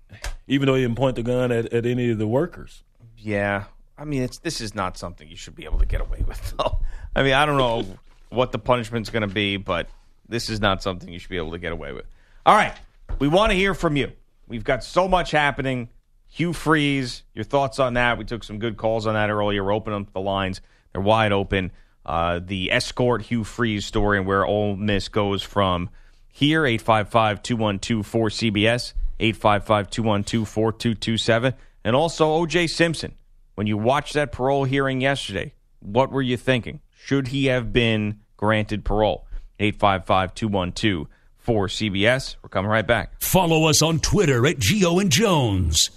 even 0.47 0.67
though 0.67 0.75
he 0.77 0.83
didn't 0.83 0.97
point 0.97 1.17
the 1.17 1.23
gun 1.23 1.53
at, 1.53 1.71
at 1.75 1.85
any 1.85 2.11
of 2.11 2.17
the 2.19 2.27
workers. 2.27 2.83
Yeah, 3.19 3.65
I 3.99 4.05
mean, 4.07 4.27
this 4.43 4.61
is 4.63 4.75
not 4.75 4.97
something 4.97 5.29
you 5.29 5.37
should 5.37 5.55
be 5.55 5.65
able 5.67 5.79
to 5.81 5.87
get 5.87 6.01
away 6.01 6.25
with. 6.27 6.55
Though. 6.57 6.79
I 7.15 7.23
mean, 7.23 7.35
I 7.35 7.45
don't 7.45 7.59
know 7.59 7.85
what 8.31 8.53
the 8.53 8.59
punishment's 8.59 9.11
going 9.11 9.29
to 9.29 9.35
be, 9.35 9.59
but 9.59 9.89
this 10.29 10.49
is 10.49 10.61
not 10.61 10.83
something 10.83 11.09
you 11.13 11.19
should 11.19 11.29
be 11.31 11.37
able 11.37 11.51
to 11.53 11.59
get 11.59 11.73
away 11.73 11.93
with. 11.93 12.07
All 12.47 12.55
right, 12.55 12.75
we 13.19 13.29
want 13.29 13.51
to 13.51 13.57
hear 13.57 13.75
from 13.75 13.97
you. 13.97 14.13
We've 14.49 14.65
got 14.65 14.83
so 14.85 15.07
much 15.09 15.31
happening. 15.33 15.89
Hugh 16.29 16.53
Freeze, 16.55 17.23
your 17.35 17.45
thoughts 17.45 17.79
on 17.79 17.95
that? 17.95 18.17
We 18.19 18.25
took 18.25 18.43
some 18.43 18.59
good 18.59 18.77
calls 18.77 19.07
on 19.07 19.15
that 19.15 19.29
earlier. 19.31 19.63
We're 19.63 19.73
opening 19.75 20.01
up 20.01 20.13
the 20.15 20.21
lines; 20.21 20.61
they're 20.93 21.01
wide 21.03 21.33
open. 21.33 21.73
Uh, 22.07 22.41
the 22.45 22.71
escort 22.71 23.23
Hugh 23.23 23.45
Freeze 23.45 23.87
story 23.87 24.19
and 24.19 24.27
where 24.27 24.45
Ole 24.45 24.77
Miss 24.77 25.09
goes 25.09 25.43
from 25.43 25.89
here 26.35 26.67
855 26.67 27.43
212 27.43 28.07
4CBS, 28.07 28.93
855 29.21 29.91
212 29.91 30.49
4227. 30.49 31.55
And 31.85 31.95
also 31.95 32.45
OJ 32.45 32.69
Simpson. 32.69 33.15
When 33.55 33.69
you 33.69 33.79
watched 33.79 34.15
that 34.15 34.33
parole 34.33 34.65
hearing 34.65 35.01
yesterday, 35.01 35.53
what 35.79 36.11
were 36.11 36.23
you 36.23 36.37
thinking? 36.37 36.81
Should 36.97 37.29
he 37.29 37.47
have 37.47 37.73
been 37.73 38.21
granted 38.37 38.85
parole? 38.85 39.27
855 39.61 40.35
212 40.35 41.07
4CBS. 41.47 42.37
We're 42.43 42.49
coming 42.49 42.71
right 42.71 42.87
back. 42.87 43.21
Follow 43.21 43.69
us 43.69 43.83
on 43.83 44.01
Twitter 44.01 44.45
at 44.47 44.57
Gio 44.57 45.01
and 45.01 45.13
Jones. 45.13 45.91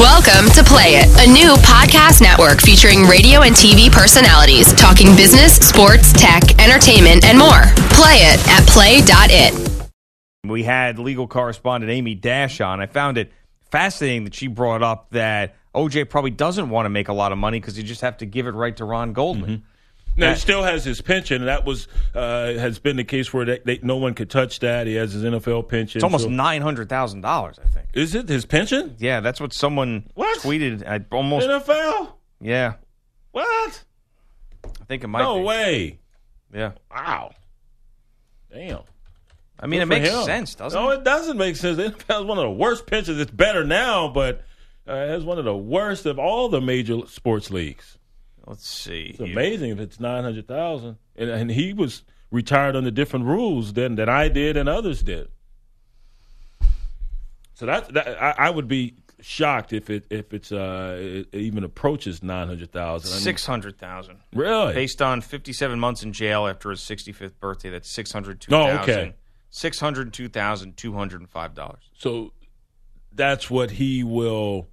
Welcome 0.00 0.48
to 0.54 0.64
Play 0.64 0.94
It, 0.96 1.28
a 1.28 1.30
new 1.30 1.54
podcast 1.56 2.22
network 2.22 2.60
featuring 2.62 3.04
radio 3.04 3.42
and 3.42 3.54
TV 3.54 3.90
personalities 3.92 4.72
talking 4.72 5.14
business, 5.14 5.56
sports, 5.56 6.12
tech, 6.12 6.58
entertainment, 6.58 7.24
and 7.26 7.38
more. 7.38 7.62
Play 7.90 8.16
it 8.22 8.40
at 8.48 8.66
play.it. 8.66 9.90
We 10.44 10.62
had 10.62 10.98
legal 10.98 11.28
correspondent 11.28 11.92
Amy 11.92 12.14
Dash 12.14 12.62
on. 12.62 12.80
I 12.80 12.86
found 12.86 13.18
it 13.18 13.30
fascinating 13.70 14.24
that 14.24 14.34
she 14.34 14.46
brought 14.46 14.82
up 14.82 15.10
that 15.10 15.56
OJ 15.74 16.08
probably 16.08 16.30
doesn't 16.30 16.70
want 16.70 16.86
to 16.86 16.90
make 16.90 17.08
a 17.08 17.12
lot 17.12 17.30
of 17.30 17.36
money 17.36 17.60
because 17.60 17.76
you 17.76 17.84
just 17.84 18.00
have 18.00 18.16
to 18.18 18.26
give 18.26 18.46
it 18.46 18.52
right 18.52 18.76
to 18.78 18.86
Ron 18.86 19.12
Goldman. 19.12 19.50
Mm-hmm. 19.50 19.64
Now 20.16 20.32
he 20.34 20.38
still 20.38 20.62
has 20.62 20.84
his 20.84 21.00
pension, 21.00 21.46
that 21.46 21.64
was 21.64 21.88
uh, 22.14 22.52
has 22.54 22.78
been 22.78 22.96
the 22.96 23.04
case 23.04 23.32
where 23.32 23.44
they, 23.44 23.58
they, 23.64 23.78
no 23.82 23.96
one 23.96 24.14
could 24.14 24.28
touch 24.28 24.58
that. 24.60 24.86
He 24.86 24.94
has 24.94 25.12
his 25.12 25.24
NFL 25.24 25.68
pension. 25.68 25.98
It's 25.98 26.04
almost 26.04 26.24
so- 26.24 26.30
nine 26.30 26.62
hundred 26.62 26.88
thousand 26.88 27.22
dollars, 27.22 27.58
I 27.64 27.68
think. 27.68 27.86
Is 27.94 28.14
it 28.14 28.28
his 28.28 28.44
pension? 28.44 28.96
Yeah, 28.98 29.20
that's 29.20 29.40
what 29.40 29.52
someone 29.52 30.10
tweeted. 30.16 30.86
I 30.86 31.04
almost 31.14 31.48
NFL? 31.48 32.12
yeah. 32.40 32.74
What? 33.32 33.84
I 34.64 34.84
think 34.88 35.04
it 35.04 35.06
might. 35.08 35.22
No 35.22 35.38
be. 35.38 35.44
way. 35.44 35.98
Yeah. 36.52 36.72
Wow. 36.90 37.30
Damn. 38.52 38.80
I 39.58 39.66
mean, 39.66 39.80
Good 39.80 39.82
it 39.84 39.86
makes 39.86 40.08
him. 40.08 40.24
sense, 40.24 40.54
doesn't 40.54 40.80
no, 40.80 40.90
it? 40.90 40.98
it 40.98 41.04
doesn't 41.04 41.36
make 41.36 41.54
sense. 41.56 41.78
NFL 41.78 42.20
is 42.22 42.26
one 42.26 42.38
of 42.38 42.44
the 42.44 42.50
worst 42.50 42.86
pensions. 42.86 43.20
It's 43.20 43.30
better 43.30 43.62
now, 43.64 44.08
but 44.08 44.42
uh, 44.88 44.94
it 44.94 45.08
has 45.10 45.22
one 45.24 45.38
of 45.38 45.44
the 45.44 45.56
worst 45.56 46.06
of 46.06 46.18
all 46.18 46.48
the 46.48 46.60
major 46.60 47.06
sports 47.06 47.50
leagues. 47.50 47.98
Let's 48.50 48.68
see. 48.68 49.10
It's 49.10 49.20
amazing 49.20 49.70
if 49.70 49.78
it's 49.78 50.00
nine 50.00 50.24
hundred 50.24 50.48
thousand, 50.48 50.96
and, 51.14 51.30
and 51.30 51.50
he 51.52 51.72
was 51.72 52.02
retired 52.32 52.74
under 52.74 52.90
different 52.90 53.26
rules 53.26 53.74
than 53.74 53.94
than 53.94 54.08
I 54.08 54.26
did 54.28 54.56
and 54.56 54.68
others 54.68 55.04
did. 55.04 55.28
So 57.54 57.66
that, 57.66 57.94
that 57.94 58.20
I, 58.20 58.48
I 58.48 58.50
would 58.50 58.66
be 58.66 58.96
shocked 59.20 59.72
if 59.72 59.88
it 59.88 60.04
if 60.10 60.34
it's 60.34 60.50
uh 60.50 60.98
it 61.00 61.32
even 61.32 61.62
approaches 61.62 62.24
nine 62.24 62.48
hundred 62.48 62.72
thousand. 62.72 63.20
Six 63.20 63.46
hundred 63.46 63.78
thousand. 63.78 64.16
Really? 64.34 64.74
Based 64.74 65.00
on 65.00 65.20
fifty-seven 65.20 65.78
months 65.78 66.02
in 66.02 66.12
jail 66.12 66.48
after 66.48 66.70
his 66.70 66.82
sixty-fifth 66.82 67.38
birthday, 67.38 67.70
that's 67.70 67.88
six 67.88 68.10
hundred 68.10 68.40
two 68.40 68.52
Oh, 68.52 68.78
okay. 68.78 69.14
Six 69.50 69.78
hundred 69.78 70.12
two 70.12 70.28
thousand 70.28 70.76
two 70.76 70.92
hundred 70.94 71.20
and 71.20 71.30
five 71.30 71.54
dollars. 71.54 71.88
So 71.96 72.32
that's 73.12 73.48
what 73.48 73.70
he 73.70 74.02
will 74.02 74.66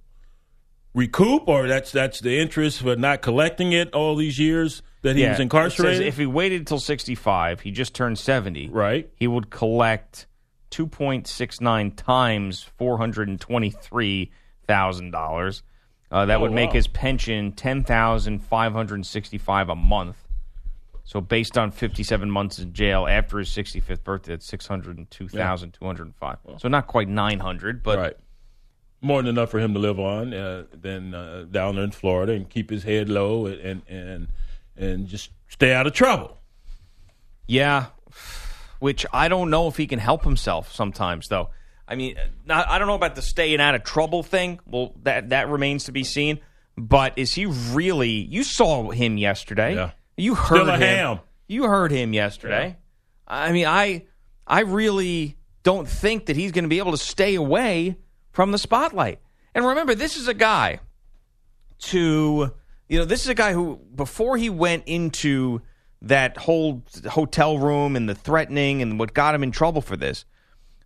recoup, 0.98 1.48
or 1.48 1.66
that's 1.68 1.92
that's 1.92 2.20
the 2.20 2.38
interest 2.38 2.82
for 2.82 2.96
not 2.96 3.22
collecting 3.22 3.72
it 3.72 3.94
all 3.94 4.16
these 4.16 4.38
years 4.38 4.82
that 5.02 5.16
he 5.16 5.26
was 5.26 5.38
incarcerated. 5.40 6.02
if 6.06 6.16
he 6.16 6.26
waited 6.26 6.60
until 6.60 6.80
65, 6.80 7.60
he 7.60 7.70
just 7.70 7.94
turned 7.94 8.18
70. 8.18 8.68
Right. 8.68 9.08
He 9.14 9.28
would 9.28 9.48
collect 9.48 10.26
2.69 10.72 11.94
times 11.96 12.66
$423,000. 12.78 15.62
Uh, 16.10 16.24
that 16.26 16.36
Oh, 16.36 16.40
would 16.40 16.52
make 16.52 16.70
wow. 16.70 16.74
his 16.74 16.88
pension 16.88 17.52
10565 17.52 19.68
a 19.68 19.76
month. 19.76 20.16
So 21.04 21.20
based 21.20 21.56
on 21.56 21.70
57 21.70 22.28
months 22.30 22.58
in 22.58 22.72
jail 22.72 23.06
after 23.06 23.38
his 23.38 23.48
65th 23.50 24.02
birthday, 24.04 24.32
that's 24.32 24.46
602205 24.46 26.38
So 26.58 26.68
not 26.68 26.86
quite 26.86 27.08
900, 27.08 27.82
but 27.82 27.98
right. 27.98 28.16
More 29.00 29.22
than 29.22 29.28
enough 29.28 29.50
for 29.50 29.60
him 29.60 29.74
to 29.74 29.78
live 29.78 30.00
on 30.00 30.34
uh, 30.34 30.64
than 30.72 31.14
uh, 31.14 31.46
down 31.50 31.76
there 31.76 31.84
in 31.84 31.92
Florida 31.92 32.32
and 32.32 32.48
keep 32.50 32.68
his 32.70 32.82
head 32.82 33.08
low 33.08 33.46
and 33.46 33.82
and 33.88 34.28
and 34.76 35.06
just 35.06 35.30
stay 35.48 35.72
out 35.72 35.86
of 35.86 35.92
trouble. 35.92 36.36
Yeah, 37.46 37.86
which 38.80 39.06
I 39.12 39.28
don't 39.28 39.50
know 39.50 39.68
if 39.68 39.76
he 39.76 39.86
can 39.86 39.98
help 40.00 40.24
himself 40.24 40.72
sometimes, 40.72 41.28
though. 41.28 41.50
I 41.86 41.94
mean, 41.94 42.16
not, 42.44 42.68
I 42.68 42.78
don't 42.78 42.86
know 42.88 42.94
about 42.94 43.14
the 43.14 43.22
staying 43.22 43.60
out 43.60 43.74
of 43.74 43.82
trouble 43.84 44.22
thing. 44.22 44.60
Well, 44.66 44.92
that 45.04 45.30
that 45.30 45.48
remains 45.48 45.84
to 45.84 45.92
be 45.92 46.04
seen. 46.04 46.40
But 46.76 47.14
is 47.16 47.34
he 47.34 47.46
really? 47.46 48.10
You 48.10 48.42
saw 48.42 48.90
him 48.90 49.16
yesterday. 49.16 49.74
Yeah. 49.74 49.90
You 50.16 50.34
heard 50.34 50.62
Still 50.62 50.74
him. 50.74 50.80
ham. 50.80 51.20
You 51.46 51.64
heard 51.64 51.90
him 51.90 52.12
yesterday. 52.12 52.76
I 53.26 53.52
mean, 53.52 53.66
I 53.66 54.06
I 54.46 54.60
really 54.60 55.36
don't 55.62 55.88
think 55.88 56.26
that 56.26 56.36
he's 56.36 56.52
going 56.52 56.64
to 56.64 56.68
be 56.68 56.78
able 56.78 56.92
to 56.92 56.98
stay 56.98 57.36
away 57.36 57.96
from 58.38 58.52
the 58.52 58.58
spotlight. 58.58 59.18
And 59.52 59.66
remember, 59.66 59.96
this 59.96 60.16
is 60.16 60.28
a 60.28 60.32
guy 60.32 60.78
to 61.90 62.52
You 62.88 62.98
know, 63.00 63.04
this 63.04 63.22
is 63.22 63.28
a 63.28 63.34
guy 63.34 63.52
who, 63.52 63.80
before 63.96 64.36
he 64.36 64.48
went 64.48 64.84
into 64.86 65.60
that 66.02 66.36
whole 66.36 66.84
hotel 67.10 67.58
room 67.58 67.96
and 67.96 68.08
the 68.08 68.14
threatening 68.14 68.80
and 68.80 68.96
what 68.96 69.12
got 69.12 69.34
him 69.34 69.42
in 69.42 69.50
trouble 69.50 69.80
for 69.80 69.96
this, 69.96 70.24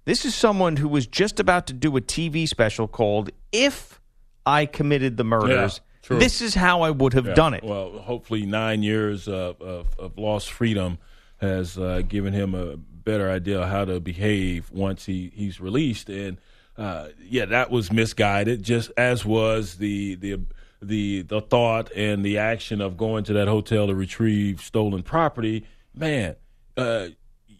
this 0.06 0.24
is 0.24 0.34
someone 0.34 0.76
who 0.78 0.88
was 0.88 1.06
just 1.06 1.38
about 1.38 1.66
to 1.66 1.74
do 1.74 1.94
a 1.98 2.00
TV 2.00 2.48
special 2.48 2.88
called 2.88 3.28
If 3.52 4.00
I 4.46 4.64
Committed 4.64 5.18
the 5.18 5.24
Murders. 5.24 5.80
Yeah, 5.84 6.06
true. 6.08 6.18
this 6.18 6.40
is 6.40 6.54
how 6.54 6.80
I 6.80 6.90
would 6.90 7.12
have 7.12 7.26
Yeah, 7.26 7.34
done 7.34 7.52
it. 7.52 7.62
Well, 7.62 7.98
hopefully, 7.98 8.46
nine 8.46 8.82
years 8.82 9.28
of, 9.28 9.60
of, 9.60 9.88
of 9.98 10.16
lost 10.16 10.50
freedom 10.50 10.96
has 11.36 11.76
uh, 11.76 12.00
given 12.08 12.32
him 12.32 12.54
a 12.54 12.78
better 13.04 13.30
idea 13.30 13.66
how 13.66 13.84
to 13.84 14.00
behave 14.00 14.70
once 14.70 15.06
he, 15.06 15.32
he's 15.34 15.60
released. 15.60 16.08
And 16.08 16.38
uh, 16.76 17.08
yeah, 17.20 17.46
that 17.46 17.70
was 17.70 17.92
misguided, 17.92 18.62
just 18.62 18.90
as 18.96 19.24
was 19.24 19.76
the 19.76 20.14
the 20.16 20.40
the 20.80 21.22
the 21.22 21.40
thought 21.40 21.92
and 21.92 22.24
the 22.24 22.38
action 22.38 22.80
of 22.80 22.96
going 22.96 23.24
to 23.24 23.34
that 23.34 23.48
hotel 23.48 23.86
to 23.86 23.94
retrieve 23.94 24.60
stolen 24.60 25.02
property. 25.02 25.64
Man, 25.94 26.36
uh, 26.76 27.08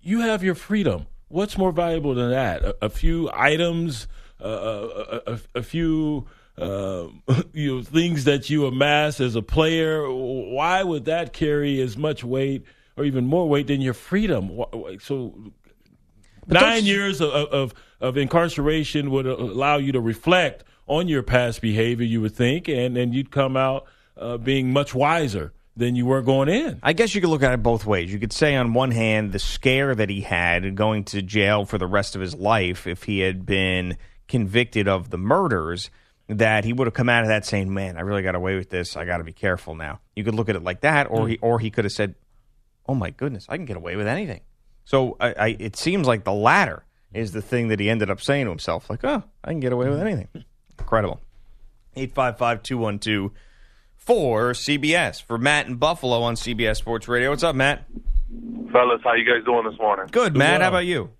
you 0.03 0.21
have 0.21 0.43
your 0.43 0.55
freedom. 0.55 1.07
What's 1.29 1.57
more 1.57 1.73
valuable 1.73 2.15
than 2.15 2.31
that? 2.31 2.63
A, 2.63 2.87
a 2.87 2.89
few 2.91 3.31
items, 3.33 4.07
uh, 4.43 4.49
a, 4.49 5.33
a, 5.33 5.41
a 5.57 5.63
few 5.63 6.27
uh, 6.59 7.07
you 7.53 7.77
know 7.77 7.83
things 7.83 8.25
that 8.25 8.51
you 8.51 8.67
amass 8.67 9.21
as 9.21 9.37
a 9.37 9.43
player. 9.43 10.11
Why 10.11 10.83
would 10.83 11.07
that 11.07 11.33
carry 11.33 11.81
as 11.81 11.97
much 11.97 12.25
weight 12.25 12.65
or 12.97 13.05
even 13.05 13.27
more 13.27 13.49
weight 13.49 13.67
than 13.67 13.81
your 13.81 13.95
freedom? 13.95 14.51
So 15.01 15.53
nine 16.47 16.85
years 16.85 17.21
of, 17.21 17.31
of 17.31 17.75
of 18.01 18.17
incarceration 18.17 19.11
would 19.11 19.27
allow 19.27 19.77
you 19.77 19.93
to 19.93 20.01
reflect 20.01 20.65
on 20.87 21.09
your 21.09 21.23
past 21.23 21.61
behavior. 21.61 22.05
You 22.05 22.21
would 22.21 22.35
think, 22.35 22.69
and 22.69 22.97
and 22.97 23.15
you'd 23.15 23.31
come 23.31 23.57
out 23.57 23.87
uh, 24.17 24.37
being 24.37 24.73
much 24.73 24.95
wiser 24.95 25.53
than 25.77 25.97
you 25.97 26.05
were 26.05 26.21
going 26.21 26.49
in. 26.49 26.79
I 26.83 26.93
guess 26.93 27.15
you 27.15 27.21
could 27.21 27.31
look 27.31 27.43
at 27.43 27.53
it 27.53 27.63
both 27.63 27.87
ways. 27.87 28.13
You 28.13 28.19
could 28.19 28.33
say, 28.33 28.57
on 28.57 28.75
one 28.75 28.91
hand, 28.91 29.33
the 29.33 29.39
scare 29.39 29.95
that 29.95 30.11
he 30.11 30.21
had 30.21 30.75
going 30.77 31.05
to 31.05 31.23
jail 31.23 31.65
for 31.65 31.79
the 31.79 31.87
rest 31.87 32.15
of 32.15 32.21
his 32.21 32.35
life 32.35 32.87
if 32.87 33.05
he 33.05 33.21
had 33.21 33.47
been 33.47 33.97
convicted 34.29 34.87
of 34.87 35.11
the 35.11 35.17
murders, 35.17 35.91
that 36.29 36.65
he 36.65 36.73
would 36.73 36.87
have 36.87 36.95
come 36.95 37.09
out 37.09 37.23
of 37.23 37.29
that 37.29 37.47
saying, 37.47 37.73
"Man, 37.73 37.97
I 37.97 38.01
really 38.01 38.23
got 38.23 38.35
away 38.35 38.57
with 38.57 38.71
this. 38.71 38.97
I 38.97 39.05
got 39.05 39.19
to 39.19 39.25
be 39.25 39.33
careful 39.33 39.75
now." 39.75 40.01
You 40.15 40.25
could 40.25 40.35
look 40.35 40.49
at 40.49 40.57
it 40.57 40.63
like 40.63 40.83
that, 40.83 41.11
or 41.11 41.29
he 41.29 41.39
or 41.41 41.59
he 41.59 41.71
could 41.71 41.85
have 41.85 41.93
said, 41.93 42.15
"Oh 42.87 42.95
my 42.95 43.11
goodness, 43.11 43.47
I 43.49 43.57
can 43.57 43.65
get 43.65 43.77
away 43.77 43.97
with 43.97 44.07
anything." 44.07 44.41
So 44.85 45.17
I, 45.21 45.33
I, 45.33 45.57
it 45.59 45.77
seems 45.77 46.07
like 46.07 46.25
the 46.25 46.33
latter 46.33 46.85
is 47.15 47.33
the 47.33 47.43
thing 47.43 47.69
that 47.69 47.79
he 47.79 47.89
ended 47.89 48.11
up 48.11 48.21
saying 48.21 48.47
to 48.47 48.51
himself, 48.51 48.91
like, 48.91 49.05
"Oh, 49.05 49.23
I 49.45 49.51
can 49.51 49.61
get 49.61 49.73
away 49.73 49.89
with 49.89 50.01
anything." 50.01 50.29
Incredible. 50.79 51.21
Eight 51.95 52.13
five 52.13 52.39
five 52.39 52.63
two 52.63 52.79
one 52.79 52.99
two 52.99 53.33
for 53.97 54.53
CBS 54.53 55.23
for 55.23 55.39
Matt 55.39 55.67
in 55.67 55.77
Buffalo 55.77 56.23
on 56.23 56.35
CBS 56.35 56.77
Sports 56.77 57.07
Radio. 57.07 57.31
What's 57.31 57.45
up, 57.45 57.55
Matt? 57.55 57.85
Fellas, 58.73 59.01
how 59.05 59.15
you 59.15 59.25
guys 59.25 59.45
doing 59.45 59.69
this 59.69 59.79
morning? 59.79 60.07
Good, 60.11 60.35
Matt. 60.37 60.63
How 60.63 60.69
about 60.69 60.87
you? 60.87 61.11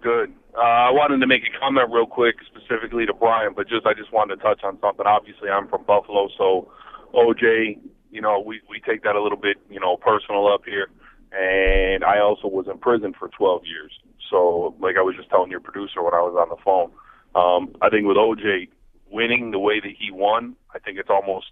Good. 0.00 0.32
Uh, 0.56 0.60
I 0.60 0.90
wanted 0.90 1.18
to 1.18 1.26
make 1.26 1.42
a 1.42 1.58
comment 1.58 1.90
real 1.92 2.06
quick, 2.06 2.36
specifically 2.46 3.04
to 3.04 3.12
Brian, 3.12 3.52
but 3.54 3.68
just 3.68 3.84
I 3.84 3.92
just 3.92 4.12
wanted 4.12 4.36
to 4.36 4.42
touch 4.42 4.60
on 4.64 4.78
something. 4.80 5.04
Obviously, 5.06 5.50
I'm 5.50 5.68
from 5.68 5.84
Buffalo, 5.84 6.28
so 6.38 6.70
OJ, 7.12 7.78
you 8.16 8.22
know, 8.22 8.40
we 8.40 8.62
we 8.70 8.80
take 8.80 9.02
that 9.02 9.14
a 9.14 9.22
little 9.22 9.36
bit, 9.36 9.58
you 9.68 9.78
know, 9.78 9.98
personal 9.98 10.48
up 10.48 10.62
here. 10.64 10.88
And 11.32 12.02
I 12.02 12.18
also 12.18 12.48
was 12.48 12.66
in 12.66 12.78
prison 12.78 13.12
for 13.12 13.28
12 13.28 13.62
years. 13.66 13.92
So, 14.30 14.74
like 14.80 14.96
I 14.96 15.02
was 15.02 15.14
just 15.16 15.28
telling 15.28 15.50
your 15.50 15.60
producer 15.60 16.02
when 16.02 16.14
I 16.14 16.22
was 16.22 16.34
on 16.40 16.48
the 16.48 16.56
phone, 16.64 16.90
um, 17.36 17.76
I 17.82 17.90
think 17.90 18.06
with 18.06 18.16
OJ 18.16 18.70
winning 19.10 19.50
the 19.50 19.58
way 19.58 19.80
that 19.80 19.92
he 20.00 20.10
won, 20.10 20.56
I 20.74 20.78
think 20.78 20.98
it's 20.98 21.10
almost 21.10 21.48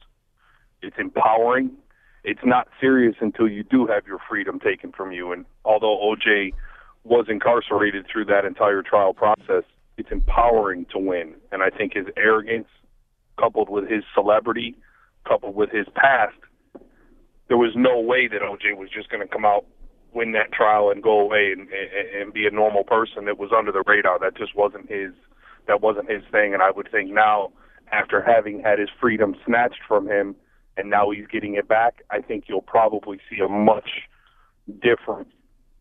it's 0.80 0.96
empowering. 0.98 1.70
It's 2.24 2.40
not 2.44 2.68
serious 2.80 3.16
until 3.20 3.46
you 3.46 3.62
do 3.62 3.86
have 3.86 4.06
your 4.06 4.18
freedom 4.26 4.58
taken 4.58 4.90
from 4.90 5.12
you. 5.12 5.32
And 5.32 5.44
although 5.66 5.98
OJ 5.98 6.54
was 7.04 7.26
incarcerated 7.28 8.06
through 8.10 8.24
that 8.26 8.46
entire 8.46 8.82
trial 8.82 9.12
process, 9.12 9.64
it's 9.98 10.10
empowering 10.10 10.86
to 10.92 10.98
win. 10.98 11.34
And 11.52 11.62
I 11.62 11.68
think 11.68 11.92
his 11.92 12.06
arrogance, 12.16 12.68
coupled 13.38 13.68
with 13.68 13.90
his 13.90 14.02
celebrity, 14.14 14.76
coupled 15.28 15.54
with 15.54 15.70
his 15.70 15.86
past, 15.94 16.36
there 17.49 17.57
was 17.57 17.72
no 17.76 18.01
way 18.01 18.28
that 18.28 18.40
OJ 18.40 18.76
was 18.76 18.88
just 18.90 19.11
going 19.11 19.26
to 19.26 19.32
come 19.32 19.45
out, 19.45 19.64
win 20.12 20.32
that 20.32 20.53
trial, 20.53 20.90
and 20.90 21.03
go 21.03 21.20
away 21.20 21.53
and, 21.53 21.62
and, 21.62 22.22
and 22.22 22.32
be 22.32 22.47
a 22.47 22.51
normal 22.51 22.84
person 22.84 23.26
that 23.26 23.38
was 23.38 23.51
under 23.57 23.72
the 23.72 23.82
radar. 23.86 24.18
That 24.18 24.36
just 24.36 24.55
wasn't 24.57 24.90
his. 24.90 25.12
That 25.66 25.80
wasn't 25.80 26.11
his 26.11 26.22
thing. 26.30 26.53
And 26.53 26.62
I 26.62 26.70
would 26.70 26.90
think 26.90 27.11
now, 27.11 27.51
after 27.90 28.22
having 28.22 28.61
had 28.61 28.78
his 28.78 28.90
freedom 29.01 29.34
snatched 29.47 29.80
from 29.88 30.07
him, 30.07 30.36
and 30.76 30.90
now 30.90 31.11
he's 31.11 31.26
getting 31.26 31.55
it 31.55 31.68
back, 31.68 32.03
I 32.11 32.20
think 32.20 32.45
you'll 32.49 32.62
probably 32.62 33.18
see 33.30 33.38
a 33.40 33.49
much 33.49 33.88
different 34.82 35.28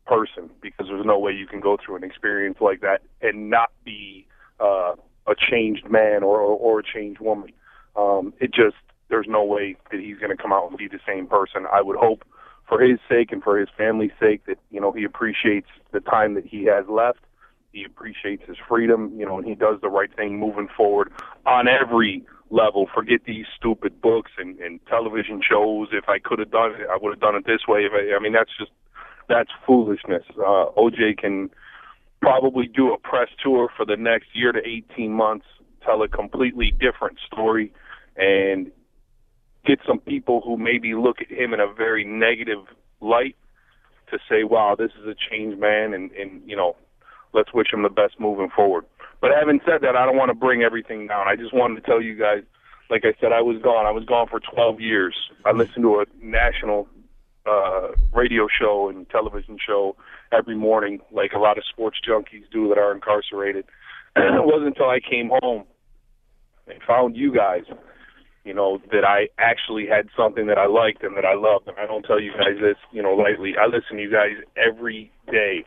person 0.06 0.50
because 0.62 0.88
there's 0.88 1.06
no 1.06 1.18
way 1.18 1.32
you 1.32 1.48
can 1.48 1.60
go 1.60 1.78
through 1.84 1.96
an 1.96 2.04
experience 2.04 2.58
like 2.60 2.82
that 2.82 3.02
and 3.22 3.50
not 3.50 3.72
be 3.84 4.28
uh, 4.60 4.94
a 5.28 5.36
changed 5.36 5.90
man 5.90 6.24
or, 6.24 6.40
or, 6.40 6.58
or 6.58 6.80
a 6.80 6.84
changed 6.84 7.22
woman. 7.22 7.52
Um, 7.96 8.34
it 8.40 8.54
just 8.54 8.76
there's 9.14 9.28
no 9.30 9.44
way 9.44 9.76
that 9.92 10.00
he's 10.00 10.18
going 10.18 10.36
to 10.36 10.42
come 10.42 10.52
out 10.52 10.68
and 10.68 10.76
be 10.76 10.88
the 10.88 11.00
same 11.08 11.28
person. 11.28 11.68
I 11.72 11.84
would 11.84 11.98
hope 11.98 12.26
for 12.68 12.82
his 12.82 12.98
sake 13.08 13.32
and 13.32 13.44
for 13.44 13.60
his 13.60 13.70
family's 13.78 14.12
sake 14.20 14.44
that 14.48 14.58
you 14.72 14.82
know 14.82 14.92
he 14.92 15.04
appreciates 15.04 15.68
the 15.92 16.00
time 16.00 16.34
that 16.34 16.48
he 16.48 16.64
has 16.66 16.86
left. 16.90 17.20
He 17.74 17.84
appreciates 17.84 18.42
his 18.48 18.58
freedom, 18.68 19.14
you 19.16 19.24
know, 19.24 19.38
and 19.38 19.46
he 19.46 19.54
does 19.54 19.80
the 19.82 19.90
right 19.90 20.10
thing 20.16 20.40
moving 20.40 20.68
forward 20.76 21.12
on 21.46 21.68
every 21.68 22.26
level. 22.50 22.90
Forget 22.92 23.22
these 23.26 23.46
stupid 23.56 24.02
books 24.02 24.32
and, 24.40 24.60
and 24.60 24.80
television 24.88 25.42
shows. 25.48 25.90
If 25.92 26.10
I 26.10 26.18
could 26.18 26.40
have 26.40 26.50
done 26.50 26.72
it, 26.72 26.88
I 26.92 26.98
would 27.00 27.12
have 27.12 27.20
done 27.20 27.36
it 27.36 27.46
this 27.46 27.68
way. 27.68 27.86
If 27.86 27.92
I, 27.94 28.16
I 28.16 28.20
mean, 28.20 28.34
that's 28.34 28.52
just 28.58 28.72
that's 29.30 29.52
foolishness. 29.68 30.24
Uh, 30.38 30.74
OJ 30.76 31.20
can 31.20 31.52
probably 32.20 32.66
do 32.66 32.92
a 32.92 32.98
press 32.98 33.30
tour 33.44 33.70
for 33.78 33.86
the 33.86 33.96
next 33.96 34.30
year 34.34 34.52
to 34.52 34.60
18 34.66 35.12
months, 35.12 35.46
tell 35.86 36.02
a 36.02 36.08
completely 36.08 36.72
different 36.72 37.20
story, 37.28 37.72
and 38.16 38.72
get 39.66 39.80
some 39.88 40.00
people 40.00 40.42
who 40.42 40.58
maybe 40.58 40.94
look 40.94 41.22
at 41.22 41.30
him 41.30 41.54
in 41.54 41.60
a 41.60 41.72
very 41.72 42.04
negative 42.04 42.66
light 43.02 43.36
to 44.12 44.20
say, 44.30 44.44
wow, 44.44 44.76
this 44.78 44.92
is 45.02 45.08
a 45.08 45.16
changed 45.16 45.60
man, 45.60 45.94
and, 45.94 46.12
and 46.12 46.42
you 46.46 46.56
know, 46.56 46.76
let's 47.34 47.54
wish 47.54 47.74
him 47.74 47.84
the 47.84 47.90
best 47.90 48.20
moving 48.20 48.50
forward. 48.56 48.86
But 49.22 49.32
having 49.32 49.62
said 49.66 49.82
that, 49.82 49.96
I 49.96 50.06
don't 50.06 50.18
want 50.18 50.30
to 50.30 50.36
bring 50.36 50.64
everything 50.64 51.08
down. 51.08 51.28
I 51.28 51.36
just 51.36 51.54
wanted 51.54 51.76
to 51.76 51.82
tell 51.82 52.02
you 52.02 52.16
guys, 52.16 52.44
like 52.90 53.04
I 53.06 53.14
said, 53.20 53.32
I 53.32 53.42
was 53.42 53.62
gone. 53.62 53.86
I 53.86 53.92
was 53.92 54.04
gone 54.06 54.28
for 54.28 54.40
12 54.40 54.82
years. 54.82 55.16
I 55.46 55.52
listened 55.52 55.84
to 55.84 56.02
a 56.02 56.06
national 56.22 56.88
uh, 57.46 57.90
radio 58.14 58.48
show 58.48 58.90
and 58.90 59.10
television 59.10 59.58
show 59.66 59.96
every 60.32 60.56
morning, 60.56 61.00
like 61.12 61.34
a 61.34 61.40
lot 61.40 61.58
of 61.58 61.64
sports 61.66 61.98
junkies 62.08 62.44
do 62.52 62.70
that 62.70 62.78
are 62.78 62.94
incarcerated. 62.94 63.66
And 64.16 64.36
it 64.40 64.46
wasn't 64.46 64.68
until 64.68 64.90
I 64.90 65.00
came 65.00 65.32
home 65.42 65.64
and 66.68 66.82
found 66.84 67.16
you 67.16 67.34
guys, 67.34 67.64
you 68.44 68.54
know, 68.54 68.80
that 68.92 69.06
I 69.06 69.30
actually 69.38 69.88
had 69.88 70.10
something 70.18 70.48
that 70.48 70.58
I 70.58 70.66
liked 70.68 71.04
and 71.04 71.16
that 71.18 71.26
I 71.26 71.36
loved. 71.36 71.68
And 71.68 71.78
I 71.78 71.86
don't 71.86 72.04
tell 72.04 72.20
you 72.20 72.32
guys 72.32 72.60
this, 72.62 72.78
you 72.92 73.02
know, 73.02 73.14
lightly. 73.14 73.54
I 73.58 73.66
listen 73.68 73.98
to 73.98 74.02
you 74.04 74.12
guys 74.12 74.36
every 74.58 75.12
day 75.32 75.66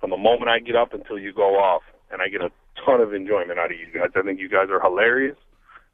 from 0.00 0.10
the 0.10 0.16
moment 0.16 0.48
I 0.48 0.58
get 0.58 0.76
up 0.76 0.92
until 0.94 1.18
you 1.18 1.32
go 1.32 1.56
off, 1.56 1.82
and 2.10 2.22
I 2.22 2.28
get 2.28 2.40
a 2.40 2.50
ton 2.84 3.00
of 3.00 3.12
enjoyment 3.14 3.58
out 3.58 3.70
of 3.72 3.78
you 3.78 3.86
guys. 3.92 4.10
I 4.16 4.22
think 4.22 4.40
you 4.40 4.48
guys 4.48 4.68
are 4.70 4.80
hilarious. 4.80 5.36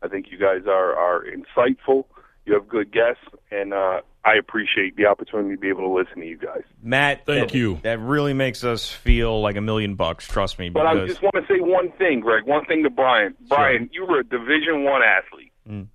I 0.02 0.08
think 0.08 0.26
you 0.30 0.38
guys 0.38 0.62
are 0.66 0.94
are 0.94 1.24
insightful. 1.24 2.04
You 2.46 2.52
have 2.54 2.68
good 2.68 2.92
guests, 2.92 3.24
and 3.50 3.72
uh, 3.72 4.00
I 4.22 4.34
appreciate 4.38 4.96
the 4.96 5.06
opportunity 5.06 5.54
to 5.54 5.60
be 5.60 5.68
able 5.70 5.80
to 5.80 5.88
listen 5.88 6.20
to 6.20 6.26
you 6.26 6.36
guys. 6.36 6.62
Matt, 6.82 7.24
Thank 7.24 7.48
that- 7.50 7.56
you. 7.56 7.80
That 7.82 7.98
really 8.00 8.34
makes 8.34 8.64
us 8.64 8.90
feel 8.90 9.40
like 9.40 9.56
a 9.56 9.62
million 9.62 9.94
bucks. 9.94 10.26
Trust 10.28 10.58
me. 10.58 10.68
But 10.68 10.86
I 10.86 11.06
just 11.06 11.22
want 11.22 11.34
to 11.36 11.42
say 11.48 11.60
one 11.60 11.90
thing, 11.92 12.20
Greg. 12.20 12.44
One 12.44 12.66
thing 12.66 12.82
to 12.82 12.90
Brian. 12.90 13.34
Brian, 13.48 13.88
you 13.92 14.04
were 14.04 14.20
a 14.20 14.24
Division 14.24 14.84
One 14.84 15.00
athlete. 15.02 15.52
Mm. 15.68 15.86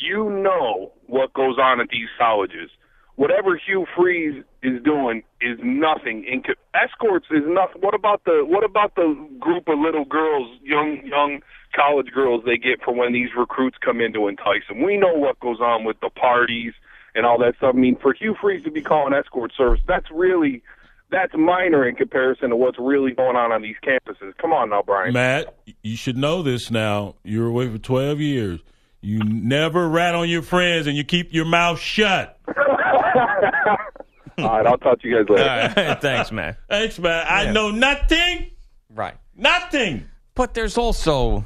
You 0.00 0.30
know 0.30 0.92
what 1.06 1.32
goes 1.32 1.58
on 1.58 1.80
at 1.80 1.88
these 1.90 2.08
colleges. 2.18 2.70
Whatever 3.16 3.56
Hugh 3.56 3.84
Freeze 3.96 4.44
is 4.62 4.80
doing 4.84 5.24
is 5.40 5.58
nothing. 5.62 6.24
In 6.24 6.42
co- 6.42 6.54
escorts 6.74 7.26
is 7.30 7.42
nothing. 7.46 7.80
What 7.80 7.94
about 7.94 8.22
the 8.24 8.44
what 8.46 8.62
about 8.62 8.94
the 8.94 9.16
group 9.40 9.68
of 9.68 9.78
little 9.78 10.04
girls, 10.04 10.48
young 10.62 11.00
young 11.04 11.40
college 11.74 12.12
girls 12.14 12.44
they 12.46 12.56
get 12.56 12.82
for 12.84 12.94
when 12.94 13.12
these 13.12 13.30
recruits 13.36 13.76
come 13.84 14.00
in 14.00 14.12
to 14.12 14.28
entice 14.28 14.62
them? 14.68 14.82
We 14.82 14.96
know 14.96 15.12
what 15.14 15.40
goes 15.40 15.60
on 15.60 15.84
with 15.84 15.98
the 16.00 16.10
parties 16.10 16.74
and 17.14 17.26
all 17.26 17.38
that 17.38 17.56
stuff. 17.56 17.74
I 17.74 17.78
mean, 17.78 17.96
for 18.00 18.12
Hugh 18.12 18.36
Freeze 18.40 18.62
to 18.64 18.70
be 18.70 18.82
calling 18.82 19.12
escort 19.12 19.52
service, 19.56 19.80
that's 19.88 20.06
really 20.12 20.62
that's 21.10 21.32
minor 21.36 21.88
in 21.88 21.96
comparison 21.96 22.50
to 22.50 22.56
what's 22.56 22.78
really 22.78 23.12
going 23.12 23.36
on 23.36 23.50
on 23.50 23.62
these 23.62 23.76
campuses. 23.82 24.36
Come 24.38 24.52
on 24.52 24.70
now, 24.70 24.82
Brian. 24.82 25.12
Matt, 25.12 25.54
you 25.82 25.96
should 25.96 26.16
know 26.16 26.42
this 26.42 26.70
now. 26.70 27.14
You 27.24 27.40
were 27.40 27.48
away 27.48 27.68
for 27.68 27.78
12 27.78 28.20
years. 28.20 28.60
You 29.00 29.20
never 29.20 29.88
rat 29.88 30.14
on 30.14 30.28
your 30.28 30.42
friends 30.42 30.86
and 30.86 30.96
you 30.96 31.04
keep 31.04 31.32
your 31.32 31.44
mouth 31.44 31.78
shut. 31.78 32.38
All 32.48 34.44
right, 34.44 34.66
I'll 34.66 34.78
talk 34.78 35.00
to 35.02 35.08
you 35.08 35.16
guys 35.16 35.28
later. 35.28 35.42
All 35.50 35.84
right. 35.86 36.00
Thanks, 36.00 36.30
man. 36.32 36.56
Thanks, 36.68 36.98
man. 36.98 37.26
I 37.28 37.44
Yeah. 37.44 37.52
know 37.52 37.70
nothing. 37.70 38.50
Right. 38.92 39.14
Nothing. 39.36 40.08
But 40.34 40.54
there's 40.54 40.78
also, 40.78 41.44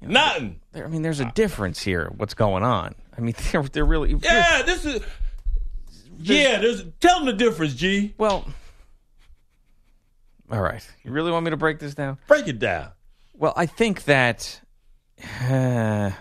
Nothing. 0.00 0.60
There, 0.72 0.84
I 0.84 0.88
mean, 0.88 1.02
there's 1.02 1.20
a 1.20 1.30
difference 1.32 1.82
here. 1.82 2.10
What's 2.16 2.34
going 2.34 2.62
on? 2.62 2.94
I 3.16 3.20
mean, 3.20 3.34
they're, 3.52 3.62
they're 3.62 3.84
really. 3.84 4.14
Yeah, 4.22 4.62
this 4.62 4.84
is. 4.84 5.00
Yeah, 6.18 6.58
there's. 6.60 6.84
Tell 7.00 7.16
them 7.18 7.26
the 7.26 7.32
difference, 7.32 7.74
G. 7.74 8.14
Well, 8.18 8.46
all 10.50 10.60
right. 10.60 10.86
You 11.02 11.10
really 11.12 11.30
want 11.32 11.44
me 11.44 11.50
to 11.50 11.56
break 11.56 11.78
this 11.78 11.94
down? 11.94 12.18
Break 12.26 12.48
it 12.48 12.58
down. 12.58 12.88
Well, 13.34 13.52
I 13.56 13.66
think 13.66 14.04
that. 14.04 14.60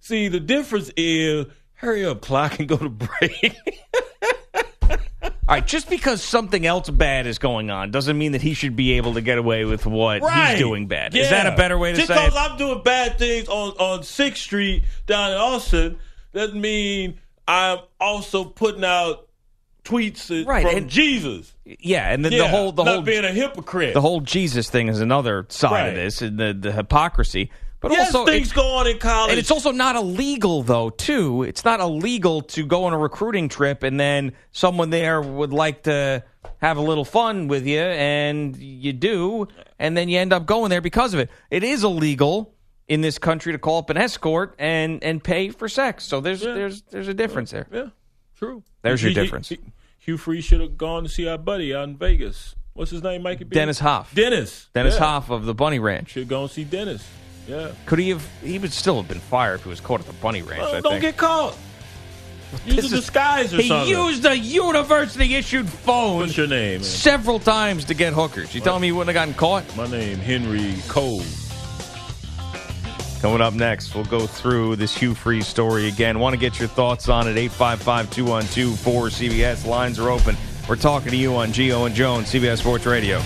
See, 0.00 0.28
the 0.28 0.40
difference 0.40 0.90
is 0.96 1.46
hurry 1.74 2.04
up, 2.04 2.20
clock, 2.20 2.58
and 2.60 2.68
go 2.68 2.76
to 2.76 2.88
break. 2.88 3.56
all 4.84 5.30
right, 5.48 5.66
just 5.66 5.90
because 5.90 6.22
something 6.22 6.64
else 6.64 6.88
bad 6.90 7.26
is 7.26 7.38
going 7.38 7.70
on 7.70 7.90
doesn't 7.90 8.16
mean 8.16 8.32
that 8.32 8.42
he 8.42 8.54
should 8.54 8.76
be 8.76 8.92
able 8.92 9.14
to 9.14 9.20
get 9.20 9.38
away 9.38 9.64
with 9.64 9.84
what 9.84 10.22
Right. 10.22 10.50
he's 10.52 10.58
doing 10.60 10.86
bad. 10.86 11.12
Yeah. 11.14 11.22
Is 11.24 11.30
that 11.30 11.52
a 11.52 11.56
better 11.56 11.76
way 11.76 11.90
to 11.92 11.96
Just 11.96 12.08
say 12.08 12.14
because? 12.14 12.36
I'm 12.36 12.56
doing 12.56 12.82
bad 12.84 13.18
things 13.18 13.48
on 13.48 13.70
on 13.78 14.02
Sixth 14.04 14.42
Street 14.42 14.84
down 15.06 15.32
in 15.32 15.38
Austin 15.38 15.98
doesn't 16.32 16.60
mean 16.60 17.18
I'm 17.48 17.78
also 18.00 18.44
putting 18.44 18.84
out 18.84 19.25
tweets 19.86 20.46
Right, 20.46 20.66
from 20.66 20.76
and- 20.76 20.90
Jesus. 20.90 21.52
Yeah, 21.64 22.12
and 22.12 22.24
then 22.24 22.32
Yeah, 22.32 22.38
the 22.38 22.48
whole 22.48 22.72
the 22.72 22.84
not 22.84 22.94
whole 22.94 23.02
being 23.02 23.24
a 23.24 23.32
hypocrite. 23.32 23.94
the 23.94 24.00
whole 24.00 24.20
Jesus 24.20 24.68
thing 24.70 24.88
is 24.88 25.00
another 25.00 25.46
side 25.48 25.70
Right. 25.72 25.88
of 25.88 25.94
this, 25.94 26.22
and 26.22 26.38
the 26.38 26.52
the 26.58 26.72
hypocrisy. 26.72 27.50
But 27.80 27.92
yes, 27.92 28.14
also, 28.14 28.30
things 28.30 28.52
go 28.52 28.66
on 28.76 28.86
in 28.86 28.98
college. 28.98 29.30
And 29.30 29.38
it's 29.38 29.50
also 29.50 29.70
not 29.70 29.96
illegal, 29.96 30.62
though, 30.62 30.88
too. 30.90 31.42
It's 31.42 31.64
not 31.64 31.78
illegal 31.78 32.40
to 32.42 32.64
go 32.64 32.84
on 32.84 32.94
a 32.94 32.98
recruiting 32.98 33.48
trip 33.50 33.82
and 33.82 34.00
then 34.00 34.32
someone 34.50 34.88
there 34.90 35.20
would 35.20 35.52
like 35.52 35.82
to 35.84 36.24
have 36.62 36.78
a 36.78 36.80
little 36.80 37.04
fun 37.04 37.48
with 37.48 37.66
you, 37.66 37.78
and 37.80 38.56
you 38.56 38.92
do, 38.94 39.46
and 39.78 39.96
then 39.96 40.08
you 40.08 40.18
end 40.18 40.32
up 40.32 40.46
going 40.46 40.70
there 40.70 40.80
because 40.80 41.12
of 41.14 41.20
it. 41.20 41.28
It 41.50 41.62
is 41.64 41.84
illegal 41.84 42.54
in 42.88 43.02
this 43.02 43.18
country 43.18 43.52
to 43.52 43.58
call 43.58 43.78
up 43.78 43.90
an 43.90 43.98
escort 43.98 44.54
and, 44.58 45.02
and 45.04 45.22
pay 45.22 45.50
for 45.50 45.68
sex. 45.68 46.04
So 46.04 46.20
there's 46.20 46.40
there's 46.40 46.82
there's 46.90 47.08
a 47.08 47.14
difference 47.14 47.50
there. 47.50 47.66
yeah, 47.72 47.88
true. 48.38 48.62
There's 48.82 49.02
your 49.02 49.12
difference. 49.12 49.52
Hugh 50.06 50.16
Freeze 50.16 50.44
should 50.44 50.60
have 50.60 50.78
gone 50.78 51.02
to 51.02 51.08
see 51.08 51.26
our 51.26 51.36
buddy 51.36 51.74
out 51.74 51.88
in 51.88 51.96
Vegas. 51.96 52.54
What's 52.74 52.92
his 52.92 53.02
name, 53.02 53.22
Mikey? 53.22 53.42
B? 53.42 53.54
Dennis 53.56 53.80
Hof. 53.80 54.14
Dennis. 54.14 54.68
Dennis 54.72 54.94
yeah. 54.94 55.00
Hof 55.00 55.30
of 55.30 55.46
the 55.46 55.52
Bunny 55.54 55.80
Ranch. 55.80 56.10
Should 56.10 56.28
go 56.28 56.42
and 56.42 56.50
see 56.50 56.62
Dennis. 56.62 57.04
Yeah. 57.48 57.72
Could 57.86 57.98
he 57.98 58.10
have? 58.10 58.24
He 58.40 58.60
would 58.60 58.72
still 58.72 58.96
have 58.98 59.08
been 59.08 59.18
fired 59.18 59.56
if 59.56 59.62
he 59.64 59.68
was 59.68 59.80
caught 59.80 59.98
at 59.98 60.06
the 60.06 60.12
Bunny 60.12 60.42
Ranch. 60.42 60.60
Well, 60.62 60.80
don't 60.80 60.92
think. 60.92 61.02
get 61.02 61.16
caught. 61.16 61.56
Use 62.64 62.76
This 62.76 62.84
a 62.84 62.86
is- 62.86 63.00
disguise 63.00 63.52
or 63.52 63.56
he 63.60 63.66
something. 63.66 63.86
He 63.92 64.00
used 64.00 64.24
a 64.24 64.38
university 64.38 65.34
issued 65.34 65.68
phone 65.68 66.18
What's 66.18 66.36
your 66.36 66.46
name? 66.46 66.74
man? 66.74 66.84
several 66.84 67.40
times 67.40 67.84
to 67.86 67.94
get 67.94 68.12
hookers. 68.12 68.54
You 68.54 68.60
telling 68.60 68.82
me 68.82 68.88
he 68.88 68.92
wouldn't 68.92 69.08
have 69.08 69.20
gotten 69.20 69.34
caught? 69.34 69.64
My 69.76 69.88
name 69.88 70.18
Henry 70.18 70.74
Cole. 70.86 71.22
Coming 73.20 73.40
up 73.40 73.54
next, 73.54 73.94
we'll 73.94 74.04
go 74.04 74.26
through 74.26 74.76
this 74.76 74.96
Hugh 74.96 75.14
Freeze 75.14 75.46
story 75.46 75.88
again. 75.88 76.18
Want 76.18 76.34
to 76.34 76.38
get 76.38 76.58
your 76.58 76.68
thoughts 76.68 77.08
on 77.08 77.26
it? 77.26 77.36
855 77.36 78.10
212 78.10 78.78
4CBS. 78.78 79.66
Lines 79.66 79.98
are 79.98 80.10
open. 80.10 80.36
We're 80.68 80.76
talking 80.76 81.10
to 81.10 81.16
you 81.16 81.34
on 81.34 81.48
Gio 81.48 81.86
and 81.86 81.94
Jones, 81.94 82.32
CBS 82.32 82.58
Sports 82.58 82.86
Radio. 82.86 83.20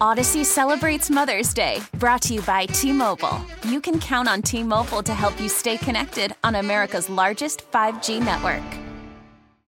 Odyssey 0.00 0.44
celebrates 0.44 1.08
Mother's 1.08 1.54
Day, 1.54 1.80
brought 1.94 2.20
to 2.22 2.34
you 2.34 2.42
by 2.42 2.66
T 2.66 2.92
Mobile. 2.92 3.40
You 3.66 3.80
can 3.80 3.98
count 3.98 4.28
on 4.28 4.42
T 4.42 4.62
Mobile 4.62 5.02
to 5.02 5.14
help 5.14 5.40
you 5.40 5.48
stay 5.48 5.78
connected 5.78 6.34
on 6.44 6.56
America's 6.56 7.08
largest 7.08 7.70
5G 7.70 8.22
network. 8.22 8.85